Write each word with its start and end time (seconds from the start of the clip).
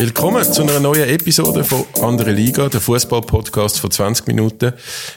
Willkommen 0.00 0.44
zu 0.44 0.62
einer 0.62 0.78
neuen 0.78 1.08
Episode 1.08 1.64
von 1.64 1.84
Andere 2.00 2.30
Liga, 2.30 2.68
der 2.68 2.80
Fußball-Podcast 2.80 3.80
von 3.80 3.90
20 3.90 4.28
Minuten. 4.28 4.72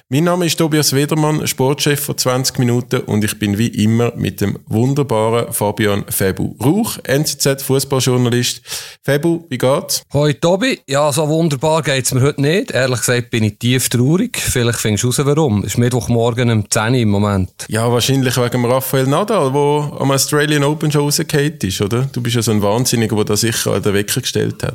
Mein 0.09 0.23
Name 0.23 0.47
ist 0.47 0.57
Tobias 0.57 0.93
Wedermann, 0.93 1.46
Sportchef 1.46 2.04
von 2.04 2.18
20 2.18 2.57
Minuten 2.57 3.02
und 3.02 3.23
ich 3.23 3.38
bin 3.38 3.59
wie 3.59 3.68
immer 3.68 4.11
mit 4.15 4.41
dem 4.41 4.57
wunderbaren 4.65 5.54
Fabian 5.54 6.05
Febu 6.09 6.55
Rauch, 6.59 6.97
NZZ-Fußballjournalist. 7.04 8.61
Febu, 9.04 9.43
wie 9.50 9.59
geht's? 9.59 10.02
Hoi 10.14 10.33
Tobi, 10.33 10.79
ja, 10.88 11.13
so 11.13 11.27
wunderbar 11.27 11.84
geht's 11.84 12.11
mir 12.11 12.21
heute 12.21 12.41
nicht. 12.41 12.71
Ehrlich 12.71 13.02
gesagt 13.02 13.29
bin 13.29 13.43
ich 13.43 13.60
tief 13.60 13.88
traurig. 13.88 14.39
Vielleicht 14.39 14.79
findest 14.79 15.04
du 15.04 15.07
raus, 15.10 15.19
warum. 15.24 15.60
Es 15.60 15.74
ist 15.74 15.77
Mittwochmorgen 15.77 16.50
um 16.50 16.68
10 16.68 16.93
Uhr 16.93 17.00
im 17.02 17.10
Moment. 17.10 17.52
Ja, 17.68 17.91
wahrscheinlich 17.91 18.36
wegen 18.36 18.66
Raphael 18.66 19.05
Nadal, 19.05 19.52
der 19.52 20.02
am 20.02 20.10
Australian 20.10 20.63
Open 20.63 20.91
schon 20.91 21.02
rausgefallen 21.02 21.60
ist, 21.61 21.82
oder? 21.82 22.10
Du 22.11 22.19
bist 22.19 22.36
ja 22.36 22.41
so 22.41 22.50
ein 22.50 22.63
Wahnsinniger, 22.63 23.16
der 23.18 23.25
da 23.25 23.38
sicher 23.38 23.74
an 23.74 23.83
den 23.83 23.93
Wecker 23.93 24.21
gestellt 24.21 24.63
hat. 24.63 24.71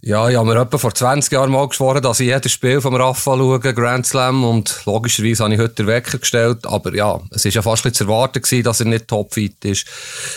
Ja, 0.00 0.28
ich 0.28 0.36
habe 0.36 0.46
mir 0.46 0.60
etwa 0.60 0.78
vor 0.78 0.94
20 0.94 1.32
Jahren 1.32 1.50
mal 1.50 1.66
geschworen, 1.66 2.00
dass 2.00 2.20
ich 2.20 2.28
jedes 2.28 2.52
Spiel 2.52 2.80
vom 2.80 2.94
Rafa 2.94 3.36
schaue, 3.36 3.58
Grand 3.58 4.06
Slam, 4.06 4.44
und 4.44 4.82
logischerweise 4.86 5.42
habe 5.42 5.54
ich 5.54 5.60
heute 5.60 5.74
den 5.74 5.88
Wecker 5.88 6.18
gestellt, 6.18 6.66
aber 6.66 6.94
ja, 6.94 7.20
es 7.32 7.44
war 7.44 7.52
ja 7.52 7.62
fast 7.62 7.84
ein 7.84 7.92
zu 7.92 8.04
erwarten 8.04 8.40
gewesen, 8.40 8.62
dass 8.62 8.78
er 8.78 8.86
nicht 8.86 9.08
topfit 9.08 9.64
ist. 9.64 9.86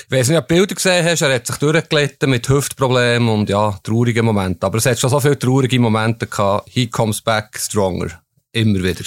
Ich 0.06 0.12
weiss 0.12 0.30
nicht, 0.30 0.40
ob 0.40 0.48
du 0.48 0.56
Bilder 0.56 0.74
gesehen 0.74 1.06
hast, 1.06 1.22
er 1.22 1.36
hat 1.36 1.46
sich 1.46 1.58
durchgelitten 1.58 2.32
mit 2.32 2.50
Hüftproblemen 2.50 3.30
und 3.30 3.50
ja, 3.50 3.78
traurigen 3.84 4.26
Momenten. 4.26 4.66
Aber 4.66 4.80
es 4.80 4.86
hat 4.88 5.00
schon 5.00 5.12
so 5.12 5.20
viele 5.20 5.38
traurige 5.38 5.80
Momente 5.80 6.26
gehabt. 6.26 6.68
He 6.68 6.88
comes 6.88 7.22
back 7.22 7.56
stronger. 7.60 8.20
Immer 8.54 8.82
wieder. 8.82 9.06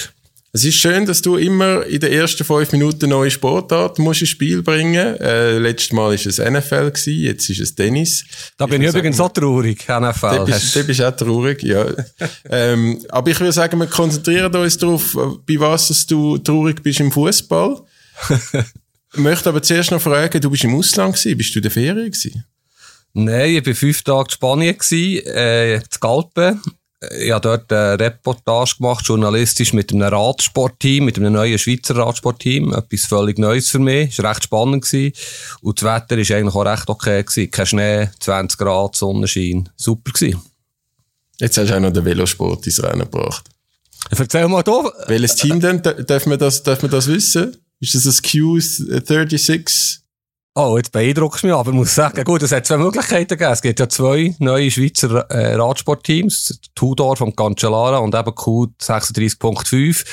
Es 0.57 0.65
ist 0.65 0.77
schön, 0.77 1.05
dass 1.05 1.21
du 1.21 1.37
immer 1.37 1.85
in 1.85 1.99
den 1.99 2.13
ersten 2.13 2.45
fünf 2.45 2.71
Minuten 2.71 3.11
neue 3.11 3.29
Sportart 3.29 3.99
musst 3.99 4.21
ins 4.21 4.31
Spiel 4.31 4.63
bringen. 4.63 5.17
Äh, 5.17 5.59
letztes 5.59 5.91
Mal 5.91 6.11
war 6.11 6.13
es 6.13 6.39
NFL 6.39 6.93
gewesen, 6.93 7.25
jetzt 7.25 7.51
ist 7.51 7.59
es 7.59 7.75
Tennis. 7.75 8.25
Da 8.57 8.67
bin 8.67 8.81
ich, 8.81 8.89
übrigens 8.89 9.17
so 9.17 9.29
traurig, 9.29 9.81
NFL. 9.89 10.21
Da 10.21 10.45
bist, 10.45 10.77
da 10.77 10.83
bist 10.83 11.03
auch 11.03 11.17
traurig, 11.17 11.61
ja. 11.65 11.87
ähm, 12.51 13.05
aber 13.09 13.33
ich 13.33 13.41
würde 13.41 13.51
sagen, 13.51 13.81
wir 13.81 13.89
konzentrieren 13.89 14.55
uns 14.55 14.79
darauf, 14.79 15.19
bei 15.45 15.59
was 15.59 16.07
du 16.07 16.39
traurig 16.39 16.85
bist 16.85 17.01
im 17.01 17.11
Fußball. 17.11 17.83
ich 19.13 19.19
möchte 19.19 19.49
aber 19.49 19.61
zuerst 19.61 19.91
noch 19.91 20.01
fragen, 20.01 20.41
du 20.41 20.51
bist 20.51 20.63
im 20.63 20.77
Ausland 20.77 21.17
gewesen, 21.17 21.37
bist 21.37 21.53
du 21.53 21.59
in 21.59 21.63
der 21.65 21.73
Ferien 21.73 22.13
gewesen? 22.13 22.45
Nein, 23.13 23.57
ich 23.57 23.67
war 23.67 23.75
fünf 23.75 24.03
Tage 24.03 24.29
in 24.29 24.31
Spanien, 24.31 24.79
gewesen, 24.79 25.27
äh, 25.27 25.75
in 25.75 25.83
Galpen 25.99 26.61
ich 27.19 27.31
habe 27.31 27.41
dort 27.41 27.73
eine 27.73 27.99
Reportage 27.99 28.77
gemacht, 28.79 29.07
journalistisch 29.07 29.73
mit 29.73 29.93
einem 29.93 30.03
Radsportteam, 30.03 31.05
mit 31.05 31.17
einem 31.17 31.33
neuen 31.33 31.59
Schweizer 31.59 31.97
Radsportteam. 31.97 32.73
Etwas 32.73 33.07
völlig 33.07 33.39
Neues 33.39 33.71
für 33.71 33.79
mich. 33.79 34.11
Es 34.11 34.23
war 34.23 34.31
recht 34.31 34.45
spannend. 34.45 34.85
Gewesen. 34.85 35.13
Und 35.61 35.81
das 35.81 35.85
Wetter 35.85 36.17
war 36.17 36.37
eigentlich 36.37 36.55
auch 36.55 36.65
recht 36.65 36.89
okay. 36.89 37.23
Gewesen. 37.23 37.51
Kein 37.51 37.67
Schnee, 37.67 38.09
20 38.21 38.59
Grad, 38.59 38.97
Sonnenschein. 38.97 39.69
Super 39.77 40.13
gewesen. 40.13 40.41
Jetzt 41.39 41.59
hast 41.59 41.71
du 41.71 41.77
auch 41.77 41.81
noch 41.81 41.93
den 41.93 42.05
Velosport 42.05 42.67
ins 42.67 42.83
Rennen 42.83 43.01
gebracht. 43.01 43.49
Erzähl 44.11 44.49
mal 44.49 44.63
da. 44.63 44.93
Welches 45.07 45.37
Team 45.37 45.61
denn? 45.61 45.83
Darf 45.83 46.27
man 46.27 46.39
das, 46.39 46.63
darf 46.63 46.83
man 46.83 46.91
das 46.91 47.07
wissen? 47.07 47.57
Ist 47.81 47.95
das 47.95 48.07
ein 48.07 48.13
Q36? 48.13 50.04
Oh, 50.57 50.77
jetzt 50.77 50.93
beeindruckst 50.93 51.43
du 51.43 51.49
mich, 51.49 51.57
aber 51.57 51.71
ich 51.71 51.77
muss 51.77 51.97
sagen, 51.97 52.23
gut, 52.23 52.41
es 52.45 52.53
hat 52.53 52.65
zwei 52.65 52.77
Möglichkeiten 52.77 53.31
gegeben. 53.31 53.51
Es 53.51 53.61
gibt 53.61 53.81
ja 53.81 53.89
zwei 53.89 54.37
neue 54.39 54.71
Schweizer 54.71 55.29
äh, 55.29 55.57
Radsportteams, 55.57 56.61
Tudor 56.77 57.17
vom 57.17 57.35
Cancellara 57.35 57.99
und 57.99 58.15
eben 58.15 58.31
Q36.5. 58.31 60.07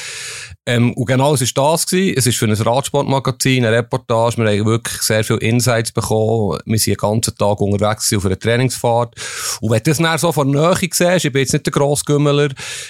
Ähm, 0.67 0.93
und 0.93 1.05
genau 1.05 1.33
es 1.33 1.41
war 1.41 1.71
das. 1.71 1.87
Gewesen. 1.87 2.15
Es 2.17 2.27
ist 2.27 2.37
für 2.37 2.45
ein 2.45 2.53
Radsportmagazin, 2.53 3.65
eine 3.65 3.77
Reportage. 3.77 4.37
Wir 4.37 4.59
haben 4.59 4.65
wirklich 4.65 5.01
sehr 5.01 5.23
viele 5.23 5.39
Insights 5.39 5.91
bekommen. 5.91 6.59
Wir 6.65 6.77
sind 6.77 6.93
den 6.93 6.97
ganzen 6.97 7.35
Tag 7.35 7.59
unterwegs 7.59 8.13
auf 8.13 8.25
einer 8.25 8.37
Trainingsfahrt. 8.37 9.15
Und 9.59 9.71
wenn 9.71 9.79
du 9.79 9.89
das 9.89 9.97
dann 9.97 10.17
so 10.19 10.31
von 10.31 10.51
Nähe 10.51 10.75
siehst, 10.79 11.25
ich 11.25 11.31
bin 11.31 11.41
jetzt 11.41 11.53
nicht 11.53 11.65
der 11.65 11.71
Grossgümmeler, 11.71 12.49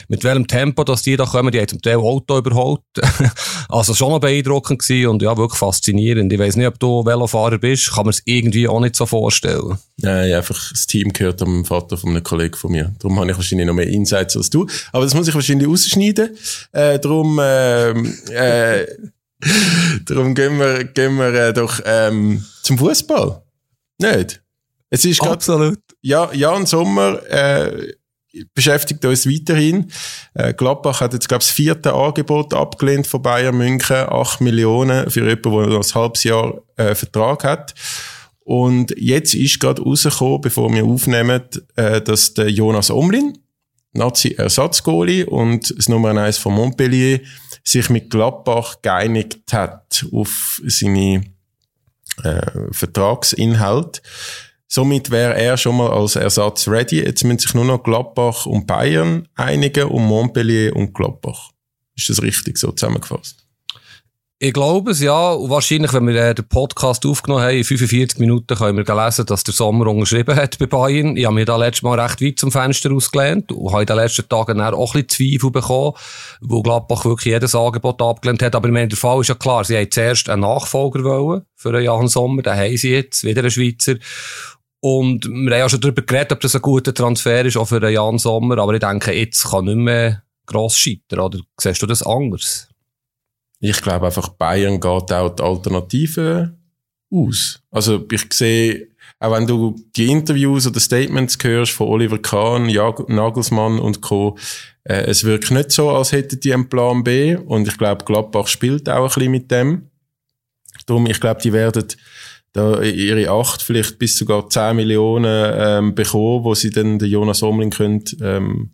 mit 0.10 0.24
welchem 0.24 0.48
Tempo 0.48 0.84
dass 0.84 1.04
die 1.04 1.16
da 1.16 1.26
kommen, 1.26 1.52
die 1.52 1.60
haben 1.60 1.70
zum 1.70 1.82
Teil 1.82 1.98
Auto 1.98 2.38
überholt. 2.38 2.82
also 3.70 3.94
schon 3.94 4.10
noch 4.10 4.20
beeindruckend 4.20 4.80
gewesen 4.80 5.08
und 5.08 5.22
ja, 5.22 5.38
wirklich 5.38 5.60
faszinierend. 5.60 6.32
Ich 6.34 6.40
weiss 6.40 6.58
nicht, 6.58 6.68
ob 6.68 6.78
du 6.78 7.06
Velofahrer 7.06 7.58
bist, 7.58 7.94
kann 7.94 8.06
man 8.06 8.12
es 8.12 8.22
irgendwie 8.26 8.68
auch 8.68 8.82
nicht 8.82 8.98
so 8.98 9.06
vorstellen. 9.06 9.78
Nein, 10.02 10.34
einfach 10.34 10.72
das 10.72 10.88
Team 10.88 11.14
gehört 11.14 11.42
am 11.42 11.66
Vater 11.66 11.98
von 11.98 12.12
einem 12.12 12.24
Kollegen 12.24 12.56
von 12.56 12.72
mir. 12.72 12.94
Darum 13.00 13.20
habe 13.20 13.32
ich 13.32 13.38
wahrscheinlich 13.38 13.68
noch 13.68 13.74
mehr 13.74 13.88
Insights 13.88 14.36
als 14.36 14.50
du. 14.50 14.68
Aber 14.92 15.04
das 15.04 15.14
muss 15.14 15.28
ich 15.28 15.36
wahrscheinlich 15.36 15.68
ausschneiden. 15.68 16.36
Äh, 16.72 17.00
darum, 17.00 17.40
ähm, 17.42 18.18
äh, 18.30 18.86
darum 20.06 20.34
gehen 20.34 20.58
wir, 20.60 20.84
gehen 20.86 21.16
wir 21.18 21.34
äh, 21.34 21.54
doch 21.54 21.80
ähm, 21.86 22.46
zum 22.64 22.78
Fußball. 22.78 23.42
Nicht? 24.00 24.42
Es 24.90 25.06
ist 25.06 25.20
grad, 25.20 25.34
Absolut. 25.34 25.80
Ja, 26.02 26.32
Jan 26.34 26.66
Sommer 26.66 27.22
äh, 27.30 27.94
beschäftigt 28.54 29.06
uns 29.06 29.28
weiterhin. 29.28 29.92
Äh, 30.34 30.54
Gladbach 30.54 31.02
hat 31.02 31.14
jetzt, 31.14 31.28
glaube 31.28 31.42
ich, 31.44 31.48
das 31.48 31.56
vierte 31.56 31.94
Angebot 31.94 32.54
abgelehnt 32.54 33.08
von 33.08 33.22
Bayern 33.22 33.58
München. 33.58 33.98
acht 34.10 34.42
Millionen 34.42 35.10
für 35.10 35.22
jemanden, 35.22 35.70
der 35.70 35.78
noch 35.78 35.86
ein 35.86 35.94
halbes 35.96 36.24
Jahr 36.24 36.62
äh, 36.78 36.96
Vertrag 36.96 37.44
hat. 37.44 37.74
Und 38.44 38.94
jetzt 38.98 39.36
ist 39.36 39.60
gerade 39.60 39.82
rausgekommen, 39.82 40.42
bevor 40.42 40.74
wir 40.74 40.86
aufnehmen, 40.86 41.42
äh, 41.76 42.02
dass 42.02 42.34
der 42.34 42.50
Jonas 42.50 42.90
Omlin, 42.90 43.38
Nazi-Ersatzgoalie 43.94 45.26
und 45.26 45.74
das 45.78 45.90
Nummer 45.90 46.10
1 46.10 46.38
von 46.38 46.54
Montpellier, 46.54 47.20
sich 47.64 47.90
mit 47.90 48.10
Gladbach 48.10 48.82
geeinigt 48.82 49.54
hat 49.54 50.06
auf 50.12 50.62
seine 50.66 51.24
äh, 52.24 52.42
Vertragsinhalt. 52.72 54.02
Somit 54.68 55.12
wäre 55.12 55.36
er 55.36 55.58
schon 55.58 55.78
mal 55.78 55.92
als 55.92 56.16
Ersatz 56.16 56.68
ready. 56.68 57.04
Jetzt 57.04 57.24
müssen 57.24 57.40
sich 57.40 57.54
nur 57.54 57.66
noch 57.66 57.84
Gladbach 57.84 58.46
und 58.46 58.66
Bayern 58.68 59.28
einigen 59.36 59.90
und 59.90 60.06
Montpellier 60.06 60.76
und 60.76 60.94
Gladbach. 60.94 61.52
Ist 61.96 62.10
das 62.10 62.22
richtig 62.22 62.58
so 62.58 62.72
zusammengefasst? 62.72 63.41
Ich 64.44 64.54
glaube 64.54 64.90
es, 64.90 65.02
ja. 65.02 65.34
Und 65.34 65.52
wahrscheinlich, 65.52 65.94
wenn 65.94 66.08
wir 66.08 66.16
äh, 66.16 66.34
den 66.34 66.48
Podcast 66.48 67.06
aufgenommen 67.06 67.44
haben, 67.44 67.58
in 67.58 67.64
45 67.64 68.18
Minuten 68.18 68.58
können 68.58 68.76
wir 68.76 68.96
lesen, 69.06 69.28
dass 69.28 69.44
der 69.44 69.54
Sommer 69.54 69.86
unterschrieben 69.86 70.36
hat 70.36 70.58
bei 70.58 70.66
Bayern. 70.66 71.16
Ich 71.16 71.26
habe 71.26 71.36
mir 71.36 71.46
da 71.46 71.58
letztes 71.58 71.84
Mal 71.84 72.00
recht 72.00 72.24
weit 72.24 72.40
zum 72.40 72.52
Fenster 72.52 72.92
ausgelehnt 72.92 73.52
und 73.52 73.72
habe 73.72 73.84
in 73.84 73.86
den 73.86 73.98
letzten 73.98 74.28
Tagen 74.28 74.60
auch 74.60 74.96
ein 74.96 75.04
bisschen 75.04 75.38
Zweifel 75.38 75.52
bekommen, 75.52 75.94
wo 76.42 76.64
Gladbach 76.64 77.06
wirklich 77.06 77.34
jedes 77.34 77.54
Angebot 77.54 78.02
abgelehnt 78.02 78.42
hat. 78.42 78.56
Aber 78.56 78.68
meine, 78.70 78.88
der 78.88 78.98
Fall 78.98 79.22
ist 79.22 79.28
ja 79.28 79.36
klar, 79.36 79.64
sie 79.64 79.78
haben 79.78 79.92
zuerst 79.92 80.28
einen 80.28 80.42
Nachfolger 80.42 81.04
wollen 81.04 81.44
für 81.56 81.70
einen 81.70 81.84
Jan 81.84 82.08
Sommer, 82.08 82.42
den 82.42 82.56
haben 82.56 82.78
sie 82.78 82.94
jetzt, 82.94 83.24
wieder 83.24 83.42
einen 83.42 83.52
Schweizer. 83.52 83.98
Und 84.80 85.26
wir 85.26 85.52
haben 85.52 85.60
ja 85.60 85.70
schon 85.70 85.82
darüber 85.82 86.02
geredet, 86.02 86.32
ob 86.32 86.40
das 86.40 86.56
ein 86.56 86.64
guter 86.64 86.96
Transfer 86.96 87.46
ist, 87.46 87.58
auch 87.58 87.68
für 87.68 87.76
einen 87.76 87.94
Jan 87.94 88.18
Sommer. 88.18 88.58
Aber 88.58 88.74
ich 88.74 88.80
denke, 88.80 89.14
jetzt 89.14 89.52
kann 89.52 89.66
nicht 89.66 89.78
mehr 89.78 90.24
gross 90.48 90.80
scheitern. 90.80 91.20
Oder 91.20 91.38
siehst 91.60 91.80
du 91.84 91.86
das 91.86 92.02
anders? 92.02 92.71
Ich 93.62 93.82
glaube 93.82 94.08
einfach, 94.08 94.30
Bayern 94.30 94.80
geht 94.80 95.14
auch 95.14 95.36
die 95.36 95.44
Alternative 95.44 96.58
aus. 97.12 97.62
Also 97.70 98.04
ich 98.12 98.34
sehe, 98.34 98.88
auch 99.20 99.32
wenn 99.32 99.46
du 99.46 99.76
die 99.96 100.10
Interviews 100.10 100.66
oder 100.66 100.80
Statements 100.80 101.38
hörst 101.42 101.72
von 101.72 101.88
Oliver 101.88 102.18
Kahn, 102.18 102.68
Jag 102.70 103.08
Nagelsmann 103.08 103.80
und 103.80 104.02
Co., 104.02 104.36
äh, 104.84 105.04
es 105.04 105.24
wirkt 105.24 105.52
nicht 105.52 105.72
so, 105.72 105.92
als 105.92 106.12
hätten 106.12 106.40
die 106.40 106.54
einen 106.54 106.70
Plan 106.70 107.04
B. 107.04 107.36
Und 107.36 107.68
ich 107.68 107.78
glaube, 107.78 108.04
Gladbach 108.04 108.48
spielt 108.48 108.90
auch 108.90 109.04
ein 109.04 109.14
bisschen 109.14 109.32
mit 109.32 109.52
dem. 109.52 109.92
Darum, 110.88 111.06
ich 111.06 111.20
glaube, 111.20 111.40
die 111.42 111.54
werden 111.54 111.86
da 112.54 112.82
ihre 112.82 113.30
acht, 113.30 113.62
vielleicht 113.62 114.00
bis 114.00 114.18
sogar 114.18 114.50
zehn 114.50 114.76
Millionen 114.76 115.54
ähm, 115.56 115.94
bekommen, 115.94 116.44
wo 116.44 116.56
sie 116.56 116.72
dann 116.72 116.98
den 116.98 117.10
Jonas 117.10 117.44
Omling 117.44 117.70
können, 117.70 118.04
ähm, 118.22 118.72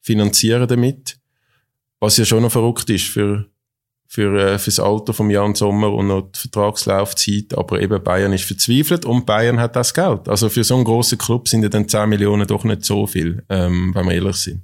finanzieren 0.00 0.66
damit. 0.66 1.18
Was 2.00 2.16
ja 2.16 2.24
schon 2.24 2.42
noch 2.42 2.52
verrückt 2.52 2.90
ist 2.90 3.06
für 3.06 3.46
für 4.14 4.38
äh, 4.38 4.58
fürs 4.60 4.78
Alter 4.78 5.12
vom 5.12 5.28
Jan 5.28 5.56
Sommer 5.56 5.92
und 5.92 6.06
noch 6.06 6.30
die 6.32 6.38
Vertragslaufzeit, 6.38 7.58
aber 7.58 7.80
eben 7.80 8.00
Bayern 8.00 8.32
ist 8.32 8.44
verzweifelt 8.44 9.04
und 9.04 9.26
Bayern 9.26 9.58
hat 9.58 9.74
das 9.74 9.92
Geld. 9.92 10.28
Also 10.28 10.48
für 10.48 10.62
so 10.62 10.76
einen 10.76 10.84
großen 10.84 11.18
Club 11.18 11.48
sind 11.48 11.64
ja 11.64 11.68
dann 11.68 11.88
10 11.88 12.08
Millionen 12.08 12.46
doch 12.46 12.62
nicht 12.62 12.84
so 12.84 13.08
viel, 13.08 13.42
ähm, 13.48 13.90
wenn 13.92 14.06
wir 14.06 14.12
ehrlich 14.12 14.36
sind. 14.36 14.62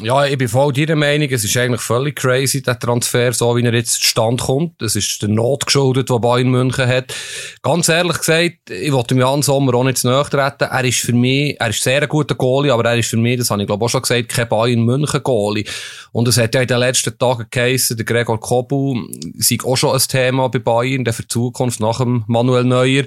Ja, 0.00 0.24
ich 0.24 0.38
bin 0.38 0.48
voll 0.48 0.72
deiner 0.72 0.96
Meinung. 0.96 1.28
Es 1.30 1.44
ist 1.44 1.54
eigentlich 1.54 1.82
völlig 1.82 2.16
crazy, 2.16 2.62
der 2.62 2.78
Transfer, 2.78 3.30
so 3.34 3.54
wie 3.54 3.62
er 3.62 3.74
jetzt 3.74 4.00
zustande 4.00 4.42
kommt. 4.42 4.80
Es 4.80 4.96
ist 4.96 5.20
der 5.20 5.28
Not 5.28 5.66
geschuldet, 5.66 6.08
die 6.08 6.18
Bayern 6.18 6.48
München 6.48 6.86
hat. 6.88 7.14
Ganz 7.60 7.90
ehrlich 7.90 8.16
gesagt, 8.16 8.70
ich 8.70 8.90
wollte 8.90 9.14
Jan 9.14 9.42
Sommer 9.42 9.74
auch 9.74 9.84
nicht 9.84 9.98
zu 9.98 10.08
nahe 10.08 10.24
treten. 10.24 10.64
Er 10.64 10.84
ist 10.84 11.00
für 11.00 11.12
mich, 11.12 11.60
er 11.60 11.68
ist 11.68 11.82
sehr 11.82 12.00
ein 12.00 12.08
guter 12.08 12.34
Goalie, 12.34 12.72
aber 12.72 12.88
er 12.88 12.96
ist 12.96 13.10
für 13.10 13.18
mich, 13.18 13.36
das 13.36 13.50
habe 13.50 13.60
ich 13.60 13.66
glaube 13.66 13.84
auch 13.84 13.88
schon 13.90 14.00
gesagt, 14.00 14.30
kein 14.30 14.48
Bayern 14.48 14.80
München 14.80 15.22
Goalie. 15.22 15.66
Und 16.12 16.26
es 16.26 16.38
hat 16.38 16.54
ja 16.54 16.62
in 16.62 16.68
den 16.68 16.78
letzten 16.78 17.18
Tagen 17.18 17.46
geheißen, 17.50 17.94
der 17.94 18.06
Gregor 18.06 18.40
Kobu 18.40 18.96
sei 19.36 19.58
auch 19.62 19.76
schon 19.76 19.94
ein 19.94 20.00
Thema 20.00 20.48
bei 20.48 20.58
Bayern, 20.58 21.04
der 21.04 21.12
für 21.12 21.22
die 21.22 21.28
Zukunft 21.28 21.80
nach 21.80 21.98
dem 21.98 22.24
Manuel 22.28 22.64
Neuer. 22.64 23.04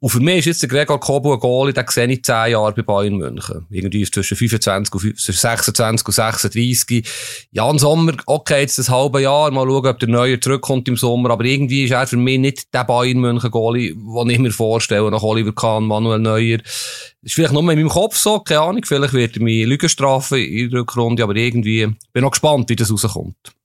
Und 0.00 0.10
für 0.10 0.20
mich 0.20 0.40
ist 0.40 0.46
jetzt 0.46 0.62
der 0.62 0.68
Gregor 0.68 1.00
Kobu 1.00 1.32
ein 1.32 1.40
Goalie, 1.40 1.72
den 1.72 1.84
sehe 1.88 2.08
ich 2.08 2.22
zehn 2.22 2.52
Jahre 2.52 2.74
bei 2.74 2.82
Bayern 2.82 3.14
München. 3.16 3.64
Irgendwie 3.70 4.04
zwischen 4.04 4.36
25 4.36 4.94
und 4.94 5.18
26 5.18 6.06
und 6.06 6.12
36. 6.32 7.04
Jan 7.50 7.78
Sommer, 7.78 8.12
okay, 8.26 8.60
jetzt 8.60 8.78
ein 8.78 8.88
halbes 8.88 9.22
Jahr, 9.22 9.50
mal 9.50 9.66
schauen, 9.66 9.86
ob 9.86 9.98
der 9.98 10.08
Neuer 10.08 10.40
zurückkommt 10.40 10.88
im 10.88 10.96
Sommer, 10.96 11.30
aber 11.30 11.44
irgendwie 11.44 11.84
ist 11.84 11.92
er 11.92 12.06
für 12.06 12.16
mich 12.16 12.38
nicht 12.38 12.74
der 12.74 12.84
Bayern 12.84 13.18
München 13.18 13.50
Goalie, 13.50 13.94
den 13.94 14.30
ich 14.30 14.38
mir 14.38 14.50
vorstelle, 14.50 15.10
nach 15.10 15.22
Oliver 15.22 15.52
Kahn, 15.52 15.84
Manuel 15.84 16.18
Neuer. 16.18 16.58
Das 16.58 16.66
ist 17.22 17.34
vielleicht 17.34 17.52
nur 17.52 17.60
in 17.62 17.66
meinem 17.66 17.88
Kopf 17.88 18.16
so, 18.16 18.40
keine 18.40 18.60
Ahnung, 18.60 18.82
vielleicht 18.84 19.14
wird 19.14 19.36
er 19.36 19.42
mich 19.42 19.66
Lügen 19.66 19.88
strafen 19.88 20.38
in 20.38 20.70
der 20.70 20.80
Rückrunde, 20.80 21.22
aber 21.22 21.36
irgendwie 21.36 21.88
bin 22.12 22.22
noch 22.22 22.30
gespannt, 22.30 22.68
wie 22.70 22.76
das 22.76 22.90
rauskommt. 22.92 23.56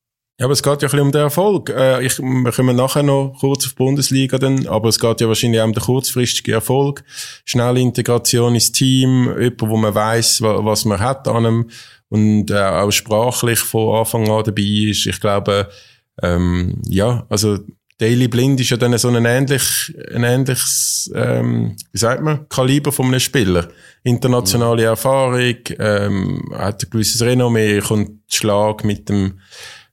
Ja, 0.42 0.46
aber 0.46 0.54
es 0.54 0.64
geht 0.64 0.82
ja 0.82 0.88
ein 0.88 0.92
bisschen 0.92 1.00
um 1.02 1.12
den 1.12 1.22
Erfolg. 1.22 1.70
Äh, 1.70 2.04
ich, 2.04 2.18
wir 2.18 2.52
kommen 2.52 2.76
nachher 2.76 3.04
noch 3.04 3.36
kurz 3.40 3.66
auf 3.68 3.74
die 3.74 3.76
Bundesliga 3.76 4.40
dann, 4.40 4.66
aber 4.66 4.90
es 4.90 5.00
geht 5.00 5.22
ja 5.22 5.28
wahrscheinlich 5.28 5.62
auch 5.62 5.66
um 5.66 5.74
den 5.74 5.84
kurzfristigen 5.84 6.56
Erfolg. 6.56 7.04
Schnelle 7.46 7.80
Integration 7.80 8.56
ins 8.56 8.72
Team, 8.72 9.26
jemand, 9.40 9.62
wo 9.62 9.78
man 9.78 9.94
weiß, 9.94 10.42
was 10.42 10.86
man 10.86 11.00
hat 11.00 11.28
an 11.28 11.46
einem 11.46 11.70
und 12.12 12.52
äh, 12.52 12.60
auch 12.60 12.92
sprachlich 12.92 13.60
von 13.60 14.00
Anfang 14.00 14.30
an 14.30 14.44
dabei 14.44 14.90
ist. 14.90 15.06
Ich 15.08 15.22
glaube, 15.22 15.70
ähm, 16.22 16.82
ja, 16.86 17.26
also 17.30 17.58
Daily 18.00 18.28
Blind 18.28 18.60
ist 18.60 18.72
ja 18.72 18.78
dann 18.78 18.98
so 18.98 19.08
ein 19.08 19.24
ähnlich, 19.24 19.96
ein 20.14 20.26
ähnliches, 20.26 21.10
ähm, 21.16 21.78
wie 21.94 21.98
sagt 21.98 22.22
man, 22.22 22.50
Kaliber 22.50 22.92
von 22.92 23.06
einem 23.06 23.22
Spieler. 23.22 23.70
Internationale 24.04 24.84
Erfahrung, 24.84 25.56
ähm, 25.80 26.52
hat 26.54 26.84
ein 26.84 26.90
gewisses 26.90 27.22
Renommee, 27.22 27.80
kommt 27.80 28.20
Schlag 28.28 28.84
mit 28.84 29.08
dem 29.08 29.40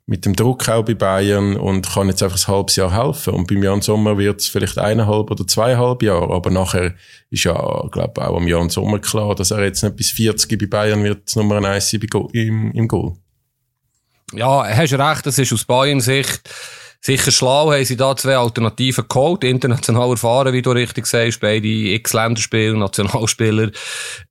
mit 0.09 0.25
dem 0.25 0.35
Druck 0.35 0.67
auch 0.71 0.85
bei 0.87 0.95
Bayern 0.95 1.57
und 1.57 1.93
kann 1.93 2.09
jetzt 2.09 2.23
einfach 2.23 2.39
ein 2.49 2.55
halbes 2.55 2.77
Jahr 2.77 2.97
helfen. 2.97 3.35
Und 3.35 3.47
beim 3.47 3.63
Jan 3.63 3.83
Sommer 3.83 4.17
wird 4.17 4.41
es 4.41 4.49
vielleicht 4.49 4.79
eineinhalb 4.79 5.31
oder 5.31 5.47
zweieinhalb 5.47 6.03
Jahre, 6.03 6.33
aber 6.33 6.51
nachher 6.51 6.95
ist 7.29 7.45
ja, 7.45 7.55
glaube 7.93 8.27
auch 8.27 8.39
am 8.39 8.49
Jan 8.49 8.71
Sommer 8.71 9.01
klar, 9.01 9.35
dass 9.35 9.51
er 9.51 9.63
jetzt 9.63 9.83
nicht 9.83 9.97
bis 9.97 10.11
40 10.11 10.59
bei 10.59 10.67
Bayern 10.67 11.05
wird 11.05 11.37
Nummer 11.37 11.63
eins 11.63 11.93
im, 11.93 12.73
im 12.73 12.89
Goal. 12.89 13.17
Ja, 14.33 14.65
hast 14.67 14.95
recht, 14.95 15.27
das 15.27 15.39
ist 15.39 15.53
aus 15.53 15.67
Bayern 15.67 16.01
Sicht 16.01 16.49
sicher 17.01 17.31
schlau, 17.31 17.73
haben 17.73 17.85
sie 17.85 17.97
da 17.97 18.17
zwei 18.17 18.37
Alternativen 18.37 19.05
geholt, 19.09 19.45
international 19.45 20.11
erfahren, 20.11 20.53
wie 20.53 20.63
du 20.63 20.71
richtig 20.73 21.07
sagst, 21.07 21.41
beide 21.41 21.69
X-Länderspieler, 21.69 22.77
Nationalspieler. 22.77 23.71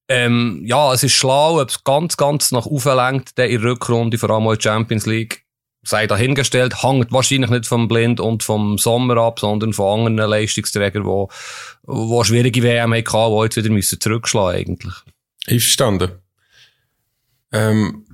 Ähm, 0.10 0.64
ja, 0.66 0.92
es 0.94 1.04
ist 1.04 1.14
schlau, 1.14 1.62
ob 1.62 1.70
es 1.70 1.84
ganz, 1.84 2.18
ganz 2.18 2.52
nach 2.52 2.66
oben 2.66 2.96
lenkt, 2.96 3.38
der 3.38 3.50
in 3.50 3.62
Rückrunde, 3.62 4.18
vor 4.18 4.32
allem 4.32 4.44
in 4.44 4.54
der 4.56 4.62
Champions 4.62 5.06
League, 5.06 5.47
sei 5.88 6.08
dahingestellt, 6.08 6.84
hängt 6.84 7.12
wahrscheinlich 7.12 7.50
nicht 7.50 7.66
vom 7.66 7.88
Blind 7.88 8.20
und 8.20 8.44
vom 8.44 8.78
Sommer 8.78 9.18
ab, 9.18 9.40
sondern 9.40 9.74
von 9.74 10.08
anderen 10.08 10.30
Leistungsträgern, 10.30 11.04
die, 11.04 11.26
die 11.88 12.26
schwierige 12.26 12.64
WM 12.64 12.94
hatten, 12.94 13.04
die 13.04 13.44
jetzt 13.44 13.56
wieder 13.58 13.70
müssen 13.70 14.00
zurückschlagen 14.00 14.60
eigentlich. 14.60 14.94
Einverstanden. 15.48 16.12
Ähm, 17.54 18.06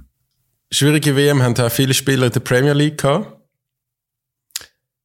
schwierige 0.71 1.15
WM 1.15 1.41
haben 1.41 1.57
auch 1.57 1.71
viele 1.71 1.93
Spieler 1.93 2.27
in 2.27 2.31
der 2.31 2.39
Premier 2.41 2.73
League 2.73 2.99
gehabt. 2.99 3.39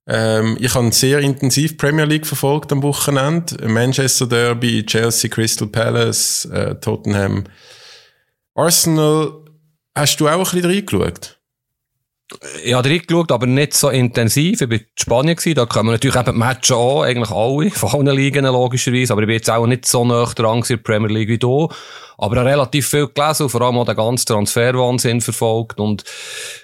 Ähm, 0.06 0.56
ich 0.60 0.74
habe 0.74 0.92
sehr 0.92 1.20
intensiv 1.20 1.76
Premier 1.76 2.04
League 2.04 2.26
verfolgt 2.26 2.72
am 2.72 2.82
Wochenende. 2.82 3.66
Manchester 3.68 4.26
Derby, 4.26 4.84
Chelsea, 4.84 5.30
Crystal 5.30 5.68
Palace, 5.68 6.46
äh, 6.46 6.74
Tottenham, 6.76 7.44
Arsenal. 8.54 9.44
Hast 9.94 10.20
du 10.20 10.28
auch 10.28 10.32
ein 10.32 10.60
bisschen 10.60 10.64
reingeschaut? 10.64 11.37
Ich 12.62 12.74
habe 12.74 12.88
reingeschaut, 12.88 13.32
aber 13.32 13.46
nicht 13.46 13.72
so 13.72 13.88
intensiv. 13.88 14.60
Ich 14.60 14.68
war 14.68 14.76
in 14.76 14.84
Spanien, 14.98 15.54
da 15.54 15.64
kommen 15.64 15.90
natürlich 15.90 16.16
eben 16.16 16.32
die 16.32 16.38
Matches 16.38 16.76
an, 16.76 17.02
eigentlich 17.04 17.30
alle, 17.30 17.70
von 17.70 18.06
allen 18.06 18.16
Ligen 18.16 18.44
logischerweise, 18.44 19.12
aber 19.12 19.22
ich 19.22 19.26
bin 19.26 19.36
jetzt 19.36 19.50
auch 19.50 19.66
nicht 19.66 19.86
so 19.86 20.04
nah 20.04 20.24
dran 20.26 20.58
in 20.58 20.64
der 20.68 20.76
Premier 20.76 21.08
League 21.08 21.28
wie 21.28 21.38
du. 21.38 21.68
Aber 22.20 22.40
habe 22.40 22.50
relativ 22.50 22.88
viel 22.88 23.06
gelesen 23.06 23.44
und 23.44 23.48
vor 23.48 23.62
allem 23.62 23.78
auch 23.78 23.86
den 23.86 23.94
ganzen 23.94 24.26
Transferwahnsinn 24.26 25.20
verfolgt. 25.20 25.78
Und 25.78 26.02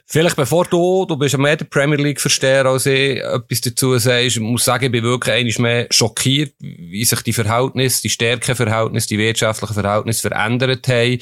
vielleicht 0.04 0.34
bevor 0.34 0.64
du, 0.64 1.06
du 1.06 1.16
bist 1.16 1.38
mehr 1.38 1.56
der 1.56 1.64
Premier 1.66 1.96
League 1.96 2.20
Versteher 2.20 2.66
als 2.66 2.86
ich, 2.86 3.20
etwas 3.20 3.60
dazu 3.60 3.96
sagst, 3.96 4.40
muss 4.40 4.64
sagen, 4.64 4.86
ich 4.86 4.90
bin 4.90 5.04
wirklich 5.04 5.32
einmal 5.32 5.62
mehr 5.62 5.86
schockiert, 5.90 6.54
wie 6.58 7.04
sich 7.04 7.22
die 7.22 7.32
Verhältnisse, 7.32 8.02
die 8.02 8.10
Stärkeverhältnisse, 8.10 9.06
die 9.06 9.18
wirtschaftlichen 9.18 9.74
Verhältnisse 9.74 10.28
verändert 10.28 10.88
haben. 10.88 11.18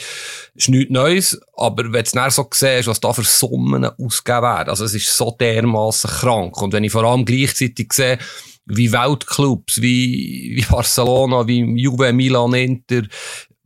Ist 0.55 0.71
nichts 0.71 0.91
Neues, 0.91 1.41
aber 1.55 1.93
wenn 1.93 2.05
du 2.05 2.11
dann 2.13 2.31
so 2.31 2.49
siehst, 2.53 2.89
was 2.89 3.01
da 3.01 3.13
für 3.13 3.25
Summen 3.25 3.85
ausgegeben 3.85 4.43
werden, 4.43 4.71
also 4.71 4.87
es 4.87 4.95
ist 4.95 5.15
so 5.15 5.37
dermaßen 5.39 6.09
krank. 6.09 6.61
Und 6.63 6.73
wenn 6.73 6.85
ich 6.85 6.93
vor 6.93 7.05
allem 7.05 7.27
gleichzeitig 7.27 7.93
sehe, 7.93 8.19
wie 8.65 8.93
Weltclubs, 8.93 9.83
wie, 9.83 10.53
wie 10.55 10.65
Barcelona, 10.71 11.47
wie 11.47 11.61
Juve, 11.81 12.13
Milan, 12.13 12.55
Inter, 12.55 13.03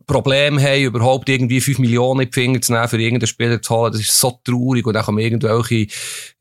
Problem 0.06 0.60
haben, 0.60 0.82
überhaupt 0.82 1.28
irgendwie 1.28 1.60
5 1.60 1.80
Millionen 1.80 2.20
in 2.20 2.30
die 2.30 2.32
Finger 2.32 2.60
zu 2.60 2.72
nehmen, 2.72 2.88
für 2.88 3.00
irgendeinen 3.00 3.26
Spieler 3.26 3.60
zu 3.60 3.74
holen. 3.74 3.92
Das 3.92 4.00
ist 4.00 4.18
so 4.18 4.38
traurig. 4.44 4.86
Und 4.86 4.94
dann 4.94 5.04
kommen 5.04 5.18
irgendwelche 5.18 5.88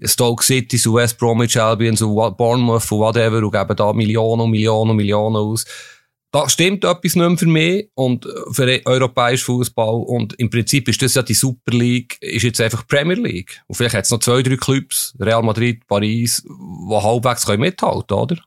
Stoke 0.03 0.43
City, 0.43 0.77
so 0.77 0.93
West 0.93 1.17
Bromwich 1.17 1.59
Albion, 1.59 1.95
Bournemouth 1.95 2.91
und 2.91 2.99
whatever 2.99 3.37
und 3.37 3.51
geben 3.51 3.75
da 3.75 3.91
Millionen 3.93 4.41
und 4.41 4.51
Millionen 4.51 4.91
und 4.91 4.97
Millionen 4.97 5.35
aus. 5.35 5.65
Da 6.31 6.49
stimmt 6.49 6.83
etwas 6.83 7.15
nicht 7.15 7.29
mehr 7.29 7.37
für 7.37 7.45
mich 7.47 7.89
und 7.95 8.27
für 8.51 8.81
europäischen 8.85 9.45
Fußball. 9.45 10.03
Und 10.05 10.33
im 10.33 10.49
Prinzip 10.49 10.87
ist 10.89 11.01
das 11.01 11.13
ja 11.13 11.23
die 11.23 11.33
Super 11.33 11.71
League, 11.71 12.17
ist 12.19 12.43
jetzt 12.43 12.59
einfach 12.59 12.85
Premier 12.85 13.15
League. 13.15 13.61
Und 13.67 13.75
vielleicht 13.75 13.95
hat 13.95 14.03
es 14.03 14.11
noch 14.11 14.19
zwei, 14.19 14.43
drei 14.43 14.57
Clubs, 14.57 15.15
Real 15.17 15.41
Madrid, 15.41 15.87
Paris, 15.87 16.43
die 16.43 16.93
halbwegs 16.93 17.47
mithalten 17.47 18.07
können, 18.07 18.21
oder? 18.21 18.37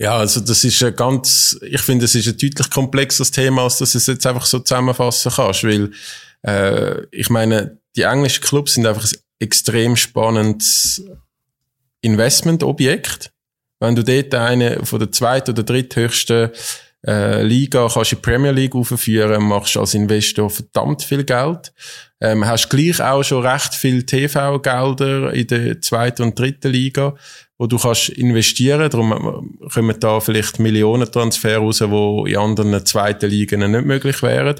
Ja, 0.00 0.16
also 0.16 0.40
das 0.40 0.64
ist 0.64 0.82
ein 0.82 0.96
ganz, 0.96 1.58
ich 1.60 1.82
finde, 1.82 2.06
es 2.06 2.14
ist 2.14 2.26
ein 2.26 2.38
deutlich 2.38 2.70
komplexeres 2.70 3.30
Thema, 3.32 3.64
als 3.64 3.76
dass 3.78 3.92
du 3.92 3.98
es 3.98 4.06
jetzt 4.06 4.26
einfach 4.26 4.46
so 4.46 4.58
zusammenfassen 4.60 5.30
kannst, 5.30 5.62
weil 5.62 5.90
äh, 6.42 7.04
ich 7.10 7.28
meine, 7.28 7.76
die 7.94 8.02
englischen 8.02 8.42
Clubs 8.42 8.74
sind 8.74 8.86
einfach 8.86 9.04
ein 9.04 9.18
extrem 9.40 9.96
spannendes 9.96 11.04
Investmentobjekt. 12.00 13.30
Wenn 13.78 13.94
du 13.94 14.02
dort 14.02 14.34
eine 14.34 14.86
von 14.86 15.00
der 15.00 15.12
zweiten 15.12 15.50
oder 15.50 15.64
dritthöchsten 15.64 16.48
äh, 17.06 17.42
Liga 17.42 17.86
kannst 17.92 18.12
du 18.12 18.16
die 18.16 18.22
Premier 18.22 18.52
League 18.52 18.74
aufführen, 18.74 19.42
machst 19.42 19.76
als 19.76 19.92
Investor 19.92 20.48
verdammt 20.48 21.02
viel 21.02 21.24
Geld. 21.24 21.74
Ähm, 22.22 22.46
hast 22.46 22.70
gleich 22.70 23.02
auch 23.02 23.22
schon 23.22 23.46
recht 23.46 23.74
viel 23.74 24.04
TV-Gelder 24.04 25.34
in 25.34 25.46
der 25.46 25.80
zweiten 25.82 26.22
und 26.22 26.38
dritten 26.38 26.72
Liga 26.72 27.16
wo 27.60 27.66
du 27.66 27.76
kannst 27.76 28.08
investieren. 28.08 28.88
Darum 28.88 29.58
kommen 29.70 30.00
da 30.00 30.18
vielleicht 30.20 30.58
Millionentransfer 30.58 31.58
raus, 31.58 31.80
die 31.80 32.30
in 32.32 32.38
anderen 32.38 32.86
zweiten 32.86 33.28
Ligen 33.28 33.70
nicht 33.70 33.84
möglich 33.84 34.22
wären. 34.22 34.58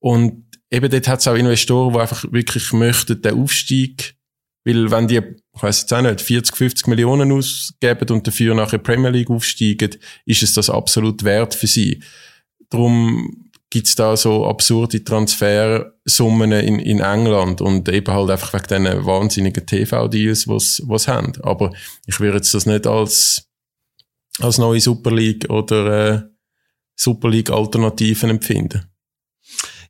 Und 0.00 0.44
eben 0.68 0.90
dort 0.90 1.06
hat 1.06 1.20
es 1.20 1.28
auch 1.28 1.36
Investoren, 1.36 1.94
die 1.94 2.00
einfach 2.00 2.24
wirklich 2.32 2.72
möchten, 2.72 3.22
den 3.22 3.40
Aufstieg, 3.40 4.16
weil 4.64 4.90
wenn 4.90 5.06
die, 5.06 5.18
ich 5.18 5.62
weiss 5.62 5.82
jetzt 5.82 5.94
auch 5.94 6.02
nicht, 6.02 6.20
40, 6.20 6.56
50 6.56 6.86
Millionen 6.88 7.30
ausgeben 7.30 8.08
und 8.10 8.26
dafür 8.26 8.52
nachher 8.56 8.78
Premier 8.78 9.10
League 9.10 9.30
aufsteigen, 9.30 9.94
ist 10.26 10.42
es 10.42 10.54
das 10.54 10.68
absolut 10.68 11.22
wert 11.22 11.54
für 11.54 11.68
sie. 11.68 12.02
Darum 12.68 13.43
gibt's 13.74 13.96
da 13.96 14.16
so 14.16 14.46
absurde 14.46 15.02
Transfersummen 15.02 16.52
in, 16.52 16.78
in 16.78 17.00
England 17.00 17.60
und 17.60 17.88
eben 17.88 18.14
halt 18.14 18.30
einfach 18.30 18.52
wegen 18.52 18.84
diesen 18.84 19.04
wahnsinnigen 19.04 19.66
TV-Deals, 19.66 20.46
was 20.46 20.80
was 20.86 21.08
haben. 21.08 21.32
Aber 21.42 21.72
ich 22.06 22.20
würde 22.20 22.36
jetzt 22.36 22.54
das 22.54 22.66
nicht 22.66 22.86
als 22.86 23.48
als 24.38 24.58
neue 24.58 24.80
Super 24.80 25.10
League 25.10 25.50
oder 25.50 26.14
äh, 26.14 26.22
Super 26.94 27.28
League 27.28 27.50
Alternativen 27.50 28.30
empfinden. 28.30 28.88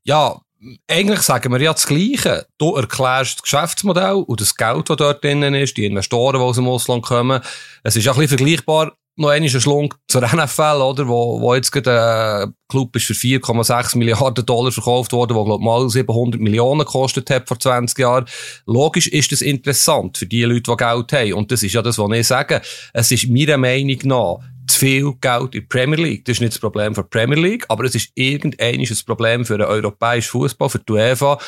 Ja, 0.03 0.41
eigentlich 0.89 1.21
sagen 1.21 1.53
wir 1.53 1.61
ja 1.61 1.75
das 1.75 1.87
Gleiche. 1.87 2.47
Du 2.57 2.77
erklärst 2.77 3.35
das 3.35 3.43
Geschäftsmodell 3.43 4.15
und 4.15 4.41
das 4.41 4.57
Geld, 4.57 4.89
das 4.89 4.97
dort 4.97 5.23
drinnen 5.23 5.53
ist, 5.53 5.77
die 5.77 5.85
Investoren, 5.85 6.39
die 6.39 6.43
aus 6.43 6.57
dem 6.57 6.69
Ausland 6.69 7.05
kommen. 7.05 7.43
Es 7.83 7.97
ist 7.97 8.07
ja 8.07 8.13
ein 8.13 8.19
bisschen 8.19 8.39
vergleichbar 8.39 8.97
noch 9.17 9.29
einmal 9.29 9.49
ein 9.49 9.61
Schlung 9.61 9.95
zur 10.09 10.23
NFL, 10.27 10.81
oder? 10.83 11.09
Wo, 11.09 11.41
wo 11.41 11.55
jetzt 11.55 11.71
gerade, 11.71 12.49
äh, 12.49 12.53
Club 12.69 12.97
ist 12.97 13.07
für 13.07 13.13
4,6 13.13 13.97
Milliarden 13.99 14.45
Dollar 14.45 14.73
verkauft 14.73 15.13
worden, 15.13 15.37
wo, 15.37 15.45
glaub 15.45 15.61
mal 15.61 15.89
700 15.89 16.41
Millionen 16.41 16.81
gekostet 16.81 17.31
hat 17.31 17.49
vor 17.49 17.59
20 17.59 17.99
Jahren. 17.99 18.27
Logisch 18.67 19.07
ist 19.07 19.33
das 19.33 19.43
interessant 19.43 20.19
für 20.19 20.27
die 20.27 20.43
Leute, 20.43 20.71
die 20.71 20.77
Geld 20.77 21.13
haben. 21.13 21.33
Und 21.35 21.53
das 21.53 21.63
ist 21.63 21.75
ja 21.75 21.83
das, 21.83 21.99
was 21.99 22.11
ich 22.13 22.27
sage. 22.27 22.61
Es 22.93 23.11
ist 23.11 23.29
meiner 23.29 23.59
Meinung 23.59 23.99
nach 24.05 24.39
zu 24.67 24.79
viel 24.79 25.13
Geld 25.21 25.43
in 25.43 25.51
die 25.51 25.61
Premier 25.63 25.99
League. 25.99 26.25
Das 26.25 26.37
ist 26.37 26.41
nicht 26.41 26.55
das 26.55 26.61
Problem 26.61 26.95
für 26.95 27.03
die 27.03 27.09
Premier 27.09 27.39
League, 27.39 27.65
aber 27.69 27.85
es 27.85 27.95
ist 27.95 28.11
irgendein 28.15 28.81
ein 28.81 28.99
Problem 29.07 29.45
für 29.45 29.59
den 29.59 29.67
europäischen 29.67 30.31
Fußball, 30.31 30.69
für 30.69 30.79
die 30.79 30.93
UEFA, 30.93 31.39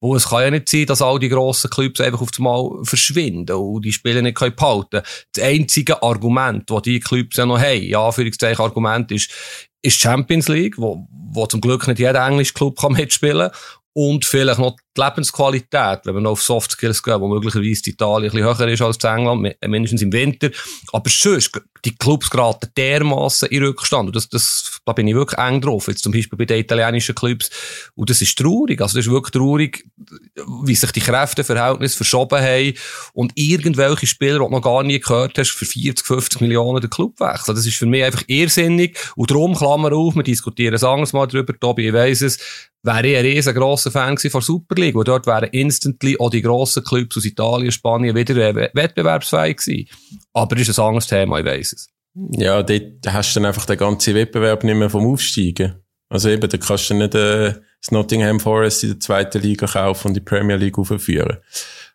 wo 0.00 0.16
es 0.16 0.28
kann 0.28 0.42
ja 0.42 0.50
nicht 0.50 0.68
sein, 0.68 0.86
dass 0.86 1.02
all 1.02 1.18
die 1.18 1.28
grossen 1.28 1.70
Clubs 1.70 2.00
einfach 2.00 2.20
auf 2.20 2.30
einmal 2.36 2.70
verschwinden 2.82 3.56
und 3.56 3.84
die 3.84 3.92
Spiele 3.92 4.22
nicht 4.22 4.36
können 4.36 4.56
behalten 4.56 5.02
Das 5.32 5.44
einzige 5.44 6.02
Argument, 6.02 6.68
das 6.68 6.82
die 6.82 7.00
Clubs 7.00 7.36
ja 7.36 7.46
noch 7.46 7.58
haben, 7.58 7.82
ja, 7.82 8.04
Anführungszeichen 8.04 8.64
Argument 8.64 9.10
ist, 9.12 9.30
ist 9.82 10.00
Champions 10.00 10.48
League, 10.48 10.78
wo, 10.78 11.06
wo 11.10 11.46
zum 11.46 11.60
Glück 11.60 11.86
nicht 11.86 11.98
jeder 11.98 12.26
englische 12.26 12.54
Club 12.54 12.78
kann 12.78 12.92
mitspielen 12.92 13.50
und 13.92 14.24
vielleicht 14.24 14.58
noch 14.58 14.76
die 14.96 15.00
Lebensqualität, 15.00 16.00
wenn 16.04 16.14
wir 16.14 16.20
noch 16.20 16.32
auf 16.32 16.42
Soft 16.42 16.72
Skills 16.72 17.02
gehen, 17.02 17.20
wo 17.20 17.28
möglicherweise 17.28 17.82
die 17.82 17.90
Italien 17.90 18.30
ein 18.30 18.36
bisschen 18.36 18.58
höher 18.58 18.72
ist 18.72 18.82
als 18.82 18.96
in 18.96 19.10
England, 19.10 19.56
mindestens 19.66 20.02
im 20.02 20.12
Winter. 20.12 20.50
Aber 20.92 21.10
sonst, 21.10 21.50
die 21.84 21.94
Clubs 21.96 22.30
geraten 22.30 22.70
dermassen 22.76 23.48
in 23.48 23.62
Rückstand. 23.62 24.08
Und 24.08 24.16
das, 24.16 24.28
das, 24.28 24.80
da 24.84 24.92
bin 24.92 25.06
ich 25.06 25.14
wirklich 25.14 25.38
eng 25.38 25.60
drauf. 25.60 25.88
Jetzt 25.88 26.02
zum 26.02 26.12
Beispiel 26.12 26.38
bei 26.38 26.44
den 26.46 26.58
italienischen 26.58 27.14
Clubs. 27.14 27.50
Und 27.94 28.08
das 28.08 28.22
ist 28.22 28.38
traurig. 28.38 28.80
Also 28.80 28.96
das 28.96 29.06
ist 29.06 29.12
wirklich 29.12 29.32
traurig, 29.32 29.84
wie 30.62 30.74
sich 30.74 30.90
die 30.92 31.00
Kräfteverhältnisse 31.00 31.96
verschoben 31.96 32.40
haben 32.40 32.74
und 33.12 33.32
irgendwelche 33.34 34.06
Spieler, 34.06 34.38
die 34.38 34.44
du 34.46 34.50
noch 34.50 34.62
gar 34.62 34.82
nie 34.82 34.98
gehört 34.98 35.36
hast, 35.38 35.50
für 35.50 35.66
40, 35.66 36.06
50 36.06 36.40
Millionen 36.40 36.80
den 36.80 36.90
Club 36.90 37.20
wechseln. 37.20 37.54
Das 37.54 37.66
ist 37.66 37.76
für 37.76 37.86
mich 37.86 38.04
einfach 38.04 38.22
irrsinnig. 38.26 38.96
Und 39.16 39.30
darum, 39.30 39.54
Klammer 39.54 39.92
auf, 39.92 40.14
wir 40.14 40.22
diskutieren 40.22 40.74
es 40.74 40.84
anderes 40.84 41.12
Mal 41.12 41.26
drüber, 41.26 41.58
Tobi, 41.58 41.88
ich 41.88 41.92
weiss 41.92 42.22
es, 42.22 42.38
wäre 42.82 43.06
ich 43.06 43.16
ein 43.16 43.24
riesengroßer 43.24 43.90
Fan 43.90 44.18
von 44.18 44.40
Super 44.40 44.74
League, 44.76 44.83
wo 44.92 45.04
dort 45.04 45.26
wären 45.26 45.48
instantly 45.50 46.16
auch 46.18 46.30
die 46.30 46.42
grossen 46.42 46.82
Clubs 46.84 47.16
aus 47.16 47.24
Italien, 47.24 47.72
Spanien 47.72 48.16
wieder 48.16 48.54
wettbewerbsfähig 48.54 49.58
gewesen. 49.58 49.88
Aber 50.32 50.56
das 50.56 50.68
ist 50.68 50.78
ein 50.78 50.84
anderes 50.84 51.06
Thema, 51.06 51.38
ich 51.38 51.46
weiss 51.46 51.72
es. 51.72 51.88
Ja, 52.32 52.62
dort 52.62 53.06
hast 53.06 53.34
du 53.34 53.40
dann 53.40 53.46
einfach 53.46 53.66
den 53.66 53.78
ganzen 53.78 54.14
Wettbewerb 54.14 54.64
nicht 54.64 54.76
mehr 54.76 54.90
vom 54.90 55.06
Aufsteigen. 55.06 55.74
Also 56.08 56.28
eben, 56.28 56.48
da 56.48 56.58
kannst 56.58 56.90
du 56.90 56.94
nicht 56.94 57.14
äh, 57.14 57.54
das 57.80 57.90
Nottingham 57.90 58.40
Forest 58.40 58.84
in 58.84 58.90
der 58.90 59.00
zweiten 59.00 59.42
Liga 59.42 59.66
kaufen 59.66 60.08
und 60.08 60.14
die 60.14 60.20
Premier 60.20 60.56
League 60.56 60.78
aufführen. 60.78 61.38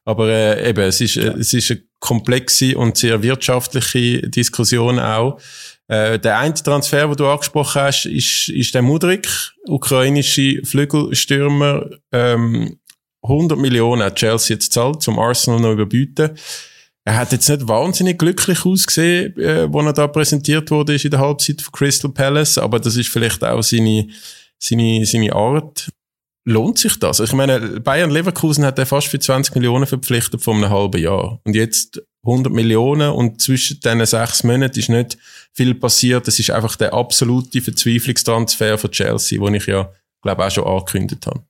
Aber 0.05 0.27
äh, 0.27 0.69
eben, 0.69 0.81
es 0.81 1.01
ist, 1.01 1.17
äh, 1.17 1.33
es 1.37 1.53
ist 1.53 1.71
eine 1.71 1.83
komplexe 1.99 2.77
und 2.77 2.97
sehr 2.97 3.21
wirtschaftliche 3.21 4.27
Diskussion 4.29 4.99
auch. 4.99 5.39
Äh, 5.87 6.19
der 6.19 6.37
eine 6.37 6.53
Transfer, 6.53 7.07
den 7.07 7.15
du 7.15 7.27
angesprochen 7.27 7.81
hast, 7.81 8.05
ist, 8.05 8.49
ist 8.49 8.75
der 8.75 8.81
Mudrik, 8.81 9.27
ukrainische 9.67 10.61
Flügelstürmer. 10.63 11.89
Ähm, 12.11 12.78
100 13.23 13.57
Millionen 13.57 14.03
hat 14.03 14.15
Chelsea 14.15 14.55
jetzt 14.55 14.73
zahlt, 14.73 15.01
zum 15.01 15.19
Arsenal 15.19 15.59
noch 15.59 15.71
überbieten. 15.71 16.31
Er 17.05 17.17
hat 17.17 17.31
jetzt 17.31 17.49
nicht 17.49 17.67
wahnsinnig 17.67 18.19
glücklich 18.19 18.65
ausgesehen, 18.65 19.35
äh, 19.37 19.71
wo 19.71 19.81
er 19.81 19.93
da 19.93 20.07
präsentiert 20.07 20.69
wurde 20.69 20.93
ist 20.93 21.05
in 21.05 21.11
der 21.11 21.19
Halbzeit 21.19 21.61
von 21.61 21.71
Crystal 21.71 22.11
Palace, 22.11 22.57
aber 22.57 22.79
das 22.79 22.95
ist 22.95 23.09
vielleicht 23.09 23.43
auch 23.43 23.63
seine, 23.63 24.07
seine, 24.59 25.05
seine 25.05 25.33
Art. 25.33 25.89
Lohnt 26.45 26.79
sich 26.79 26.97
das? 26.99 27.19
Ich 27.19 27.33
meine, 27.33 27.79
Bayern 27.79 28.11
Leverkusen 28.11 28.65
hat 28.65 28.79
er 28.79 28.85
fast 28.85 29.07
für 29.07 29.19
20 29.19 29.55
Millionen 29.55 29.85
verpflichtet 29.85 30.41
vor 30.41 30.55
einem 30.55 30.69
halben 30.69 31.01
Jahr. 31.01 31.39
Und 31.43 31.55
jetzt 31.55 32.01
100 32.23 32.51
Millionen 32.51 33.11
und 33.11 33.41
zwischen 33.41 33.79
diesen 33.79 34.05
sechs 34.05 34.43
Monaten 34.43 34.79
ist 34.79 34.89
nicht 34.89 35.17
viel 35.53 35.75
passiert. 35.75 36.27
Das 36.27 36.39
ist 36.39 36.51
einfach 36.51 36.75
der 36.75 36.93
absolute 36.93 37.61
Verzweiflungstransfer 37.61 38.77
von 38.77 38.91
Chelsea, 38.91 39.43
den 39.43 39.55
ich 39.55 39.65
ja, 39.65 39.91
glaube 40.21 40.45
auch 40.45 40.51
schon 40.51 40.65
angekündigt 40.65 41.25
habe. 41.27 41.43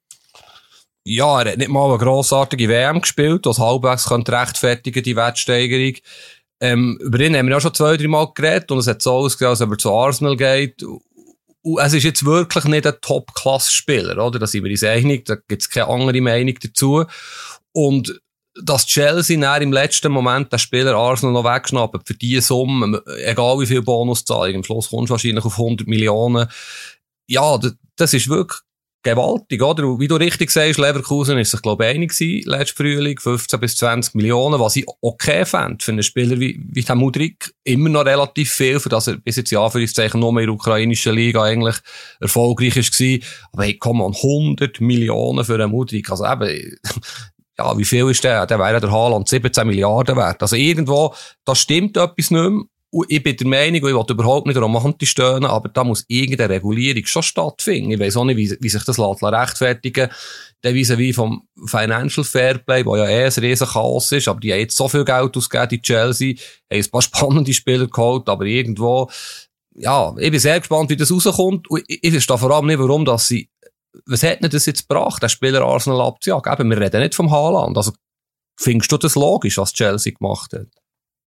Ja, 1.06 1.42
er 1.42 1.52
hat 1.52 1.58
nicht 1.58 1.70
mal 1.70 1.90
eine 1.90 1.98
grossartige 1.98 2.70
WM 2.70 3.02
gespielt, 3.02 3.46
das 3.46 3.60
halbwegs 3.60 4.08
könnte 4.08 4.32
rechtfertigen, 4.32 5.04
die 5.04 5.16
Wertsteigerung. 5.16 5.96
Ähm, 6.62 6.98
über 7.02 7.20
ihn 7.22 7.36
haben 7.36 7.48
wir 7.48 7.56
ja 7.56 7.62
schon 7.62 7.74
zwei, 7.74 7.96
drei 7.96 8.08
Mal 8.08 8.32
geredet 8.34 8.70
und 8.72 8.80
es 8.80 8.88
hat 8.88 9.02
so 9.02 9.14
ausgesehen, 9.14 9.50
als 9.50 9.62
ob 9.62 9.72
er 9.72 9.78
zu 9.78 9.94
Arsenal 9.94 10.36
geht. 10.36 10.84
Und 10.84 11.80
es 11.80 11.94
ist 11.94 12.04
jetzt 12.04 12.26
wirklich 12.26 12.66
nicht 12.66 12.86
ein 12.86 12.96
Top-Class-Spieler, 13.02 14.24
oder? 14.26 14.40
Da 14.40 14.48
sind 14.48 14.64
wir 14.64 14.72
uns 14.72 14.84
einig, 14.84 15.26
da 15.26 15.36
gibt 15.36 15.62
es 15.62 15.70
keine 15.70 15.88
andere 15.88 16.22
Meinung 16.22 16.56
dazu. 16.62 17.06
Und 17.72 18.20
dass 18.62 18.86
Chelsea 18.86 19.38
nach 19.38 19.62
im 19.62 19.72
letzten 19.72 20.12
Moment 20.12 20.52
den 20.52 20.60
Spieler 20.60 20.96
Arsenal 20.96 21.34
noch 21.34 21.44
wegschnappt 21.44 22.08
für 22.08 22.14
diese 22.14 22.42
Summe, 22.42 23.02
egal 23.24 23.60
wie 23.60 23.66
viel 23.66 23.82
Bonus 23.82 24.26
zahlen, 24.26 24.56
am 24.56 24.64
Schluss 24.64 24.90
kommst 24.90 25.10
du 25.10 25.14
wahrscheinlich 25.14 25.46
auf 25.46 25.58
100 25.58 25.88
Millionen. 25.88 26.48
Ja, 27.28 27.60
das 27.96 28.14
ist 28.14 28.28
wirklich 28.28 28.60
gewaltig, 29.04 29.62
oder? 29.62 30.00
Wie 30.00 30.08
du 30.08 30.16
richtig 30.16 30.52
sagst, 30.52 30.78
Leverkusen 30.78 31.38
ist 31.38 31.52
sich, 31.52 31.62
glaube 31.62 31.86
ich, 31.86 31.96
einig 31.96 32.12
gewesen, 32.12 32.50
letztes 32.50 32.78
Frühling, 32.78 33.20
15 33.20 33.60
bis 33.60 33.76
20 33.78 34.16
Millionen, 34.16 34.60
was 34.60 34.76
ich 34.76 34.86
okay 35.02 35.46
fände 35.46 35.84
für 35.84 35.92
einen 35.92 36.04
Spieler 36.04 36.40
wie, 36.40 36.62
wie 36.70 36.82
der 36.82 36.96
Mudrik. 36.96 37.54
Immer 37.64 37.90
noch 37.90 38.06
relativ 38.06 38.52
viel, 38.52 38.80
für 38.80 38.90
das 38.90 39.08
er 39.08 39.18
bis 39.18 39.38
jetzt, 39.38 39.52
ja, 39.52 39.64
Anführungszeichen, 39.64 40.20
nur 40.20 40.34
mehr 40.34 40.44
in 40.44 40.48
der 40.48 40.56
ukrainischen 40.56 41.16
Liga 41.16 41.44
eigentlich 41.44 41.78
erfolgreich 42.20 42.74
gewesen. 42.74 43.24
Aber 43.54 43.64
hey, 43.64 43.78
komm 43.78 44.02
an, 44.02 44.14
100 44.14 44.82
Millionen 44.82 45.46
für 45.46 45.56
einen 45.56 45.72
Mudrik. 45.72 46.10
Also 46.10 46.26
eben, 46.26 46.78
ja, 47.58 47.78
wie 47.78 47.86
viel 47.86 48.10
ist 48.10 48.24
der? 48.24 48.46
Der 48.46 48.60
wäre 48.60 48.82
der 48.82 48.92
Haaland 48.92 49.30
17 49.30 49.66
Milliarden 49.66 50.18
wert. 50.18 50.42
Also 50.42 50.56
irgendwo, 50.56 51.14
da 51.46 51.56
stimmt 51.56 51.96
etwas 51.96 52.32
nicht 52.32 52.32
mehr. 52.32 52.62
Und 52.92 53.06
ich 53.10 53.22
bin 53.22 53.38
der 53.38 53.48
Meinung, 53.48 53.76
ich 53.76 53.84
will 53.84 53.92
überhaupt 53.92 54.48
nicht 54.48 54.58
romantisch 54.58 55.12
stöhnen, 55.12 55.46
aber 55.46 55.70
da 55.70 55.84
muss 55.84 56.06
irgendeine 56.08 56.56
Regulierung 56.56 57.06
schon 57.06 57.22
stattfinden. 57.22 57.92
Ich 57.92 58.00
weiß 58.00 58.18
auch 58.18 58.26
nicht, 58.26 58.38
wie, 58.38 58.58
wie 58.60 58.70
sich 58.70 58.84
das 58.84 58.98
lässt, 58.98 59.24
rechtfertigen 59.24 60.10
der 60.64 60.74
wie 60.74 61.14
vom 61.14 61.48
Financial 61.68 62.24
Fairplay, 62.24 62.86
wo 62.86 62.98
ja 62.98 63.08
eh 63.08 63.26
ein 63.26 63.32
riesen 63.32 63.68
Chaos 63.68 64.12
ist, 64.12 64.28
aber 64.28 64.42
die 64.42 64.52
haben 64.52 64.60
jetzt 64.60 64.76
so 64.76 64.90
viel 64.90 65.06
Geld 65.06 65.38
ausgegeben 65.38 65.76
in 65.76 65.82
Chelsea, 65.82 66.36
haben 66.70 66.82
ein 66.84 66.92
paar 66.92 67.02
spannende 67.02 67.54
Spieler 67.54 67.88
geholt, 67.88 68.28
aber 68.28 68.44
irgendwo, 68.44 69.10
ja, 69.76 70.14
ich 70.18 70.32
bin 70.32 70.40
sehr 70.40 70.60
gespannt, 70.60 70.90
wie 70.90 70.98
das 70.98 71.12
rauskommt. 71.12 71.70
Und 71.70 71.84
ich, 71.88 72.04
ich 72.04 72.12
verstehe 72.12 72.38
vor 72.38 72.52
allem 72.52 72.66
nicht, 72.66 72.80
warum, 72.80 73.06
dass 73.06 73.28
sie 73.28 73.50
was 74.06 74.24
hat 74.24 74.42
denn 74.42 74.50
das 74.50 74.66
jetzt 74.66 74.88
gebracht, 74.88 75.22
der 75.22 75.30
Spieler 75.30 75.62
Arsenal 75.62 76.02
abzujagen? 76.02 76.54
Eben, 76.54 76.70
wir 76.70 76.80
reden 76.80 77.02
nicht 77.02 77.16
vom 77.16 77.32
Haaland. 77.32 77.78
Also, 77.78 77.92
findest 78.60 78.92
du 78.92 78.98
das 78.98 79.16
logisch, 79.16 79.58
was 79.58 79.74
Chelsea 79.74 80.14
gemacht 80.14 80.54
hat? 80.54 80.68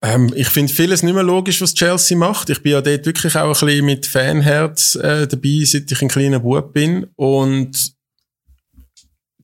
Ähm, 0.02 0.32
ich 0.36 0.50
finde 0.50 0.72
vieles 0.72 1.02
nicht 1.02 1.14
mehr 1.14 1.24
logisch, 1.24 1.62
was 1.62 1.74
Chelsea 1.74 2.18
macht. 2.18 2.50
Ich 2.50 2.62
bin 2.62 2.74
ja 2.74 2.82
dort 2.82 3.06
wirklich 3.06 3.36
auch 3.36 3.46
ein 3.46 3.68
bisschen 3.68 3.86
mit 3.86 4.06
Fanherz 4.06 4.96
äh, 4.96 5.28
dabei, 5.28 5.64
seit 5.64 5.92
ich 5.92 6.02
ein 6.02 6.08
kleiner 6.08 6.40
Bub 6.40 6.74
bin. 6.74 7.08
Und 7.16 7.96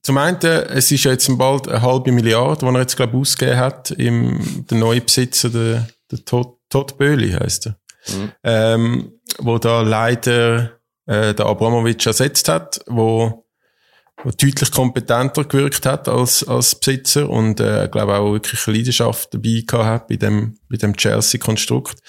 zum 0.02 0.18
einen, 0.18 0.38
es 0.42 0.92
ist 0.92 1.04
ja 1.04 1.12
jetzt 1.12 1.36
bald 1.38 1.66
eine 1.66 1.82
halbe 1.82 2.12
Milliarde, 2.12 2.66
die 2.66 2.72
er 2.72 2.80
jetzt, 2.80 2.96
glaube 2.96 3.14
ich, 3.14 3.20
ausgegeben 3.20 3.58
hat, 3.58 3.90
im, 3.92 4.66
der 4.70 4.78
neue 4.78 5.00
Besitzer, 5.00 5.48
der, 5.48 5.88
der 6.10 6.24
Todd, 6.24 6.58
Todd 6.68 6.98
Böhli 6.98 7.32
heisst 7.32 7.66
er. 7.66 7.78
Mhm. 8.08 8.32
Ähm, 8.42 9.12
wo 9.38 9.58
da 9.58 9.80
leider 9.80 10.78
äh, 11.06 11.34
der 11.34 11.46
Abramovic 11.46 12.04
ersetzt 12.06 12.48
hat, 12.48 12.80
wo 12.86 13.43
deutlich 14.24 14.70
kompetenter 14.70 15.44
gewirkt 15.44 15.86
hat 15.86 16.08
als, 16.08 16.46
als 16.46 16.74
Besitzer 16.74 17.28
und 17.28 17.60
äh, 17.60 17.88
glaube 17.90 18.14
auch 18.14 18.32
wirklich 18.32 18.66
Leidenschaft 18.66 19.34
dabei 19.34 19.62
gehabt 19.66 19.84
hat 19.84 20.08
bei 20.08 20.16
dem, 20.16 20.58
bei 20.68 20.76
dem 20.76 20.96
Chelsea-Konstrukt 20.96 22.00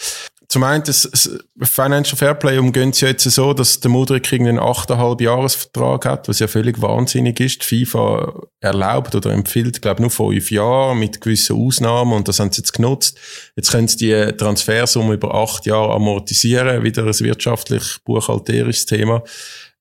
zum 0.48 0.64
einen, 0.64 0.84
das, 0.84 1.10
das 1.12 1.30
Financial 1.70 2.18
Fairplay 2.18 2.58
umgeht 2.58 3.02
ja 3.02 3.10
jetzt 3.10 3.24
so, 3.24 3.54
dass 3.54 3.80
der 3.80 3.90
Mudrik 3.90 4.32
einen 4.32 4.60
8,5 4.60 5.22
Jahresvertrag 5.22 6.06
hat, 6.06 6.30
was 6.30 6.40
ja 6.40 6.48
völlig 6.48 6.82
wahnsinnig 6.82 7.40
ist. 7.40 7.70
Die 7.70 7.86
FIFA 7.86 8.42
erlaubt 8.60 9.16
oder 9.16 9.32
empfiehlt, 9.32 9.82
glaube 9.82 10.02
nur 10.02 10.12
fünf 10.12 10.52
Jahre 10.52 10.96
mit 10.96 11.20
gewissen 11.20 11.56
Ausnahmen 11.56 12.14
und 12.14 12.28
das 12.28 12.40
haben 12.40 12.52
sie 12.52 12.62
jetzt 12.62 12.74
genutzt. 12.74 13.18
Jetzt 13.56 13.72
können 13.72 13.88
sie 13.88 13.98
die 13.98 14.38
Transfersumme 14.38 15.16
über 15.16 15.34
acht 15.34 15.66
Jahre 15.66 15.94
amortisieren, 15.94 16.84
wieder 16.84 17.04
ein 17.04 17.20
wirtschaftlich 17.20 17.98
buchhalterisches 18.06 18.86
Thema, 18.86 19.24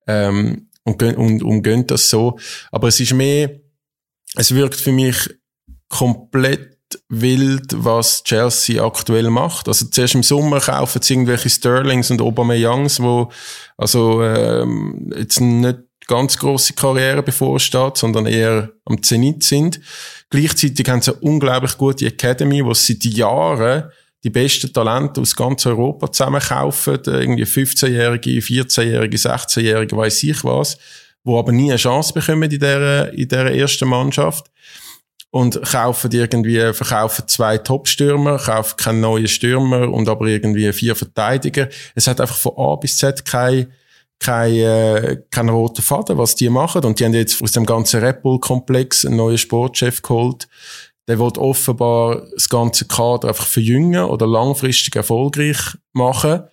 ähm, 0.06 0.68
und, 0.84 1.02
und 1.02 1.42
umgehen 1.42 1.86
das 1.86 2.08
so. 2.08 2.38
Aber 2.70 2.88
es 2.88 3.00
ist 3.00 3.12
mehr, 3.12 3.50
es 4.36 4.54
wirkt 4.54 4.76
für 4.76 4.92
mich 4.92 5.30
komplett 5.88 6.74
wild, 7.08 7.66
was 7.72 8.22
Chelsea 8.24 8.84
aktuell 8.84 9.30
macht. 9.30 9.68
Also 9.68 9.86
zuerst 9.86 10.14
im 10.14 10.22
Sommer 10.22 10.60
kaufen 10.60 11.02
sie 11.02 11.14
irgendwelche 11.14 11.50
Sterlings 11.50 12.10
und 12.10 12.20
Aubameyangs, 12.20 13.00
wo 13.00 13.30
also 13.76 14.22
ähm, 14.22 15.12
jetzt 15.16 15.40
nicht 15.40 15.78
ganz 16.06 16.38
große 16.38 16.74
Karriere 16.74 17.22
bevorsteht, 17.22 17.96
sondern 17.96 18.26
eher 18.26 18.70
am 18.84 19.02
Zenit 19.02 19.42
sind. 19.42 19.80
Gleichzeitig 20.30 20.88
haben 20.88 21.00
sie 21.00 21.12
eine 21.12 21.20
unglaublich 21.20 21.78
gute 21.78 22.06
Academy, 22.06 22.64
wo 22.64 22.74
sie 22.74 22.94
seit 22.94 23.04
Jahren 23.04 23.84
die 24.24 24.30
besten 24.30 24.72
Talente 24.72 25.20
aus 25.20 25.36
ganz 25.36 25.66
Europa 25.66 26.10
zusammenkaufen, 26.10 26.98
irgendwie 27.06 27.44
15-Jährige, 27.44 28.30
14-Jährige, 28.30 29.16
16-Jährige, 29.16 29.96
weiß 29.96 30.22
ich 30.22 30.42
was, 30.42 30.78
wo 31.22 31.38
aber 31.38 31.52
nie 31.52 31.70
eine 31.70 31.76
Chance 31.76 32.14
bekommen 32.14 32.44
in 32.44 32.50
dieser, 32.50 33.12
in 33.12 33.28
dieser 33.28 33.52
ersten 33.52 33.88
Mannschaft 33.88 34.50
und 35.30 35.60
kaufen 35.62 36.10
irgendwie, 36.12 36.72
verkaufen 36.72 37.24
zwei 37.26 37.58
Top-Stürmer, 37.58 38.38
kaufen 38.38 38.76
keinen 38.76 39.00
neuen 39.00 39.28
Stürmer 39.28 39.92
und 39.92 40.08
aber 40.08 40.26
irgendwie 40.26 40.72
vier 40.72 40.94
Verteidiger. 40.94 41.68
Es 41.94 42.06
hat 42.06 42.20
einfach 42.20 42.36
von 42.36 42.52
A 42.56 42.76
bis 42.76 42.96
Z 42.96 43.24
kein, 43.24 43.72
kein, 44.20 44.54
äh, 44.54 45.22
kein 45.30 45.48
roter 45.48 45.82
Faden, 45.82 46.18
was 46.18 46.34
die 46.34 46.48
machen. 46.48 46.84
Und 46.84 47.00
die 47.00 47.04
haben 47.04 47.14
jetzt 47.14 47.42
aus 47.42 47.52
dem 47.52 47.66
ganzen 47.66 48.00
Red 48.00 48.22
Bull-Komplex 48.22 49.04
einen 49.04 49.16
neuen 49.16 49.36
Sportchef 49.36 50.02
geholt. 50.02 50.46
Der 51.08 51.18
wird 51.18 51.38
offenbar 51.38 52.26
das 52.32 52.48
ganze 52.48 52.86
Kader 52.86 53.28
einfach 53.28 53.46
verjüngen 53.46 54.04
oder 54.04 54.26
langfristig 54.26 54.96
erfolgreich 54.96 55.58
machen. 55.92 56.44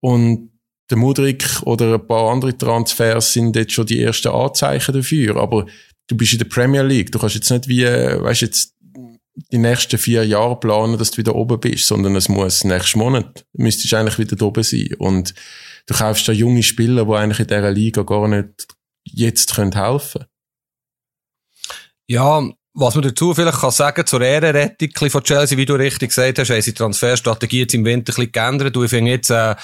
Und 0.00 0.52
der 0.90 0.96
Mudrik 0.96 1.62
oder 1.62 1.94
ein 1.94 2.06
paar 2.06 2.30
andere 2.30 2.56
Transfers 2.56 3.32
sind 3.32 3.56
jetzt 3.56 3.72
schon 3.72 3.86
die 3.86 4.00
ersten 4.00 4.28
Anzeichen 4.28 4.94
dafür. 4.94 5.36
Aber 5.36 5.66
du 6.06 6.16
bist 6.16 6.32
in 6.32 6.38
der 6.38 6.46
Premier 6.46 6.82
League. 6.82 7.12
Du 7.12 7.18
kannst 7.18 7.34
jetzt 7.34 7.50
nicht 7.50 7.68
wie, 7.68 7.84
weißt 7.84 8.42
jetzt, 8.42 8.74
die 9.52 9.58
nächsten 9.58 9.98
vier 9.98 10.24
Jahre 10.24 10.58
planen, 10.58 10.98
dass 10.98 11.12
du 11.12 11.18
wieder 11.18 11.34
oben 11.34 11.60
bist, 11.60 11.86
sondern 11.86 12.16
es 12.16 12.28
muss 12.28 12.64
nächsten 12.64 12.98
Monat, 12.98 13.46
müsstest 13.52 13.92
du 13.92 13.96
eigentlich 13.96 14.18
wieder 14.18 14.44
oben 14.44 14.62
sein. 14.62 14.94
Und 14.98 15.34
du 15.86 15.94
kaufst 15.94 16.28
da 16.28 16.32
junge 16.32 16.62
Spieler, 16.62 17.04
die 17.04 17.12
eigentlich 17.12 17.40
in 17.40 17.46
dieser 17.46 17.70
Liga 17.70 18.02
gar 18.02 18.26
nicht 18.28 18.66
jetzt 19.04 19.54
können 19.54 19.74
helfen 19.74 20.24
Ja, 22.08 22.50
was 22.78 22.94
man 22.94 23.02
dazu 23.02 23.34
vielleicht 23.34 23.60
kann 23.60 23.70
sagen 23.72 24.06
zur 24.06 24.20
Ehrenrettung 24.20 25.10
von 25.10 25.22
Chelsea, 25.24 25.58
wie 25.58 25.66
du 25.66 25.74
richtig 25.74 26.10
gesagt 26.10 26.38
hast, 26.38 26.50
haben 26.50 26.62
sie 26.62 26.70
die 26.70 26.78
Transferstrategie 26.78 27.60
jetzt 27.60 27.74
im 27.74 27.84
Winter 27.84 28.12
ein 28.12 28.16
bisschen 28.16 28.32
geändert. 28.32 28.76
Und 28.76 28.84
ich 28.84 28.90
finde 28.90 29.10
jetzt, 29.10 29.30
äh, 29.30 29.56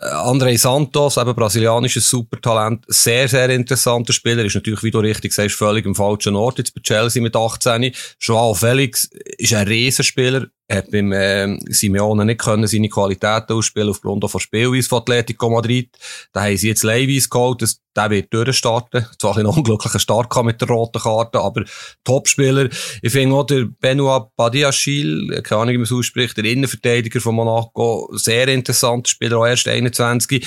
André 0.00 0.58
Santos, 0.58 1.16
eben 1.16 1.34
brasilianisches 1.34 2.08
Supertalent, 2.08 2.84
sehr, 2.88 3.28
sehr 3.28 3.50
interessanter 3.50 4.12
Spieler, 4.12 4.44
ist 4.44 4.54
natürlich, 4.54 4.82
wie 4.82 4.90
du 4.90 4.98
richtig 4.98 5.32
sagst, 5.32 5.56
völlig 5.56 5.86
im 5.86 5.94
falschen 5.94 6.36
Ort 6.36 6.58
jetzt 6.58 6.74
bei 6.74 6.80
Chelsea 6.80 7.22
mit 7.22 7.36
18. 7.36 7.92
Joao 8.20 8.54
Felix 8.54 9.08
ist 9.38 9.54
ein 9.54 9.66
Riesenspieler, 9.66 10.46
hat 10.70 10.90
beim 10.90 11.12
äh, 11.12 11.58
Simeone 11.70 12.26
nicht 12.26 12.40
können 12.40 12.66
seine 12.66 12.90
Qualitäten 12.90 13.54
ausspielen 13.54 13.88
aufgrund 13.88 14.28
von 14.30 14.40
Spielweise 14.40 14.88
von 14.88 14.98
Atletico 14.98 15.48
Madrid. 15.48 15.96
Da 16.32 16.42
haben 16.42 16.56
sie 16.56 16.68
jetzt 16.68 16.84
Levis 16.84 17.30
geholt, 17.30 17.62
das, 17.62 17.80
der 17.96 18.10
wird 18.10 18.32
durchstarten. 18.32 19.06
Zwar 19.18 19.38
ein 19.38 19.46
unglücklicher 19.46 19.98
Start 19.98 20.34
mit 20.44 20.60
der 20.60 20.68
roten 20.68 21.00
Karte, 21.00 21.40
aber 21.40 21.64
Topspieler. 22.04 22.68
Ich 23.00 23.12
finde 23.12 23.36
auch 23.36 23.44
der 23.44 23.66
Benoit 23.80 24.28
Badiachil, 24.36 25.40
keine 25.42 25.62
Ahnung, 25.62 25.72
wie 25.72 25.78
man 25.78 25.84
es 25.84 25.92
ausspricht, 25.92 26.36
der 26.36 26.44
Innenverteidiger 26.44 27.20
von 27.20 27.34
Monaco, 27.34 28.10
sehr 28.12 28.48
interessanter 28.48 29.08
Spieler, 29.08 29.38
auch 29.38 29.46
erst 29.46 29.68
21. 29.68 30.46